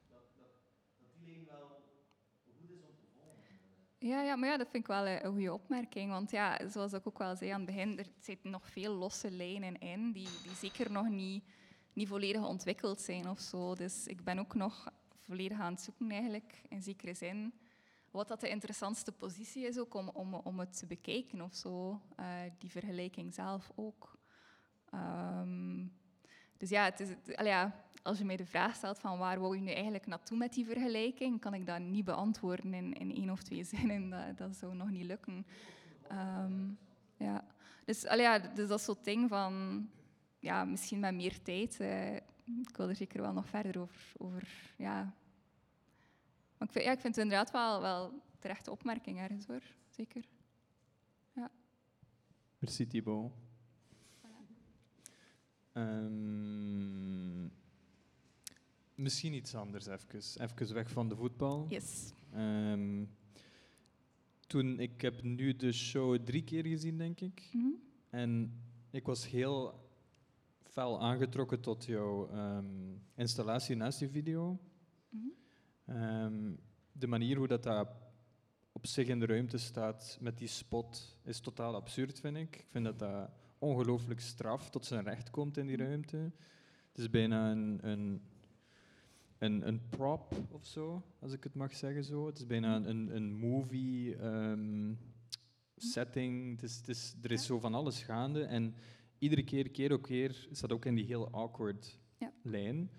dat, 0.08 0.22
dat, 0.36 0.50
dat 0.98 1.08
die 1.18 1.44
lijn 1.46 1.46
wel 1.46 1.82
goed 2.56 2.70
is 2.70 2.82
om 2.82 2.96
te 3.00 3.06
volgen. 3.14 3.58
Ja, 4.02 4.22
ja, 4.22 4.36
maar 4.36 4.48
ja, 4.48 4.56
dat 4.56 4.68
vind 4.70 4.82
ik 4.82 4.88
wel 4.90 5.06
een, 5.06 5.24
goede 5.30 5.52
opmerking. 5.52 6.10
Want 6.10 6.30
ja, 6.30 6.68
zoals 6.68 6.92
ik 6.92 7.06
ook 7.06 7.18
wel 7.18 7.36
zei 7.36 7.50
aan 7.50 7.60
het 7.60 7.66
begin, 7.74 7.98
er 7.98 8.06
zitten 8.20 8.50
nog 8.50 8.70
veel 8.70 8.94
losse 8.94 9.30
lijnen 9.30 9.78
in 9.78 10.12
die, 10.12 10.28
die 10.42 10.54
zeker 10.54 10.92
nog 10.92 11.08
niet, 11.08 11.44
niet 11.92 12.08
volledig 12.08 12.46
ontwikkeld 12.46 13.00
zijn 13.00 13.28
of 13.28 13.40
zo. 13.40 13.74
Dus 13.74 14.06
ik 14.06 14.24
ben 14.24 14.38
ook 14.38 14.54
nog 14.54 14.92
volledig 15.18 15.60
aan 15.60 15.72
het 15.72 15.80
zoeken 15.82 16.10
eigenlijk, 16.10 16.62
in 16.68 16.82
zekere 16.82 17.14
zin. 17.14 17.54
Wat 18.10 18.28
dat 18.28 18.40
de 18.40 18.48
interessantste 18.48 19.12
positie 19.12 19.66
is 19.66 19.78
ook 19.78 19.94
om, 19.94 20.08
om, 20.08 20.34
om 20.34 20.58
het 20.58 20.78
te 20.78 20.86
bekijken 20.86 21.40
of 21.40 21.54
zo. 21.54 22.00
Eh, 22.16 22.26
die 22.58 22.70
vergelijking 22.70 23.34
zelf 23.34 23.70
ook. 23.74 24.18
Ehm, 24.90 25.86
dus 26.56 26.68
ja, 26.68 26.84
het 26.84 27.00
is, 27.00 27.08
het- 27.08 27.40
ja, 27.44 27.84
als 28.02 28.18
je 28.18 28.24
mij 28.24 28.36
de 28.36 28.46
vraag 28.46 28.74
stelt 28.74 28.98
van 28.98 29.18
waar 29.18 29.40
wou 29.40 29.56
je 29.56 29.62
nu 29.62 29.70
eigenlijk 29.70 30.06
naartoe 30.06 30.38
met 30.38 30.52
die 30.52 30.64
vergelijking, 30.64 31.40
kan 31.40 31.54
ik 31.54 31.66
dat 31.66 31.80
niet 31.80 32.04
beantwoorden 32.04 32.74
in, 32.74 32.92
in 32.92 33.14
één 33.14 33.30
of 33.30 33.42
twee 33.42 33.64
zinnen. 33.74 34.10
Dat, 34.10 34.38
dat 34.38 34.56
zou 34.56 34.74
nog 34.74 34.90
niet 34.90 35.04
lukken. 35.04 35.46
Ehm, 36.08 36.68
ja. 37.16 37.44
Dus, 37.84 38.02
ja, 38.02 38.38
dus 38.38 38.68
dat 38.68 38.80
soort 38.80 39.04
ding 39.04 39.28
van, 39.28 39.86
ja, 40.38 40.64
misschien 40.64 41.00
met 41.00 41.14
meer 41.14 41.42
tijd. 41.42 41.80
eh, 41.80 42.16
ik 42.44 42.76
wil 42.76 42.88
er 42.88 42.96
zeker 42.96 43.20
wel 43.20 43.32
nog 43.32 43.48
verder 43.48 43.80
over, 43.80 44.12
over 44.16 44.48
ja. 44.76 45.14
Maar 46.58 46.68
ik 46.68 46.72
vind, 46.72 46.84
ja, 46.84 46.92
ik 46.92 47.00
vind 47.00 47.14
het 47.14 47.24
inderdaad 47.24 47.50
wel, 47.50 47.80
wel 47.80 48.22
terechte 48.38 48.70
opmerking 48.70 49.18
ergens 49.18 49.46
hoor, 49.46 49.62
zeker. 49.88 50.24
Merci 52.60 52.86
Thibaut. 52.86 53.32
Ehm, 55.72 57.29
misschien 59.00 59.32
iets 59.32 59.54
anders 59.54 59.86
even. 59.86 60.20
Even 60.40 60.74
weg 60.74 60.90
van 60.90 61.08
de 61.08 61.16
voetbal. 61.16 61.66
Yes. 61.68 62.12
Ehm, 62.32 63.04
toen, 64.46 64.78
ik 64.78 65.00
heb 65.00 65.22
nu 65.22 65.56
de 65.56 65.72
show 65.72 66.18
drie 66.24 66.44
keer 66.44 66.66
gezien, 66.66 66.98
denk 66.98 67.20
ik. 67.20 67.48
Mhm. 67.52 67.68
En 68.10 68.60
ik 68.90 69.06
was 69.06 69.28
heel 69.28 69.88
fel 70.62 71.00
aangetrokken 71.00 71.60
tot 71.60 71.84
jouw 71.84 72.28
ehm, 72.28 72.66
installatie 73.14 73.76
naast 73.76 73.98
die 73.98 74.08
video. 74.08 74.58
Mhm. 75.08 75.26
Ehm, 75.84 76.52
de 76.92 77.06
manier 77.06 77.36
hoe 77.36 77.46
dat, 77.46 77.62
dat 77.62 77.88
op 78.72 78.86
zich 78.86 79.08
in 79.08 79.20
de 79.20 79.26
ruimte 79.26 79.58
staat 79.58 80.18
met 80.20 80.38
die 80.38 80.48
spot 80.48 81.16
is 81.24 81.40
totaal 81.40 81.74
absurd, 81.74 82.20
vind 82.20 82.36
ik. 82.36 82.56
Ik 82.56 82.66
vind 82.70 82.84
dat 82.84 82.98
dat 82.98 83.30
ongelooflijk 83.58 84.20
straf 84.20 84.70
tot 84.70 84.86
zijn 84.86 85.04
recht 85.04 85.30
komt 85.30 85.56
in 85.56 85.66
die 85.66 85.76
ruimte. 85.76 86.16
Het 86.88 86.98
is 86.98 87.10
bijna 87.10 87.50
een, 87.50 87.78
een, 87.88 88.22
een, 89.40 89.66
een 89.68 89.80
prop 89.88 90.34
of 90.50 90.66
zo, 90.66 91.02
als 91.18 91.32
ik 91.32 91.44
het 91.44 91.54
mag 91.54 91.74
zeggen 91.76 92.04
zo. 92.04 92.26
Het 92.26 92.38
is 92.38 92.46
bijna 92.46 92.76
een, 92.76 93.14
een 93.16 93.32
movie 93.34 94.16
ehm, 94.16 94.94
setting. 95.76 96.50
Het 96.50 96.62
is, 96.62 96.76
het 96.76 96.88
is, 96.88 97.14
er 97.22 97.30
is 97.32 97.40
Ja. 97.40 97.46
zo 97.46 97.58
van 97.58 97.74
alles 97.74 98.02
gaande. 98.02 98.42
En 98.44 98.74
iedere 99.18 99.44
keer, 99.44 99.70
keer 99.70 99.92
op 99.92 100.02
keer, 100.02 100.46
is 100.50 100.60
dat 100.60 100.72
ook 100.72 100.84
in 100.84 100.94
die 100.94 101.04
heel 101.04 101.30
awkward 101.30 101.98
Ja. 102.18 102.32
lijn. 102.42 102.90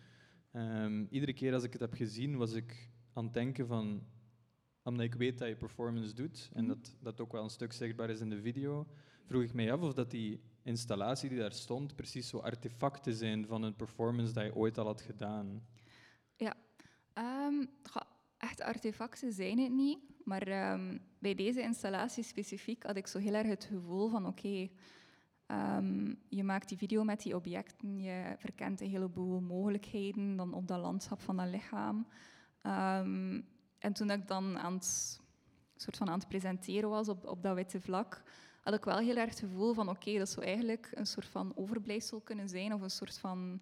Ehm, 0.52 1.06
iedere 1.10 1.34
keer 1.34 1.54
als 1.54 1.64
ik 1.64 1.72
het 1.72 1.82
heb 1.82 1.94
gezien, 1.94 2.38
was 2.38 2.54
ik 2.54 2.90
aan 3.14 3.24
het 3.24 3.34
denken 3.34 3.68
van... 3.68 4.04
Omdat 4.84 5.06
ik 5.06 5.14
weet 5.14 5.38
dat 5.38 5.48
je 5.48 5.56
performance 5.56 6.14
doet, 6.14 6.50
en 6.54 6.64
Mhm. 6.66 6.74
dat 6.74 6.98
dat 7.02 7.20
ook 7.22 7.32
wel 7.32 7.44
een 7.44 7.50
stuk 7.50 7.74
zichtbaar 7.74 8.10
is 8.10 8.20
in 8.20 8.30
de 8.30 8.42
video, 8.42 8.88
vroeg 9.26 9.44
ik 9.44 9.54
mij 9.54 9.72
af 9.74 9.82
of 9.82 9.94
dat 9.94 10.12
die 10.12 10.42
installatie 10.64 11.30
die 11.30 11.38
daar 11.38 11.54
stond 11.54 11.96
precies 11.96 12.28
zo 12.28 12.38
artefacten 12.38 13.14
zijn 13.14 13.46
van 13.48 13.64
een 13.64 13.76
performance 13.76 14.34
dat 14.34 14.44
je 14.44 14.56
ooit 14.56 14.78
al 14.78 14.86
had 14.86 15.02
gedaan. 15.02 15.64
Ehm, 17.14 17.66
goh, 17.84 18.02
echt 18.38 18.62
artefacten 18.62 19.34
zijn 19.34 19.60
het 19.60 19.72
niet, 19.72 20.00
maar 20.24 20.48
ehm, 20.48 20.98
bij 21.20 21.36
deze 21.36 21.62
installatie 21.62 22.24
specifiek 22.24 22.84
had 22.84 22.96
ik 22.96 23.08
zo 23.08 23.20
heel 23.20 23.34
erg 23.34 23.48
het 23.48 23.64
gevoel 23.64 24.10
van 24.10 24.26
oké, 24.26 24.70
ehm, 25.46 26.14
je 26.30 26.44
maakt 26.44 26.70
die 26.70 26.78
video 26.78 27.04
met 27.04 27.22
die 27.22 27.36
objecten, 27.36 28.00
je 28.00 28.36
verkent 28.38 28.82
een 28.82 28.90
heleboel 28.90 29.42
mogelijkheden 29.42 30.36
dan 30.36 30.54
op 30.54 30.68
dat 30.68 30.80
landschap 30.80 31.22
van 31.22 31.38
dat 31.38 31.48
lichaam. 31.48 32.08
En 33.80 33.94
toen 33.94 34.12
ik 34.12 34.28
dan 34.28 34.58
aan 34.58 34.74
het, 34.74 35.20
soort 35.76 35.98
van 35.98 36.10
aan 36.10 36.20
het 36.20 36.28
presenteren 36.28 36.90
was 36.90 37.10
op, 37.10 37.26
op 37.26 37.44
dat 37.44 37.56
witte 37.56 37.82
vlak, 37.82 38.24
had 38.62 38.74
ik 38.74 38.86
wel 38.86 38.98
heel 38.98 39.16
erg 39.16 39.30
het 39.30 39.40
gevoel 39.40 39.74
van 39.74 39.90
oké, 39.90 40.18
dat 40.18 40.30
zou 40.30 40.46
eigenlijk 40.46 40.92
een 40.94 41.06
soort 41.06 41.28
van 41.28 41.52
overblijfsel 41.56 42.20
kunnen 42.20 42.50
zijn 42.50 42.74
of 42.74 42.82
een 42.82 42.90
soort 42.90 43.18
van 43.18 43.62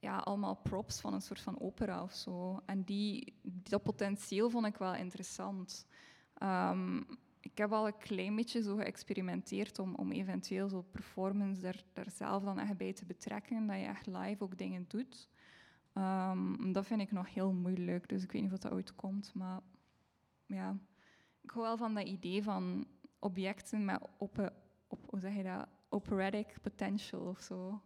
ja, 0.00 0.16
allemaal 0.16 0.54
props 0.54 1.00
van 1.00 1.14
een 1.14 1.20
soort 1.20 1.40
van 1.40 1.60
opera 1.60 2.02
of 2.02 2.12
zo. 2.12 2.62
En 2.66 2.82
die, 2.82 3.34
dat 3.42 3.82
potentieel 3.82 4.50
vond 4.50 4.66
ik 4.66 4.76
wel 4.76 4.94
interessant. 4.94 5.86
Ehm, 6.34 6.96
ik 7.40 7.58
heb 7.58 7.72
al 7.72 7.86
een 7.86 7.98
klein 7.98 8.36
beetje 8.36 8.62
zo 8.62 8.76
geëxperimenteerd 8.76 9.78
om, 9.78 9.94
om 9.94 10.12
eventueel 10.12 10.68
zo 10.68 10.82
performance 10.82 11.60
daar, 11.60 11.84
daar 11.92 12.10
zelf 12.10 12.42
dan 12.42 12.58
echt 12.58 12.76
bij 12.76 12.92
te 12.92 13.04
betrekken, 13.04 13.66
dat 13.66 13.76
je 13.76 13.84
echt 13.84 14.06
live 14.06 14.44
ook 14.44 14.58
dingen 14.58 14.84
doet. 14.88 15.28
Ehm, 15.92 16.72
dat 16.72 16.86
vind 16.86 17.00
ik 17.00 17.12
nog 17.12 17.34
heel 17.34 17.52
moeilijk, 17.52 18.08
dus 18.08 18.22
ik 18.22 18.32
weet 18.32 18.42
niet 18.42 18.52
of 18.52 18.58
dat 18.58 18.72
ooit 18.72 18.94
komt, 18.94 19.34
maar 19.34 19.60
ja. 20.46 20.78
Ik 21.42 21.50
hou 21.50 21.64
wel 21.64 21.76
van 21.76 21.94
dat 21.94 22.06
idee 22.06 22.42
van 22.42 22.86
objecten 23.18 23.84
met 23.84 24.00
op, 24.18 24.52
op, 24.88 25.10
hoe 25.10 25.20
zeg 25.20 25.34
je 25.34 25.42
dat, 25.42 25.68
operatic 25.88 26.56
potential 26.62 27.20
of 27.20 27.40
zo. 27.40 27.82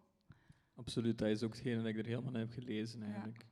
Absoluut, 0.74 1.18
dat 1.18 1.28
is 1.28 1.42
ook 1.42 1.52
hetgene 1.52 1.76
dat 1.76 1.86
ik 1.86 1.98
er 1.98 2.06
helemaal 2.06 2.32
heb 2.32 2.50
gelezen 2.50 3.00
Ja. 3.00 3.06
eigenlijk. 3.06 3.46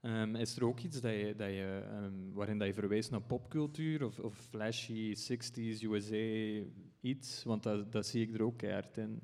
Ehm, 0.00 0.34
is 0.36 0.56
er 0.56 0.64
ook 0.64 0.80
iets 0.80 1.00
dat 1.00 1.12
je, 1.12 1.34
dat 1.36 1.48
je, 1.48 1.82
ehm, 1.90 2.32
waarin 2.32 2.58
dat 2.58 2.66
je 2.68 2.74
verwijst 2.74 3.10
naar 3.10 3.20
popcultuur 3.22 4.04
of, 4.04 4.18
of 4.18 4.34
flashy 4.36 5.14
60s, 5.14 5.82
USA, 5.82 6.66
iets? 7.00 7.42
Want 7.44 7.62
dat, 7.62 7.92
dat 7.92 8.06
zie 8.06 8.22
ik 8.28 8.34
er 8.34 8.42
ook 8.42 8.56
keihard 8.58 8.96
in. 8.96 9.20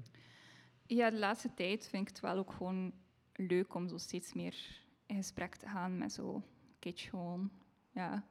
Ja, 0.86 1.10
de 1.10 1.18
laatste 1.18 1.54
tijd 1.54 1.88
vind 1.88 2.02
ik 2.02 2.08
het 2.08 2.20
wel 2.20 2.36
ook 2.38 2.52
gewoon 2.52 2.92
leuk 3.32 3.74
om 3.74 3.88
zo 3.88 3.96
steeds 3.98 4.32
meer 4.32 4.82
in 5.06 5.16
gesprek 5.16 5.56
te 5.56 5.66
gaan 5.68 5.98
met 5.98 6.12
zo 6.12 6.42
kitsch 6.78 7.10
gewoon. 7.10 7.50
Ja, 7.90 8.28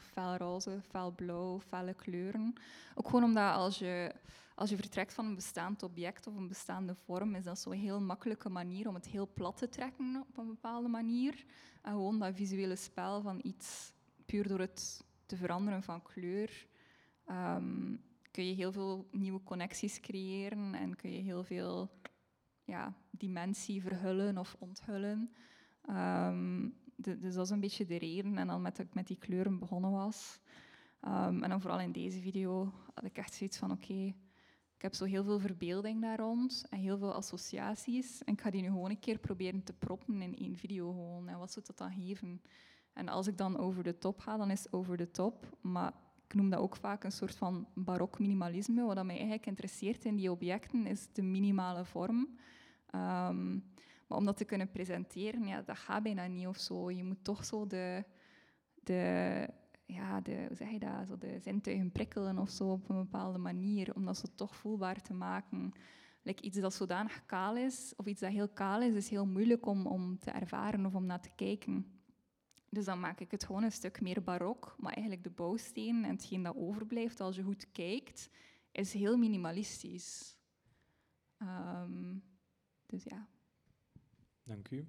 zo 0.00 0.06
fel 0.06 0.36
roze, 0.36 0.80
fel 0.88 1.12
blauw, 1.12 1.60
felle 1.60 1.94
kleuren. 1.94 2.54
Ook 2.94 3.06
gewoon 3.06 3.24
omdat 3.24 3.54
als 3.54 3.78
je, 3.78 4.14
als 4.54 4.70
je 4.70 4.76
vertrekt 4.76 5.14
van 5.14 5.26
een 5.26 5.34
bestaand 5.34 5.82
object 5.82 6.26
of 6.26 6.36
een 6.36 6.48
bestaande 6.48 6.94
vorm, 6.94 7.34
is 7.34 7.44
dat 7.44 7.58
zo'n 7.58 7.72
heel 7.72 8.00
makkelijke 8.00 8.48
manier 8.48 8.88
om 8.88 8.94
het 8.94 9.06
heel 9.06 9.28
plat 9.34 9.56
te 9.56 9.68
trekken 9.68 10.24
op 10.28 10.38
een 10.38 10.46
bepaalde 10.46 10.88
manier. 10.88 11.44
En 11.82 11.92
gewoon 11.92 12.18
dat 12.18 12.34
visuele 12.34 12.76
spel 12.76 13.22
van 13.22 13.40
iets, 13.42 13.92
puur 14.26 14.48
door 14.48 14.60
het 14.60 15.04
te 15.26 15.36
veranderen 15.36 15.82
van 15.82 16.02
kleur, 16.02 16.66
ehm, 17.24 17.96
kun 18.30 18.46
je 18.46 18.54
heel 18.54 18.72
veel 18.72 19.08
nieuwe 19.10 19.42
connecties 19.42 20.00
creëren 20.00 20.74
en 20.74 20.96
kun 20.96 21.12
je 21.12 21.20
heel 21.20 21.44
veel 21.44 21.90
ja, 22.64 22.94
dimensie 23.10 23.82
verhullen 23.82 24.38
of 24.38 24.56
onthullen. 24.58 25.34
Ehm, 25.82 26.68
dus 26.96 27.34
dat 27.34 27.44
is 27.44 27.50
een 27.50 27.60
beetje 27.60 27.86
de 27.86 27.98
reden. 27.98 28.38
En 28.38 28.46
dan 28.46 28.62
met, 28.62 28.94
met 28.94 29.06
die 29.06 29.18
kleuren 29.18 29.58
begonnen 29.58 29.90
was. 29.90 30.40
Ehm, 31.00 31.42
en 31.42 31.48
dan 31.48 31.60
vooral 31.60 31.80
in 31.80 31.92
deze 31.92 32.20
video 32.20 32.72
had 32.94 33.04
ik 33.04 33.18
echt 33.18 33.34
zoiets 33.34 33.58
van, 33.58 33.70
oké, 33.70 34.14
ik 34.76 34.82
heb 34.82 34.94
zo 34.94 35.04
heel 35.04 35.24
veel 35.24 35.38
verbeelding 35.38 36.00
daar 36.00 36.18
rond 36.18 36.66
en 36.70 36.78
heel 36.78 36.98
veel 36.98 37.14
associaties. 37.14 38.24
En 38.24 38.32
ik 38.32 38.40
ga 38.40 38.50
die 38.50 38.62
nu 38.62 38.68
gewoon 38.68 38.90
een 38.90 38.98
keer 38.98 39.18
proberen 39.18 39.62
te 39.62 39.72
proppen 39.72 40.22
in 40.22 40.36
één 40.36 40.56
video 40.56 40.92
gewoon. 40.92 41.28
En 41.28 41.38
wat 41.38 41.52
zou 41.52 41.64
dat 41.66 41.78
dan 41.78 41.92
geven? 41.92 42.42
En 42.92 43.08
als 43.08 43.26
ik 43.26 43.36
dan 43.36 43.58
over 43.58 43.82
de 43.82 43.98
top 43.98 44.20
ga, 44.20 44.36
dan 44.36 44.50
is 44.50 44.62
het 44.62 44.72
over 44.72 44.96
de 44.96 45.10
top. 45.10 45.56
Maar 45.60 45.92
ik 46.28 46.34
noem 46.34 46.50
dat 46.50 46.60
ook 46.60 46.76
vaak 46.76 47.04
een 47.04 47.12
soort 47.12 47.36
van 47.36 47.66
barok 47.74 48.18
minimalisme. 48.18 48.84
Wat 48.84 49.04
mij 49.04 49.14
eigenlijk 49.14 49.46
interesseert 49.46 50.04
in 50.04 50.16
die 50.16 50.30
objecten 50.30 50.86
is 50.86 51.08
de 51.12 51.22
minimale 51.22 51.84
vorm. 51.84 52.38
Ehm, 52.86 53.58
maar 54.06 54.18
om 54.18 54.24
dat 54.24 54.36
te 54.36 54.44
kunnen 54.44 54.70
presenteren, 54.70 55.46
ja, 55.46 55.62
dat 55.62 55.78
gaat 55.78 56.02
bijna 56.02 56.26
niet 56.26 56.46
of 56.46 56.58
zo. 56.58 56.90
Je 56.90 57.04
moet 57.04 57.24
toch 57.24 57.44
zo 57.44 57.66
de, 57.66 58.04
de, 58.74 59.48
ja, 59.86 60.20
de, 60.20 60.44
hoe 60.46 60.56
zeg 60.56 60.70
je 60.70 60.78
dat, 60.78 61.08
zo 61.08 61.18
de 61.18 61.38
zintuigen 61.40 61.92
prikkelen 61.92 62.38
of 62.38 62.50
zo 62.50 62.70
op 62.70 62.88
een 62.88 62.96
bepaalde 62.96 63.38
manier, 63.38 63.94
om 63.94 64.04
dat 64.04 64.16
zo 64.16 64.26
toch 64.34 64.56
voelbaar 64.56 65.02
te 65.02 65.14
maken. 65.14 65.72
Like 66.22 66.42
iets 66.42 66.58
dat 66.58 66.74
zodanig 66.74 67.26
kaal 67.26 67.56
is, 67.56 67.92
of 67.96 68.06
iets 68.06 68.20
dat 68.20 68.30
heel 68.32 68.48
kaal 68.48 68.82
is, 68.82 68.94
is 68.94 69.08
heel 69.08 69.26
moeilijk 69.26 69.66
om, 69.66 69.86
om 69.86 70.18
te 70.18 70.30
ervaren 70.30 70.86
of 70.86 70.94
om 70.94 71.06
naar 71.06 71.20
te 71.20 71.30
kijken. 71.36 71.96
Dus 72.70 72.84
dan 72.84 73.00
maak 73.00 73.20
ik 73.20 73.30
het 73.30 73.44
gewoon 73.44 73.62
een 73.62 73.72
stuk 73.72 74.00
meer 74.00 74.22
barok, 74.22 74.74
maar 74.78 74.92
eigenlijk 74.92 75.24
de 75.24 75.30
bouwsteen 75.30 76.04
en 76.04 76.10
hetgeen 76.10 76.42
dat 76.42 76.56
overblijft 76.56 77.20
als 77.20 77.36
je 77.36 77.42
goed 77.42 77.70
kijkt, 77.72 78.30
is 78.72 78.92
heel 78.92 79.16
minimalistisch. 79.16 80.36
Ehm, 81.36 82.18
dus 82.86 83.04
ja. 83.04 83.28
Dank 84.46 84.70
u. 84.70 84.86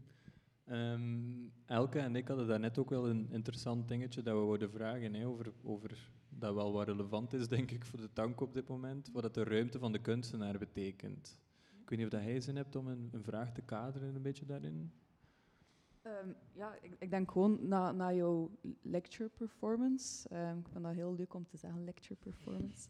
Ehm, 0.66 1.48
Elke 1.66 2.00
en 2.00 2.16
ik 2.16 2.28
hadden 2.28 2.48
daarnet 2.48 2.78
ook 2.78 2.90
wel 2.90 3.10
een 3.10 3.28
interessant 3.32 3.88
dingetje 3.88 4.22
dat 4.22 4.34
we 4.40 4.46
wilden 4.46 4.72
vragen 4.72 5.14
hè, 5.14 5.26
over, 5.28 5.54
over 5.64 6.10
dat 6.30 6.54
wel 6.54 6.72
wat 6.74 6.88
relevant 6.88 7.34
is, 7.34 7.48
denk 7.58 7.72
ik, 7.72 7.86
voor 7.86 8.00
de 8.02 8.14
tank 8.14 8.42
op 8.42 8.54
dit 8.54 8.68
moment, 8.68 9.10
wat 9.12 9.24
het 9.24 9.34
de 9.34 9.44
ruimte 9.44 9.80
van 9.80 9.92
de 9.92 10.00
kunstenaar 10.02 10.58
betekent. 10.58 11.40
Ik 11.82 11.90
weet 11.90 12.00
niet 12.00 12.08
of 12.08 12.20
dat 12.20 12.24
jij 12.30 12.40
zin 12.42 12.56
hebt 12.56 12.76
om 12.76 12.88
een, 12.88 13.10
een 13.12 13.24
vraag 13.24 13.52
te 13.52 13.62
kaderen 13.62 14.16
een 14.16 14.22
beetje 14.22 14.46
daarin. 14.46 14.92
Ehm, 16.02 16.30
ja, 16.54 16.74
ik, 16.82 16.96
ik 17.00 17.10
denk 17.10 17.32
gewoon 17.32 17.68
na, 17.68 17.92
na 17.92 18.14
jouw 18.14 18.52
lecture 18.82 19.30
performance. 19.30 20.30
ehm, 20.30 20.58
ik 20.58 20.68
vind 20.72 20.84
dat 20.84 20.94
heel 20.94 21.16
leuk 21.16 21.34
om 21.34 21.46
te 21.46 21.58
zeggen, 21.58 21.84
lecture 21.84 22.20
performance. 22.20 22.90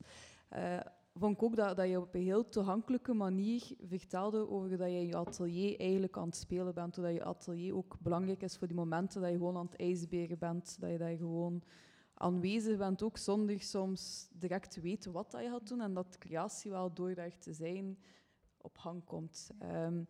eh, 0.49 0.79
vond 1.19 1.35
ik 1.35 1.43
ook 1.43 1.55
dat, 1.55 1.77
dat 1.77 1.89
je 1.89 1.99
op 1.99 2.13
een 2.15 2.21
heel 2.21 2.49
toegankelijke 2.49 3.13
manier 3.13 3.63
vertelde 3.81 4.49
over 4.49 4.77
dat 4.77 4.89
je 4.89 4.95
in 4.95 5.05
je 5.05 5.15
atelier 5.15 5.79
eigenlijk 5.79 6.17
aan 6.17 6.27
het 6.27 6.35
spelen 6.35 6.73
bent. 6.73 6.95
Dat 6.95 7.13
je 7.13 7.23
atelier 7.23 7.75
ook 7.75 7.97
belangrijk 7.99 8.41
is 8.41 8.57
voor 8.57 8.67
die 8.67 8.75
momenten 8.75 9.21
dat 9.21 9.29
je 9.29 9.37
gewoon 9.37 9.57
aan 9.57 9.69
het 9.71 9.79
ijsberen 9.79 10.37
bent. 10.37 10.77
Dat 10.79 10.89
je, 10.89 11.05
je 11.05 11.17
gewoon 11.17 11.63
aanwezig 12.13 12.77
bent, 12.77 13.03
ook 13.03 13.17
zonder 13.17 13.61
soms 13.61 14.29
direct 14.31 14.71
te 14.71 14.81
weten 14.81 15.11
wat 15.11 15.31
dat 15.31 15.41
je 15.41 15.49
gaat 15.49 15.67
doen. 15.67 15.81
En 15.81 15.93
dat 15.93 16.17
creatie 16.17 16.71
wel 16.71 16.93
door 16.93 17.15
daar 17.15 17.37
te 17.37 17.53
zijn 17.53 17.97
op 18.57 18.77
gang 18.77 19.03
komt. 19.03 19.51
Ehm, 19.59 20.03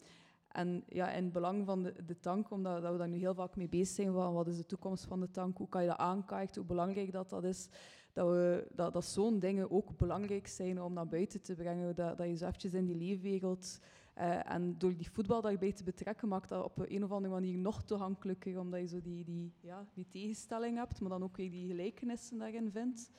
en 0.47 0.83
ja, 0.87 1.11
in 1.11 1.23
het 1.23 1.33
belang 1.33 1.65
van 1.65 1.83
de, 1.83 2.05
de 2.05 2.19
tank, 2.19 2.51
omdat 2.51 2.81
dat 2.81 2.91
we 2.91 2.97
daar 2.97 3.07
nu 3.07 3.17
heel 3.17 3.33
vaak 3.33 3.55
mee 3.55 3.69
bezig 3.69 3.95
zijn, 3.95 4.13
van 4.13 4.33
wat 4.33 4.47
is 4.47 4.57
de 4.57 4.65
toekomst 4.65 5.05
van 5.05 5.19
de 5.19 5.31
tank, 5.31 5.57
hoe 5.57 5.69
kan 5.69 5.81
je 5.81 5.87
dat 5.87 5.97
aankaarten, 5.97 6.55
hoe 6.55 6.65
belangrijk 6.65 7.11
dat, 7.11 7.29
dat 7.29 7.43
is, 7.43 7.69
dat, 8.17 8.29
we, 8.29 8.67
dat, 8.75 8.93
dat 8.93 9.05
zo'n 9.05 9.39
dingen 9.39 9.71
ook 9.71 9.97
belangrijk 9.97 10.47
zijn 10.47 10.81
om 10.81 10.93
naar 10.93 11.07
buiten 11.07 11.41
te 11.41 11.55
brengen, 11.55 11.95
dat, 11.95 12.17
dat 12.17 12.27
je 12.27 12.35
zo 12.35 12.45
eventjes 12.45 12.73
in 12.73 12.85
die 12.85 12.95
leefwereld... 12.95 13.79
eh, 14.13 14.51
en 14.51 14.77
door 14.77 14.97
die 14.97 15.11
voetbal 15.11 15.41
daarbij 15.41 15.71
te 15.71 15.83
betrekken, 15.83 16.27
maakt 16.27 16.49
dat 16.49 16.63
op 16.63 16.79
een 16.89 17.03
of 17.03 17.11
andere 17.11 17.33
manier 17.33 17.57
nog 17.57 17.83
toegankelijker, 17.83 18.59
omdat 18.59 18.79
je 18.79 18.87
zo 18.87 19.01
die, 19.01 19.23
die, 19.23 19.53
ja, 19.61 19.85
die 19.93 20.07
tegenstelling 20.09 20.77
hebt, 20.77 20.99
maar 20.99 21.09
dan 21.09 21.23
ook 21.23 21.37
weer 21.37 21.51
die 21.51 21.67
gelijkenissen 21.67 22.37
daarin 22.37 22.71
vindt. 22.71 23.11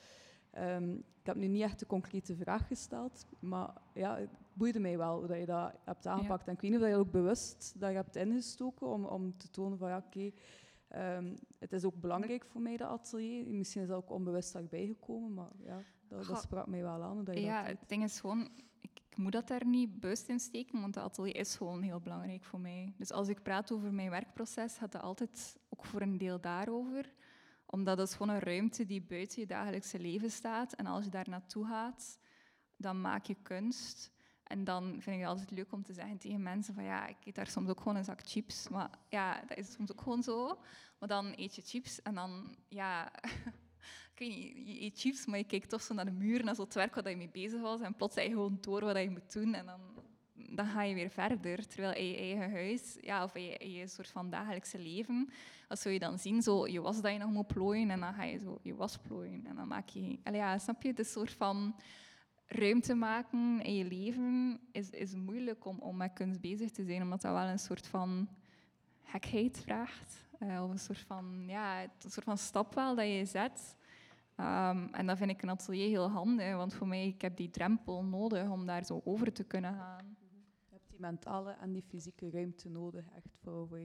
Ehm, 0.51 0.91
ik 0.93 1.25
heb 1.25 1.35
nu 1.35 1.47
niet 1.47 1.61
echt 1.61 1.81
een 1.81 1.87
concrete 1.87 2.35
vraag 2.35 2.67
gesteld, 2.67 3.25
maar 3.39 3.73
ja, 3.93 4.17
het 4.17 4.29
boeide 4.53 4.79
mij 4.79 4.97
wel 4.97 5.27
dat 5.27 5.37
je 5.37 5.45
dat 5.45 5.73
hebt 5.83 6.07
aangepakt. 6.07 6.47
En 6.47 6.53
ik 6.53 6.61
weet 6.61 6.71
niet 6.71 6.79
of 6.79 6.85
je 6.85 6.91
dat 6.91 7.01
ook 7.01 7.11
bewust 7.11 7.73
daar 7.77 7.93
hebt 7.93 8.15
ingestoken 8.15 8.87
om, 8.87 9.05
om 9.05 9.37
te 9.37 9.49
tonen 9.49 9.77
van 9.77 9.89
ja, 9.89 10.03
oké, 10.07 10.31
ehm, 10.89 11.35
het 11.59 11.71
is 11.71 11.83
ook 11.83 11.99
belangrijk 11.99 12.45
voor 12.45 12.61
mij, 12.61 12.77
dat 12.77 12.89
atelier. 12.89 13.47
Misschien 13.47 13.81
is 13.81 13.87
dat 13.87 13.97
ook 13.97 14.09
onbewust 14.09 14.53
daarbij 14.53 14.85
gekomen, 14.85 15.33
maar 15.33 15.51
ja, 15.63 15.83
dat, 16.07 16.25
dat 16.25 16.41
sprak 16.41 16.67
mij 16.67 16.81
wel 16.81 17.03
aan. 17.03 17.23
Dat 17.23 17.35
je 17.35 17.41
Ja, 17.41 17.61
dat 17.61 17.79
het 17.79 17.89
ding 17.89 18.03
is 18.03 18.19
gewoon, 18.19 18.49
ik, 18.81 18.99
ik 19.09 19.17
moet 19.17 19.31
dat 19.31 19.47
daar 19.47 19.65
niet 19.65 19.99
bewust 19.99 20.27
in 20.27 20.39
steken, 20.39 20.81
want 20.81 20.93
de 20.93 20.99
atelier 20.99 21.35
is 21.35 21.55
gewoon 21.55 21.81
heel 21.81 21.99
belangrijk 21.99 22.43
voor 22.43 22.59
mij. 22.59 22.93
Dus 22.97 23.11
als 23.11 23.27
ik 23.27 23.43
praat 23.43 23.71
over 23.71 23.93
mijn 23.93 24.09
werkproces, 24.09 24.77
gaat 24.77 24.93
het 24.93 25.01
altijd 25.01 25.57
ook 25.69 25.85
voor 25.85 26.01
een 26.01 26.17
deel 26.17 26.41
daarover. 26.41 27.13
Omdat 27.65 27.97
dat 27.97 28.07
is 28.07 28.15
gewoon 28.15 28.35
een 28.35 28.41
ruimte 28.41 28.85
die 28.85 29.01
buiten 29.01 29.41
je 29.41 29.47
dagelijkse 29.47 29.99
leven 29.99 30.31
staat. 30.31 30.73
En 30.73 30.85
als 30.85 31.03
je 31.03 31.09
daar 31.09 31.29
naartoe 31.29 31.65
gaat, 31.65 32.19
dan 32.75 33.01
maak 33.01 33.25
je 33.25 33.35
kunst. 33.41 34.11
En 34.49 34.63
dan 34.63 34.83
vind 34.83 35.15
ik 35.15 35.21
het 35.21 35.29
altijd 35.29 35.51
leuk 35.51 35.71
om 35.71 35.83
te 35.83 35.93
zeggen 35.93 36.17
tegen 36.17 36.43
mensen 36.43 36.73
van 36.73 36.83
ja, 36.83 37.07
ik 37.07 37.15
eet 37.23 37.35
daar 37.35 37.47
soms 37.47 37.69
ook 37.69 37.77
gewoon 37.77 37.95
een 37.95 38.03
zak 38.03 38.21
chips. 38.23 38.69
Maar 38.69 38.89
ja, 39.09 39.41
dat 39.47 39.57
is 39.57 39.71
soms 39.71 39.91
ook 39.91 40.01
gewoon 40.01 40.23
zo. 40.23 40.59
Maar 40.99 41.09
dan 41.09 41.33
eet 41.35 41.55
je 41.55 41.61
chips 41.65 42.01
en 42.01 42.15
dan, 42.15 42.55
ja... 42.67 43.11
ik 44.15 44.33
je 44.65 44.81
eet 44.81 44.99
chips, 44.99 45.25
maar 45.25 45.37
je 45.37 45.43
kijkt 45.45 45.69
toch 45.69 45.81
zo 45.81 45.93
naar 45.93 46.05
de 46.05 46.11
muur, 46.11 46.43
naar 46.43 46.55
zo 46.55 46.63
het 46.63 46.73
werk 46.73 46.95
waar 46.95 47.09
je 47.09 47.15
mee 47.15 47.29
bezig 47.29 47.61
was. 47.61 47.81
En 47.81 47.95
plots 47.95 48.15
heb 48.15 48.27
gewoon 48.27 48.57
door 48.61 48.81
wat 48.81 48.97
je 48.97 49.09
moet 49.09 49.33
doen. 49.33 49.53
En 49.53 49.65
dan, 49.65 49.79
dan 50.55 50.65
ga 50.65 50.83
je 50.83 50.93
weer 50.93 51.09
verder. 51.09 51.67
Terwijl 51.67 51.95
in 51.95 52.07
je 52.07 52.17
eigen 52.17 52.51
huis, 52.51 52.97
ja, 53.01 53.23
of 53.23 53.35
in 53.35 53.71
je, 53.71 53.87
soort 53.87 54.09
van 54.09 54.29
dagelijkse 54.29 54.79
leven, 54.79 55.29
wat 55.67 55.79
zou 55.79 55.93
je 55.93 55.99
dan 55.99 56.19
zien? 56.19 56.41
Zo, 56.41 56.67
je 56.67 56.81
was 56.81 57.01
dat 57.01 57.11
je 57.11 57.17
nog 57.17 57.31
moet 57.31 57.47
plooien 57.47 57.89
en 57.89 57.99
dan 57.99 58.13
ga 58.13 58.23
je 58.23 58.37
zo 58.37 58.59
je 58.61 58.75
was 58.75 58.97
plooien. 58.97 59.45
En 59.45 59.55
dan 59.55 59.67
maak 59.67 59.89
je... 59.89 60.17
Ja, 60.31 60.57
snap 60.57 60.81
je? 60.81 60.93
Het 60.95 61.07
soort 61.07 61.31
van 61.31 61.75
ruimte 62.51 62.93
maken 62.93 63.61
in 63.61 63.75
je 63.75 63.85
leven 63.85 64.59
is, 64.71 64.89
is 64.89 65.13
moeilijk 65.15 65.65
om, 65.65 65.79
om 65.79 65.97
met 65.97 66.13
kunst 66.13 66.41
bezig 66.41 66.71
te 66.71 66.83
zijn, 66.83 67.01
omdat 67.01 67.21
dat 67.21 67.33
wel 67.33 67.47
een 67.47 67.59
soort 67.59 67.87
van 67.87 68.29
gekheid 69.03 69.59
vraagt. 69.59 70.27
Eh, 70.39 70.63
of 70.63 70.69
een 70.71 70.79
soort 70.79 70.99
van, 70.99 71.43
ja, 71.47 71.83
een 71.83 71.89
soort 72.11 72.25
van 72.25 72.37
stap 72.37 72.73
wel 72.73 72.95
dat 72.95 73.05
je 73.07 73.25
zet. 73.25 73.75
Ehm, 74.35 74.87
en 74.93 75.05
dat 75.05 75.17
vind 75.17 75.29
ik 75.31 75.41
een 75.41 75.49
atelier 75.49 75.87
heel 75.87 76.09
handig, 76.09 76.55
want 76.55 76.73
voor 76.73 76.87
mij, 76.87 77.07
ik 77.07 77.21
heb 77.21 77.37
die 77.37 77.49
drempel 77.49 78.03
nodig 78.03 78.49
om 78.49 78.65
daar 78.65 78.85
zo 78.85 79.01
over 79.03 79.33
te 79.33 79.43
kunnen 79.43 79.73
gaan. 79.73 80.17
Je 80.69 80.73
hebt 80.75 80.89
die 80.89 80.99
mentale 80.99 81.51
en 81.51 81.71
die 81.73 81.83
fysieke 81.87 82.29
ruimte 82.29 82.69
nodig, 82.69 83.05
echt 83.15 83.37
voor, 83.43 83.79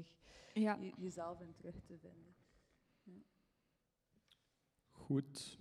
Ja. 0.53 0.77
je- 0.81 0.93
jezelf 0.97 1.41
in 1.41 1.55
terug 1.55 1.75
te 1.87 1.99
vinden. 1.99 2.35
Goed. 4.91 5.59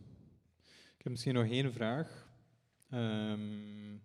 Ik 0.97 1.04
heb 1.04 1.12
misschien 1.12 1.34
nog 1.34 1.45
één 1.45 1.74
vraag. 1.74 2.32
Ehm, 2.94 3.98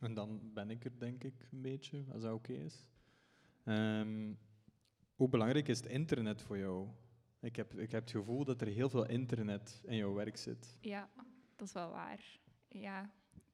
en 0.00 0.14
dan 0.14 0.52
ben 0.54 0.70
ik 0.70 0.84
er, 0.84 0.98
denk 0.98 1.24
ik, 1.24 1.48
een 1.50 1.62
beetje, 1.62 2.04
als 2.12 2.22
dat 2.22 2.32
oké 2.32 2.52
is. 2.52 2.86
Ehm, 3.64 4.34
hoe 5.14 5.28
belangrijk 5.28 5.68
is 5.68 5.76
het 5.76 5.86
internet 5.86 6.42
voor 6.42 6.58
jou? 6.58 6.88
Ik 7.40 7.56
heb, 7.56 7.74
ik 7.74 7.90
heb 7.90 8.00
het 8.00 8.10
gevoel 8.10 8.44
dat 8.44 8.60
er 8.60 8.66
heel 8.66 8.88
veel 8.88 9.06
internet 9.06 9.82
in 9.84 9.96
jouw 9.96 10.12
werk 10.14 10.36
zit. 10.36 10.76
ja, 10.80 11.10
dat 11.56 11.66
is 11.68 11.74
wel 11.74 11.90
waar. 11.90 12.38
Ja, 12.68 13.10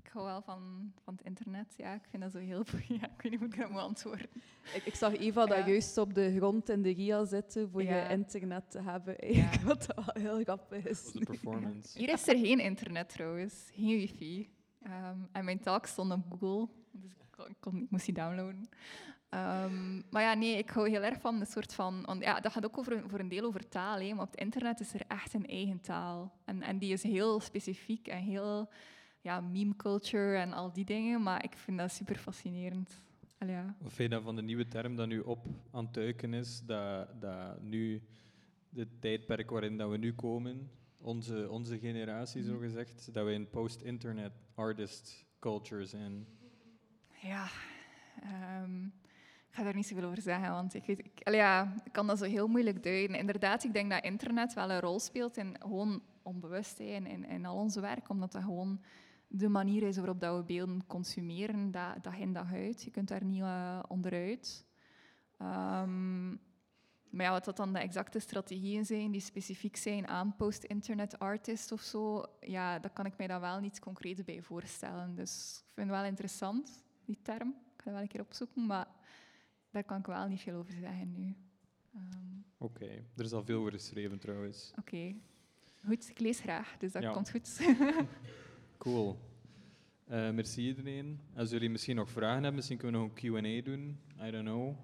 ik 0.09 0.15
hou 0.15 0.27
wel 0.27 0.43
van, 0.43 0.93
van 1.05 1.15
het 1.15 1.25
internet. 1.25 1.75
Ja, 1.77 1.95
ik 1.95 2.03
vind 2.11 2.23
dat 2.23 2.33
zo 2.33 2.39
heel... 2.39 2.65
Ja, 3.01 3.05
ik 3.17 3.23
weet 3.23 3.31
niet 3.31 3.41
hoe 3.41 3.49
ik 3.49 3.57
dat 3.59 3.71
moet 3.71 3.81
antwoorden. 3.81 4.27
Ik, 4.75 4.83
ik 4.85 4.95
zag 4.95 5.17
Eva 5.17 5.41
Ja. 5.41 5.47
daar 5.47 5.69
juist 5.69 5.99
op 5.99 6.15
de 6.15 6.37
grond 6.37 6.69
in 6.69 6.83
de 6.83 6.91
RIA 6.93 7.25
zitten 7.25 7.71
voor 7.71 7.83
Ja. 7.83 8.03
je 8.03 8.09
internet 8.09 8.71
te 8.71 8.81
hebben. 8.83 9.17
Wat 9.65 9.87
dat 9.87 10.05
wel 10.05 10.23
heel 10.23 10.43
grappig 10.43 10.83
Dat 10.83 10.93
is. 10.93 11.13
de 11.13 11.25
performance. 11.25 11.99
Hier 11.99 12.09
is 12.09 12.29
er 12.29 12.37
geen 12.39 12.59
internet 12.59 13.09
trouwens, 13.09 13.69
geen 13.73 13.97
wifi. 13.97 14.49
Ehm, 14.83 15.17
en 15.33 15.45
mijn 15.45 15.61
talk 15.61 15.87
stond 15.87 16.13
op 16.13 16.25
Google, 16.41 16.69
dus 16.93 17.11
ik, 17.11 17.27
kon, 17.31 17.49
ik, 17.49 17.57
kon- 17.61 17.83
ik 17.83 17.91
moest 17.91 18.05
die 18.05 18.15
downloaden. 18.15 18.69
Ehm, 19.29 19.97
maar 20.11 20.23
ja, 20.23 20.35
nee, 20.35 20.57
ik 20.59 20.71
hou 20.71 20.89
heel 20.89 21.03
erg 21.03 21.21
van 21.21 21.41
een 21.41 21.47
soort 21.47 21.75
van... 21.75 22.03
Want 22.05 22.23
ja, 22.23 22.41
dat 22.41 22.53
gaat 22.53 22.65
ook 22.65 22.79
over, 22.79 23.03
voor 23.09 23.19
een 23.19 23.29
deel 23.29 23.45
over 23.45 23.69
taal, 23.69 23.99
hè, 24.01 24.15
maar 24.15 24.25
op 24.25 24.31
het 24.31 24.41
internet 24.41 24.81
is 24.81 24.95
er 24.95 25.03
echt 25.09 25.35
een 25.35 25.47
eigen 25.47 25.81
taal. 25.81 26.33
En, 26.45 26.63
en 26.63 26.79
die 26.79 26.93
is 26.93 27.03
heel 27.03 27.41
specifiek 27.41 28.09
en 28.09 28.19
heel... 28.23 28.69
Ja, 29.21 29.41
meme 29.41 29.77
culture 29.77 30.37
en 30.37 30.53
al 30.53 30.73
die 30.73 30.85
dingen, 30.85 31.23
maar 31.23 31.45
ik 31.45 31.57
vind 31.57 31.79
dat 31.79 31.93
super 31.93 32.17
fascinerend. 32.17 33.03
Allee, 33.39 33.55
ja. 33.55 33.77
Wat 33.81 33.93
vind 33.93 34.11
je 34.11 34.15
dan 34.15 34.25
van 34.25 34.37
de 34.37 34.43
nieuwe 34.43 34.69
term 34.69 34.97
dat 34.97 35.09
nu 35.09 35.21
op 35.21 35.47
aan 35.71 35.85
het 35.85 35.95
duiken 35.95 36.35
is, 36.35 36.63
dat, 36.65 37.21
dat 37.21 37.63
nu, 37.63 38.03
het 38.75 39.01
tijdperk 39.01 39.51
waarin 39.51 39.77
dat 39.77 39.91
we 39.91 39.97
nu 39.97 40.15
komen, 40.15 40.71
onze, 41.01 41.51
onze 41.51 41.79
generatie 41.79 42.43
zo 42.43 42.59
gezegd, 42.59 43.15
dat 43.15 43.25
we 43.25 43.33
in 43.33 43.51
post-internet 43.51 44.33
artist 44.55 45.27
culture 45.39 45.85
zijn? 45.85 46.27
Ja, 47.23 47.49
ehm, 48.23 48.85
ik 49.49 49.55
ga 49.55 49.63
daar 49.63 49.75
niet 49.75 49.87
zoveel 49.87 50.05
over 50.05 50.23
zeggen, 50.23 50.51
want 50.51 50.75
ik, 50.75 50.85
weet, 50.85 50.99
ik, 50.99 51.31
ja, 51.31 51.75
ik 51.85 51.93
kan 51.93 52.07
dat 52.07 52.19
zo 52.19 52.25
heel 52.25 52.49
moeilijk 52.49 52.83
duiden. 52.83 53.17
Inderdaad, 53.17 53.65
ik 53.65 53.73
denk 53.73 53.91
dat 53.91 54.05
internet 54.05 54.55
wel 54.55 54.71
een 54.71 54.81
rol 54.81 55.01
speelt 55.01 55.37
in 55.37 55.57
gewoon 55.59 56.03
onbewust 56.23 56.79
hè, 56.79 56.85
in, 56.85 57.07
in, 57.07 57.25
in 57.25 57.47
al 57.47 57.57
ons 57.57 57.77
werk, 57.77 58.09
omdat 58.09 58.33
dat 58.33 58.43
gewoon 58.43 58.81
de 59.29 59.49
manier 59.49 59.83
is 59.83 59.97
waarop 59.97 60.21
dat 60.21 60.37
we 60.37 60.43
beelden 60.45 60.87
consumeren, 60.87 61.71
dag, 61.71 62.01
dag 62.01 62.19
in 62.19 62.33
dag 62.33 62.53
uit. 62.53 62.83
Je 62.83 62.91
kunt 62.91 63.09
daar 63.09 63.25
niet 63.25 63.41
eh, 63.43 63.83
onderuit. 63.89 64.67
Ehm, 65.39 66.29
maar 67.11 67.25
ja, 67.27 67.31
wat 67.31 67.45
dat 67.45 67.57
dan 67.57 67.73
de 67.73 67.79
exacte 67.79 68.19
strategieën 68.19 68.85
zijn 68.87 69.11
die 69.11 69.21
specifiek 69.21 69.77
zijn 69.77 70.07
aan 70.07 70.37
post-internet 70.37 71.19
artists 71.19 71.73
of 71.73 71.81
zo, 71.81 72.25
ja, 72.41 72.79
daar 72.79 72.91
kan 72.91 73.07
ik 73.07 73.17
mij 73.17 73.27
dan 73.27 73.41
wel 73.41 73.61
niet 73.61 73.79
concreet 73.81 74.25
bij 74.25 74.43
voorstellen. 74.43 75.15
Dus 75.15 75.63
ik 75.67 75.75
vind 75.75 75.89
het 75.89 75.97
wel 75.99 76.07
interessant, 76.07 76.85
die 77.05 77.19
term. 77.23 77.49
Ik 77.49 77.83
ga 77.83 77.85
dat 77.85 77.93
wel 77.93 78.03
een 78.03 78.09
keer 78.09 78.21
opzoeken, 78.21 78.67
maar 78.67 78.87
daar 79.71 79.85
kan 79.85 79.99
ik 79.99 80.07
wel 80.07 80.29
niet 80.29 80.41
veel 80.41 80.55
over 80.59 80.73
zeggen 80.73 81.13
nu. 81.13 81.35
Ehm, 81.95 82.27
Oké, 82.59 82.87
er 83.17 83.25
is 83.25 83.33
al 83.33 83.45
veel 83.45 83.59
over 83.61 83.73
geschreven 83.73 84.19
trouwens. 84.19 84.73
Oké. 84.79 85.15
Goed, 85.87 86.09
ik 86.09 86.19
lees 86.19 86.41
graag, 86.41 86.77
dus 86.79 86.93
dat 86.93 87.03
Ja. 87.03 87.13
komt 87.13 87.31
goed. 87.31 87.59
Cool. 88.79 89.19
Eh, 90.07 90.31
merci 90.31 90.67
iedereen. 90.67 91.21
Als 91.37 91.51
jullie 91.51 91.71
misschien 91.71 91.97
nog 91.97 92.11
vragen 92.11 92.35
hebben, 92.35 92.55
misschien 92.55 92.79
kunnen 92.79 93.01
we 93.01 93.07
nog 93.07 93.17
een 93.23 93.33
Q&A 93.33 93.63
doen. 93.71 94.01
I 94.23 94.31
don't 94.31 94.45
know. 94.45 94.77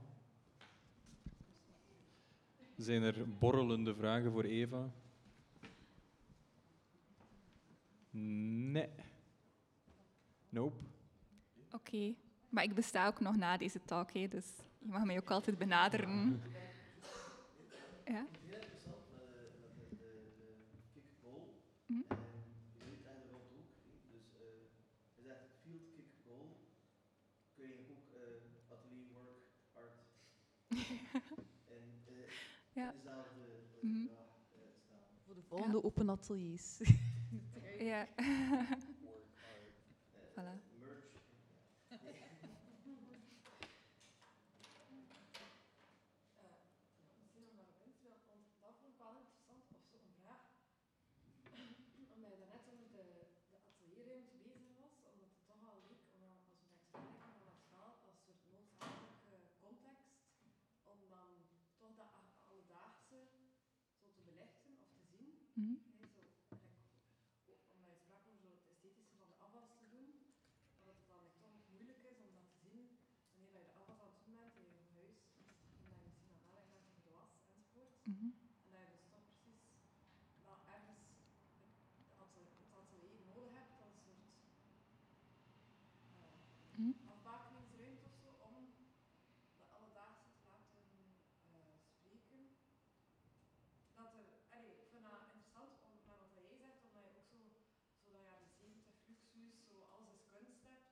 Zijn 2.77 3.03
er 3.03 3.29
borrelende 3.39 3.95
vragen 3.95 4.33
voor 4.33 4.45
Eva? 4.45 4.91
Nee. 8.11 8.89
Nope. 10.49 10.77
Oké. 11.73 12.15
Maar 12.49 12.65
ik 12.65 12.75
besta 12.75 13.07
ook 13.07 13.21
nog 13.21 13.37
na 13.37 13.57
deze 13.57 13.81
talk, 13.85 14.13
hè, 14.13 14.29
dus 14.29 14.47
je 14.79 14.89
mag 14.89 15.05
mij 15.05 15.17
ook 15.17 15.31
altijd 15.31 15.59
benaderen. 15.59 16.43
Ja? 18.05 18.27
Heel 18.47 18.55
interessant 18.55 18.97
met 19.11 19.31
de, 19.33 19.51
met 19.61 19.75
de, 19.79 19.97
de, 19.97 20.55
de 20.73 20.79
kickball. 20.93 21.41
Mhm. 21.87 22.03
En 22.11 22.17
je 22.75 22.91
weet 22.91 23.05
eigenlijk 23.07 23.31
rond 23.31 23.49
ook. 23.59 23.71
Dus 24.13 24.27
eh 24.35 24.65
je 25.17 25.23
zegt 25.23 25.45
field 25.63 25.83
kickball. 25.95 26.47
Kun 27.55 27.67
je 27.69 27.75
ook 27.91 28.05
eh 28.15 28.73
atelier 28.73 29.07
work 29.13 29.39
art 29.73 29.99
en 30.69 31.85
eh 32.05 32.31
Ja. 32.75 32.93
dezelfde 32.93 33.59
vraag 33.79 34.09
eh, 34.53 34.71
stellen. 34.85 35.19
Voor 35.25 35.35
de 35.35 35.43
volgende 35.43 35.85
open 35.85 36.09
ateliers. 36.11 36.81
Ja. 37.79 38.07
Voilà. 40.35 40.55
Merch. 40.79 41.09
Dat 48.63 48.75
vond 48.79 48.91
ik 48.93 48.99
wel 48.99 49.17
interessant, 49.21 49.63
of 49.71 49.85
zo'n 49.91 50.13
vraag. 50.21 50.43
Omdat 52.15 52.31
je 52.31 52.39
daarnet 52.39 52.67
over 52.73 52.89
de, 52.91 53.05
de 53.51 53.57
atelierruimte 53.71 54.37
bezig 54.37 54.73
was, 54.83 54.93
omdat 55.13 55.29
het 55.37 55.47
toch 55.47 55.63
al 55.71 55.79
leek, 55.87 56.03
om 56.15 56.21
dan 56.21 56.35
als 56.39 56.51
we 56.59 56.67
naar 56.69 56.87
kijken 56.93 57.23
van 57.25 57.47
het 57.47 57.61
verhaal, 57.67 57.95
als 58.07 58.17
soort 58.25 58.43
noodzakelijke 58.53 59.53
context, 59.65 60.13
om 60.83 60.99
dan 61.09 61.31
toch 61.79 61.95
dat 61.97 62.07
a- 62.21 62.33
alledaagse 62.51 63.19
zo 64.01 64.09
te 64.17 64.23
belichten 64.23 64.73
of 64.83 65.44
te 65.55 65.61
zo, 66.15 66.23
eigenlijk, 66.51 66.75
ook 67.47 67.63
omdat 67.75 67.91
je 67.93 67.99
sprak 68.05 68.25
over 68.33 68.49
het 68.51 68.65
esthetische 68.73 69.17
van 69.17 69.29
de 69.33 69.35
afwas 69.47 69.69
te 69.79 69.89
doen, 69.95 70.09
dat 70.87 70.97
het 70.97 71.09
dan 71.09 71.23
toch 71.35 71.45
ook 71.49 71.69
moeilijk 71.75 72.03
is 72.11 72.19
om 72.27 72.33
dat 72.35 72.49
te 72.53 72.59
zien 72.71 72.83
wanneer 73.33 73.53
je 73.59 73.65
de 73.69 73.73
afwas 73.81 73.99
aan 74.01 74.13
het 74.15 74.25
doen 74.25 74.35
bent 74.35 74.57
in 74.57 74.69
je 74.79 74.83
huis, 74.97 75.19
omdat 75.37 75.57
je 75.59 75.67
misschien 75.71 76.31
aan 76.31 76.51
bent 76.71 76.71
over 76.77 77.03
de 77.05 77.11
was 77.19 77.31
enzovoort. 77.47 77.93
En 78.65 78.71
dat 78.75 78.83
je 78.85 78.91
dus 78.97 79.07
toch 79.15 79.25
precies 79.31 79.61
wel 80.47 80.59
ergens 80.77 81.01
het, 81.59 81.75
de 82.09 82.15
atel- 82.25 82.55
het 82.63 82.71
atelier 82.81 83.19
nodig 83.33 83.51
hebt 83.59 83.73
als 83.79 83.89
een 83.93 84.01
soort 84.07 84.27
eh, 86.21 86.79
Mhm. 86.79 86.93
afbakeningsruimte 87.15 88.05
of 88.11 88.15
zo, 88.23 88.29
om 88.51 88.67
de 89.57 89.65
alledaagse 89.77 90.29
te 90.37 90.43
laten 90.51 90.85
eh, 91.47 91.75
spreken. 91.95 92.43
Dat 93.95 94.15
er, 94.15 94.27
allee, 94.55 94.73
ik 94.83 94.89
vind 94.91 95.03
dat 95.05 95.21
interessant 95.35 95.73
om, 95.85 95.91
met 96.07 96.19
wat 96.19 96.33
jij 96.35 96.57
zegt, 96.63 96.79
omdat 96.87 97.05
je 97.05 97.15
ook 97.21 97.29
zo, 97.35 97.41
zo 98.03 98.11
dat 98.11 98.23
jaren 98.29 98.51
70 98.61 98.95
fluxus, 99.05 99.55
zo 99.69 99.75
alles 99.95 100.11
is 100.19 100.27
kunst 100.35 100.63
hebt. 100.63 100.89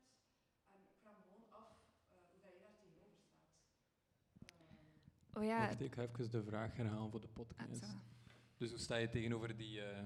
En 0.72 0.78
ik 0.80 0.90
vraag 1.00 1.16
me 1.18 1.24
gewoon 1.28 1.50
af 1.50 1.68
eh, 2.08 2.16
hoe 2.30 2.40
dat 2.40 2.52
je 2.52 2.58
daar 2.58 2.76
tegenover 2.76 3.20
staat. 3.26 3.50
Eh, 4.58 5.31
Oh 5.42 5.48
ja. 5.48 5.58
Wacht, 5.66 5.80
ik 5.80 5.94
ga 5.94 6.02
even 6.02 6.30
de 6.30 6.42
vraag 6.44 6.76
herhalen 6.76 7.10
voor 7.10 7.20
de 7.20 7.26
Ah, 7.26 7.32
podcast. 7.34 7.96
Dus 8.56 8.70
hoe 8.70 8.78
sta 8.78 8.96
je 8.96 9.08
tegenover 9.08 9.56
die, 9.56 9.80
eh, 9.82 10.04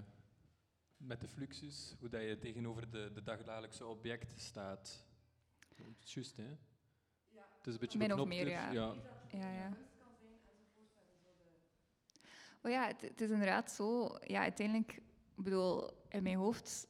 met 0.96 1.20
de 1.20 1.28
fluxus, 1.28 1.96
hoe 1.98 2.08
dat 2.08 2.22
je 2.22 2.38
tegenover 2.38 2.90
de, 2.90 3.10
de 3.14 3.22
dagdagelijkse 3.22 3.86
objecten 3.86 4.38
staat? 4.38 5.04
Het 5.76 5.86
is 6.04 6.14
Juist, 6.14 6.36
hè? 6.36 6.42
ja, 7.28 7.48
Het 7.58 7.66
is 7.66 7.72
een 7.72 7.80
beetje 7.80 7.98
Min 7.98 8.12
of 8.12 8.26
meer, 8.26 8.46
er. 8.46 8.52
ja. 8.52 8.72
Ja, 8.72 8.94
ja. 9.50 9.68
de, 9.68 9.76
Oh 12.62 12.70
ja, 12.70 12.86
het, 12.86 13.00
het 13.00 13.20
is 13.20 13.30
inderdaad 13.30 13.70
zo. 13.72 14.16
Ja, 14.20 14.40
uiteindelijk, 14.40 14.92
ik 15.36 15.44
bedoel, 15.44 15.90
in 16.08 16.22
mijn 16.22 16.36
hoofd 16.36 16.88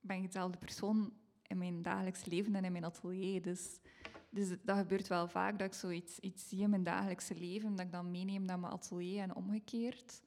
ben 0.00 0.16
ik 0.16 0.22
dezelfde 0.24 0.58
persoon 0.58 1.12
in 1.42 1.58
mijn 1.58 1.82
dagelijks 1.82 2.24
leven 2.24 2.54
en 2.54 2.64
in 2.64 2.72
mijn 2.72 2.84
atelier. 2.84 3.42
Dus, 3.42 3.80
dus 4.30 4.48
dat 4.62 4.76
gebeurt 4.76 5.08
wel 5.08 5.28
vaak 5.28 5.58
dat 5.58 5.66
ik 5.66 5.74
zoiets 5.74 6.18
iets 6.18 6.48
zie 6.48 6.60
in 6.60 6.70
mijn 6.70 6.82
dagelijkse 6.82 7.34
leven, 7.34 7.76
dat 7.76 7.86
ik 7.86 7.92
dan 7.92 8.10
meeneem 8.10 8.44
naar 8.44 8.58
mijn 8.58 8.72
atelier 8.72 9.22
en 9.22 9.34
omgekeerd. 9.34 10.20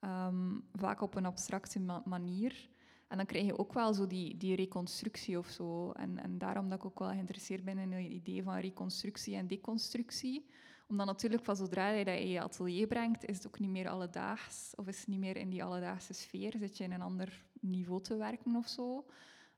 Ehm, 0.00 0.58
vaak 0.72 1.00
op 1.00 1.14
een 1.14 1.26
abstracte 1.26 1.80
ma- 1.80 2.02
manier. 2.04 2.68
En 3.08 3.16
dan 3.16 3.26
krijg 3.26 3.44
je 3.44 3.58
ook 3.58 3.72
wel 3.72 3.94
zo 3.94 4.06
die, 4.06 4.36
die 4.36 4.56
reconstructie 4.56 5.38
of 5.38 5.48
zo. 5.48 5.90
En, 5.90 6.18
en 6.18 6.38
daarom 6.38 6.68
dat 6.68 6.78
ik 6.78 6.84
ook 6.84 6.98
wel 6.98 7.08
geïnteresseerd 7.08 7.64
ben 7.64 7.78
in 7.78 7.92
het 7.92 8.12
idee 8.12 8.42
van 8.42 8.58
reconstructie 8.58 9.36
en 9.36 9.46
deconstructie. 9.46 10.46
Omdat 10.88 11.06
natuurlijk 11.06 11.44
van 11.44 11.56
zodra 11.56 11.88
je 11.88 12.04
dat 12.04 12.18
in 12.18 12.28
je 12.28 12.40
atelier 12.40 12.86
brengt, 12.86 13.24
is 13.24 13.36
het 13.36 13.46
ook 13.46 13.58
niet 13.58 13.70
meer 13.70 13.88
alledaags. 13.88 14.72
Of 14.74 14.86
is 14.86 14.98
het 14.98 15.06
niet 15.06 15.18
meer 15.18 15.36
in 15.36 15.50
die 15.50 15.64
alledaagse 15.64 16.12
sfeer. 16.12 16.54
Zit 16.58 16.76
je 16.76 16.84
in 16.84 16.92
een 16.92 17.02
ander 17.02 17.44
niveau 17.60 18.02
te 18.02 18.16
werken 18.16 18.56
of 18.56 18.68
zo. 18.68 19.06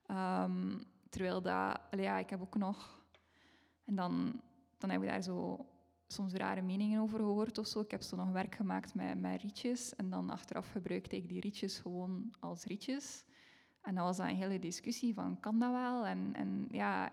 Ehm, 0.06 0.78
terwijl 1.08 1.42
dat... 1.42 1.80
ja, 1.90 2.18
ik 2.18 2.30
heb 2.30 2.40
ook 2.40 2.56
nog... 2.56 2.97
En 3.88 3.94
dan, 3.94 4.40
dan 4.78 4.90
heb 4.90 5.02
ik 5.02 5.08
daar 5.08 5.22
zo 5.22 5.66
soms 6.06 6.32
rare 6.32 6.62
meningen 6.62 7.00
over 7.00 7.18
gehoord 7.18 7.58
of 7.58 7.66
zo. 7.66 7.80
Ik 7.80 7.90
heb 7.90 8.02
zo 8.02 8.16
nog 8.16 8.30
werk 8.30 8.54
gemaakt 8.54 8.94
met, 8.94 9.20
met 9.20 9.40
rietjes. 9.40 9.96
En 9.96 10.10
dan 10.10 10.30
achteraf 10.30 10.70
gebruikte 10.70 11.16
ik 11.16 11.28
die 11.28 11.40
rietjes 11.40 11.78
gewoon 11.78 12.34
als 12.40 12.64
rietjes. 12.64 13.24
En 13.82 13.94
dan 13.94 14.04
was 14.04 14.16
dat 14.16 14.28
een 14.28 14.36
hele 14.36 14.58
discussie 14.58 15.14
van, 15.14 15.40
kan 15.40 15.58
dat 15.58 15.70
wel? 15.70 16.06
En, 16.06 16.34
en 16.34 16.68
ja, 16.70 17.10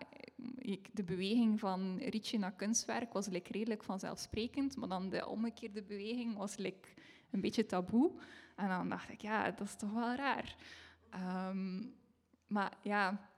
ik, 0.57 0.89
de 0.93 1.03
beweging 1.03 1.59
van 1.59 1.97
rietje 1.97 2.38
naar 2.38 2.55
kunstwerk 2.55 3.13
was 3.13 3.28
like, 3.28 3.51
redelijk 3.51 3.84
vanzelfsprekend. 3.84 4.76
Maar 4.76 4.89
dan 4.89 5.09
de 5.09 5.28
omgekeerde 5.28 5.84
beweging 5.84 6.38
was 6.38 6.57
like, 6.57 6.88
een 7.32 7.41
beetje 7.41 7.65
taboe. 7.65 8.11
En 8.55 8.67
dan 8.67 8.89
dacht 8.89 9.09
ik, 9.09 9.21
ja, 9.21 9.51
dat 9.51 9.67
is 9.67 9.76
toch 9.76 9.91
wel 9.91 10.15
raar. 10.15 10.55
Ehm, 11.09 11.84
maar 12.47 12.78
ja, 12.82 13.30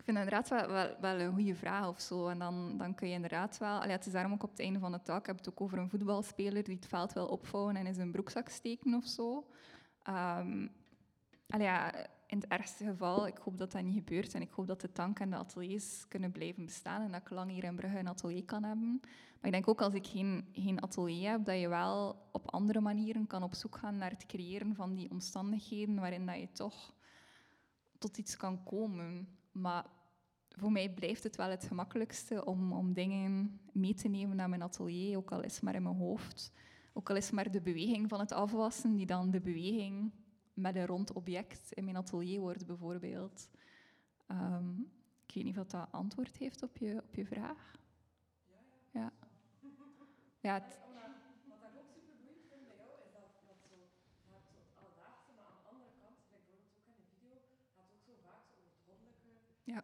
ik 0.00 0.06
vind 0.06 0.18
inderdaad 0.18 0.48
wel, 0.48 0.68
wel, 0.68 0.96
wel 1.00 1.20
een 1.20 1.32
goede 1.32 1.54
vraag 1.54 1.88
of 1.88 2.00
zo. 2.00 2.28
En 2.28 2.38
dan, 2.38 2.76
dan 2.78 2.94
kun 2.94 3.08
je 3.08 3.14
inderdaad 3.14 3.58
wel... 3.58 3.80
Allee, 3.80 3.96
het 3.96 4.06
is 4.06 4.12
daarom 4.12 4.32
ook 4.32 4.42
op 4.42 4.50
het 4.50 4.60
einde 4.60 4.78
van 4.78 4.92
de 4.92 5.02
talk, 5.02 5.26
heb 5.26 5.36
het 5.36 5.48
ook 5.48 5.60
over 5.60 5.78
een 5.78 5.88
voetbalspeler 5.88 6.64
die 6.64 6.74
het 6.74 6.86
veld 6.86 7.12
wil 7.12 7.26
opvouwen 7.26 7.76
en 7.76 7.86
in 7.86 7.94
zijn 7.94 8.12
broekzak 8.12 8.48
steken 8.48 8.94
of 8.94 9.06
zo. 9.06 9.46
Ja, 11.58 11.94
in 12.26 12.38
het 12.38 12.46
ergste 12.46 12.84
geval, 12.84 13.26
ik 13.26 13.36
hoop 13.36 13.58
dat 13.58 13.72
dat 13.72 13.82
niet 13.82 13.94
gebeurt. 13.94 14.34
En 14.34 14.40
ik 14.40 14.52
hoop 14.52 14.66
dat 14.66 14.80
de 14.80 14.92
tank 14.92 15.18
en 15.18 15.30
de 15.30 15.36
ateliers 15.36 16.08
kunnen 16.08 16.32
blijven 16.32 16.64
bestaan. 16.64 17.02
En 17.02 17.12
dat 17.12 17.20
ik 17.20 17.30
lang 17.30 17.50
hier 17.50 17.64
in 17.64 17.76
Brugge 17.76 17.98
een 17.98 18.08
atelier 18.08 18.44
kan 18.44 18.62
hebben. 18.62 18.98
Maar 19.02 19.50
ik 19.50 19.52
denk 19.52 19.68
ook 19.68 19.82
als 19.82 19.94
ik 19.94 20.06
geen, 20.06 20.48
geen 20.52 20.82
atelier 20.82 21.30
heb, 21.30 21.44
dat 21.44 21.60
je 21.60 21.68
wel 21.68 22.28
op 22.32 22.50
andere 22.50 22.80
manieren 22.80 23.26
kan 23.26 23.42
op 23.42 23.54
zoek 23.54 23.76
gaan 23.76 23.96
naar 23.96 24.10
het 24.10 24.26
creëren 24.26 24.74
van 24.74 24.94
die 24.94 25.10
omstandigheden 25.10 25.94
waarin 25.94 26.26
dat 26.26 26.38
je 26.38 26.52
toch 26.52 26.94
tot 27.98 28.18
iets 28.18 28.36
kan 28.36 28.62
komen. 28.62 29.28
Maar 29.52 29.86
voor 30.48 30.72
mij 30.72 30.90
blijft 30.94 31.22
het 31.22 31.36
wel 31.36 31.50
het 31.50 31.64
gemakkelijkste 31.64 32.44
om, 32.44 32.72
om 32.72 32.92
dingen 32.92 33.60
mee 33.72 33.94
te 33.94 34.08
nemen 34.08 34.36
naar 34.36 34.48
mijn 34.48 34.62
atelier, 34.62 35.16
ook 35.16 35.32
al 35.32 35.42
is 35.42 35.54
het 35.54 35.62
maar 35.62 35.74
in 35.74 35.82
mijn 35.82 35.96
hoofd. 35.96 36.52
Ook 36.92 37.10
al 37.10 37.16
is 37.16 37.24
het 37.24 37.34
maar 37.34 37.50
de 37.50 37.60
beweging 37.60 38.08
van 38.08 38.20
het 38.20 38.32
afwassen, 38.32 38.96
die 38.96 39.06
dan 39.06 39.30
de 39.30 39.40
beweging 39.40 40.12
met 40.54 40.76
een 40.76 40.86
rond 40.86 41.12
object 41.12 41.72
in 41.72 41.84
mijn 41.84 41.96
atelier 41.96 42.40
wordt, 42.40 42.66
bijvoorbeeld. 42.66 43.48
Ehm, 44.26 44.78
ik 45.26 45.34
weet 45.34 45.44
niet 45.44 45.58
of 45.58 45.66
dat 45.66 45.88
antwoord 45.90 46.36
heeft 46.36 46.62
op 46.62 46.76
je, 46.76 47.02
op 47.02 47.14
je 47.14 47.26
vraag. 47.26 47.72
Ja. 48.90 49.12
Ja, 50.40 50.54
het- 50.54 50.78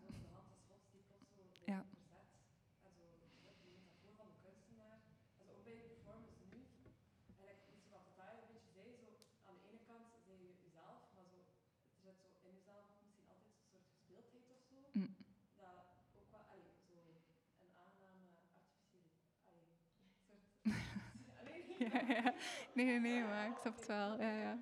ja, 21.78 22.00
ja. 22.08 22.34
Nee, 22.72 22.84
nee, 22.86 23.00
nee, 23.00 23.22
maar 23.24 23.46
ik 23.48 23.58
snap 23.60 23.74
het 23.74 23.86
wel. 23.86 24.20
Ja, 24.20 24.30
ja. 24.40 24.58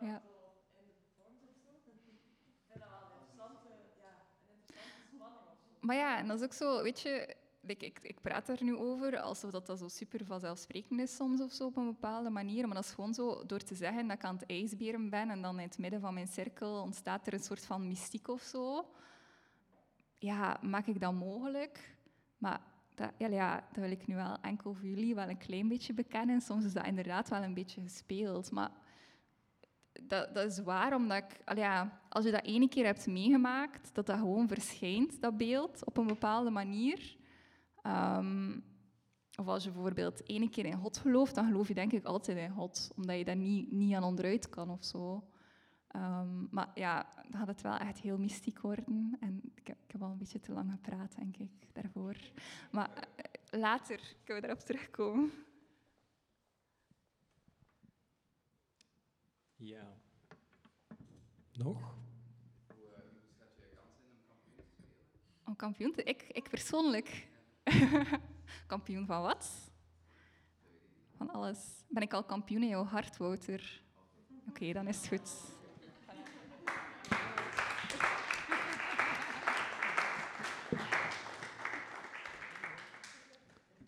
Ja. 0.00 0.22
zo 0.22 0.24
in 0.80 0.86
de 0.86 0.94
performance 0.96 1.56
of 1.56 1.64
zo. 2.40 2.56
Ik 2.70 2.78
vind 2.78 2.92
dat 2.92 2.98
wel 3.00 3.12
een 3.12 3.28
interessante, 3.28 3.94
ja, 4.02 4.16
een 4.16 4.54
interessante 4.54 4.74
spanning 5.14 5.48
of 5.50 5.58
zo. 5.75 5.75
Maar 5.86 5.96
ja, 5.96 6.18
en 6.18 6.26
dat 6.26 6.38
is 6.38 6.44
ook 6.44 6.52
zo, 6.52 6.82
weet 6.82 7.00
je, 7.00 7.34
like, 7.60 7.84
ik, 7.84 7.98
ik 8.02 8.20
praat 8.20 8.46
daar 8.46 8.62
nu 8.62 8.76
over 8.76 9.20
alsof 9.20 9.50
dat, 9.50 9.66
dat 9.66 9.78
zo 9.78 9.88
super 9.88 10.24
vanzelfsprekend 10.24 11.00
is 11.00 11.16
soms 11.16 11.40
of 11.40 11.52
zo 11.52 11.64
op 11.64 11.76
een 11.76 11.86
bepaalde 11.86 12.30
manier. 12.30 12.66
Maar 12.66 12.76
dat 12.76 12.84
is 12.84 12.90
gewoon 12.90 13.14
zo 13.14 13.46
door 13.46 13.60
te 13.60 13.74
zeggen 13.74 14.08
dat 14.08 14.16
ik 14.16 14.24
aan 14.24 14.36
het 14.36 14.50
ijsberen 14.50 15.10
ben 15.10 15.30
en 15.30 15.42
dan 15.42 15.58
in 15.58 15.66
het 15.66 15.78
midden 15.78 16.00
van 16.00 16.14
mijn 16.14 16.26
cirkel 16.26 16.82
ontstaat 16.82 17.26
er 17.26 17.32
een 17.32 17.40
soort 17.40 17.66
van 17.66 17.88
mystiek 17.88 18.28
of 18.28 18.42
zo. 18.42 18.88
Ja, 20.18 20.58
maak 20.62 20.86
ik 20.86 21.00
dat 21.00 21.12
mogelijk? 21.12 21.96
Maar 22.38 22.60
dat, 22.94 23.10
ja, 23.18 23.28
ja, 23.28 23.54
dat 23.72 23.82
wil 23.82 23.90
ik 23.90 24.06
nu 24.06 24.14
wel 24.14 24.36
enkel 24.40 24.74
voor 24.74 24.88
jullie 24.88 25.14
wel 25.14 25.28
een 25.28 25.38
klein 25.38 25.68
beetje 25.68 25.94
bekennen. 25.94 26.40
Soms 26.40 26.64
is 26.64 26.72
dat 26.72 26.86
inderdaad 26.86 27.28
wel 27.28 27.42
een 27.42 27.54
beetje 27.54 27.80
gespeeld. 27.80 28.50
Maar 28.50 28.70
dat, 30.02 30.34
dat 30.34 30.50
is 30.50 30.58
waar, 30.58 30.94
omdat 30.94 31.16
ik, 31.16 31.40
al 31.44 31.56
ja, 31.56 32.00
als 32.16 32.24
je 32.24 32.30
dat 32.30 32.44
ene 32.44 32.68
keer 32.68 32.84
hebt 32.84 33.06
meegemaakt, 33.06 33.94
dat 33.94 34.06
dat 34.06 34.18
gewoon 34.18 34.48
verschijnt, 34.48 35.20
dat 35.20 35.36
beeld, 35.36 35.84
op 35.84 35.96
een 35.96 36.06
bepaalde 36.06 36.50
manier. 36.50 37.16
Ehm, 37.82 38.60
of 39.38 39.46
als 39.46 39.64
je 39.64 39.70
bijvoorbeeld 39.70 40.28
ene 40.28 40.48
keer 40.48 40.64
in 40.64 40.78
God 40.78 40.96
gelooft, 40.96 41.34
dan 41.34 41.46
geloof 41.46 41.68
je 41.68 41.74
denk 41.74 41.92
ik 41.92 42.04
altijd 42.04 42.38
in 42.38 42.50
God, 42.50 42.90
omdat 42.96 43.18
je 43.18 43.24
daar 43.24 43.36
niet, 43.36 43.72
niet 43.72 43.94
aan 43.94 44.02
onderuit 44.02 44.48
kan 44.48 44.70
of 44.70 44.84
zo. 44.84 45.28
Ehm, 45.88 46.44
maar 46.50 46.70
ja, 46.74 47.08
dan 47.22 47.38
gaat 47.40 47.46
het 47.46 47.60
wel 47.60 47.76
echt 47.76 47.98
heel 47.98 48.18
mystiek 48.18 48.60
worden. 48.60 49.16
En 49.20 49.40
ik 49.54 49.66
heb, 49.66 49.82
ik 49.82 49.90
heb 49.90 50.02
al 50.02 50.10
een 50.10 50.18
beetje 50.18 50.40
te 50.40 50.52
lang 50.52 50.70
gepraat, 50.70 51.16
denk 51.16 51.36
ik, 51.36 51.68
daarvoor. 51.72 52.16
Maar 52.70 52.90
eh, 52.94 53.60
later 53.60 54.00
kunnen 54.24 54.42
we 54.42 54.48
daarop 54.48 54.66
terugkomen. 54.66 55.30
Ja. 59.56 59.96
Nog? 61.52 62.04
Om 65.46 65.56
kampioen 65.56 65.92
te... 65.92 66.02
Ik, 66.02 66.22
ik 66.22 66.48
persoonlijk. 66.48 67.28
kampioen 68.66 69.06
van 69.06 69.22
wat? 69.22 69.70
Van 71.16 71.30
alles. 71.30 71.84
Ben 71.88 72.02
ik 72.02 72.12
al 72.12 72.24
kampioen 72.24 72.62
in 72.62 72.68
jouw 72.68 72.84
hart, 72.84 73.16
Wouter? 73.16 73.82
Oké, 74.48 74.72
dan 74.72 74.88
is 74.88 74.96
het 74.96 75.08
goed. 75.08 75.54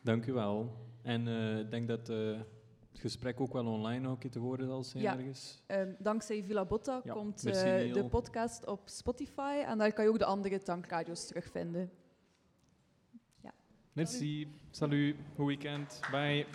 Dank 0.03 0.27
u 0.27 0.33
wel. 0.33 0.87
En 1.03 1.29
eh, 1.29 1.59
ik 1.59 1.71
denk 1.71 1.89
dat 1.89 2.09
eh, 2.09 2.41
het 3.03 3.07
gesprek 3.07 3.41
ook 3.41 3.53
wel 3.53 3.67
online 3.67 4.09
ook 4.09 4.23
te 4.25 4.39
horen 4.39 4.67
zal 4.67 4.83
zijn 4.85 5.03
Ja. 5.03 5.17
ergens. 5.17 5.63
Ehm, 5.67 5.93
dankzij 5.99 6.43
Villa 6.45 6.65
Botta 6.65 7.01
Ja, 7.05 7.13
komt 7.13 7.47
eh, 7.47 7.93
de 7.93 8.05
podcast 8.11 8.67
op 8.67 8.81
Spotify 8.85 9.63
en 9.67 9.79
daar 9.79 9.93
kan 9.93 10.05
je 10.05 10.11
ook 10.11 10.19
de 10.19 10.25
andere 10.25 10.63
tankradio's 10.63 11.27
terugvinden. 11.27 11.91
Merci. 13.93 14.49
Salut. 14.71 15.17
Goed 15.37 15.47
weekend. 15.47 16.01
Bye. 16.11 16.47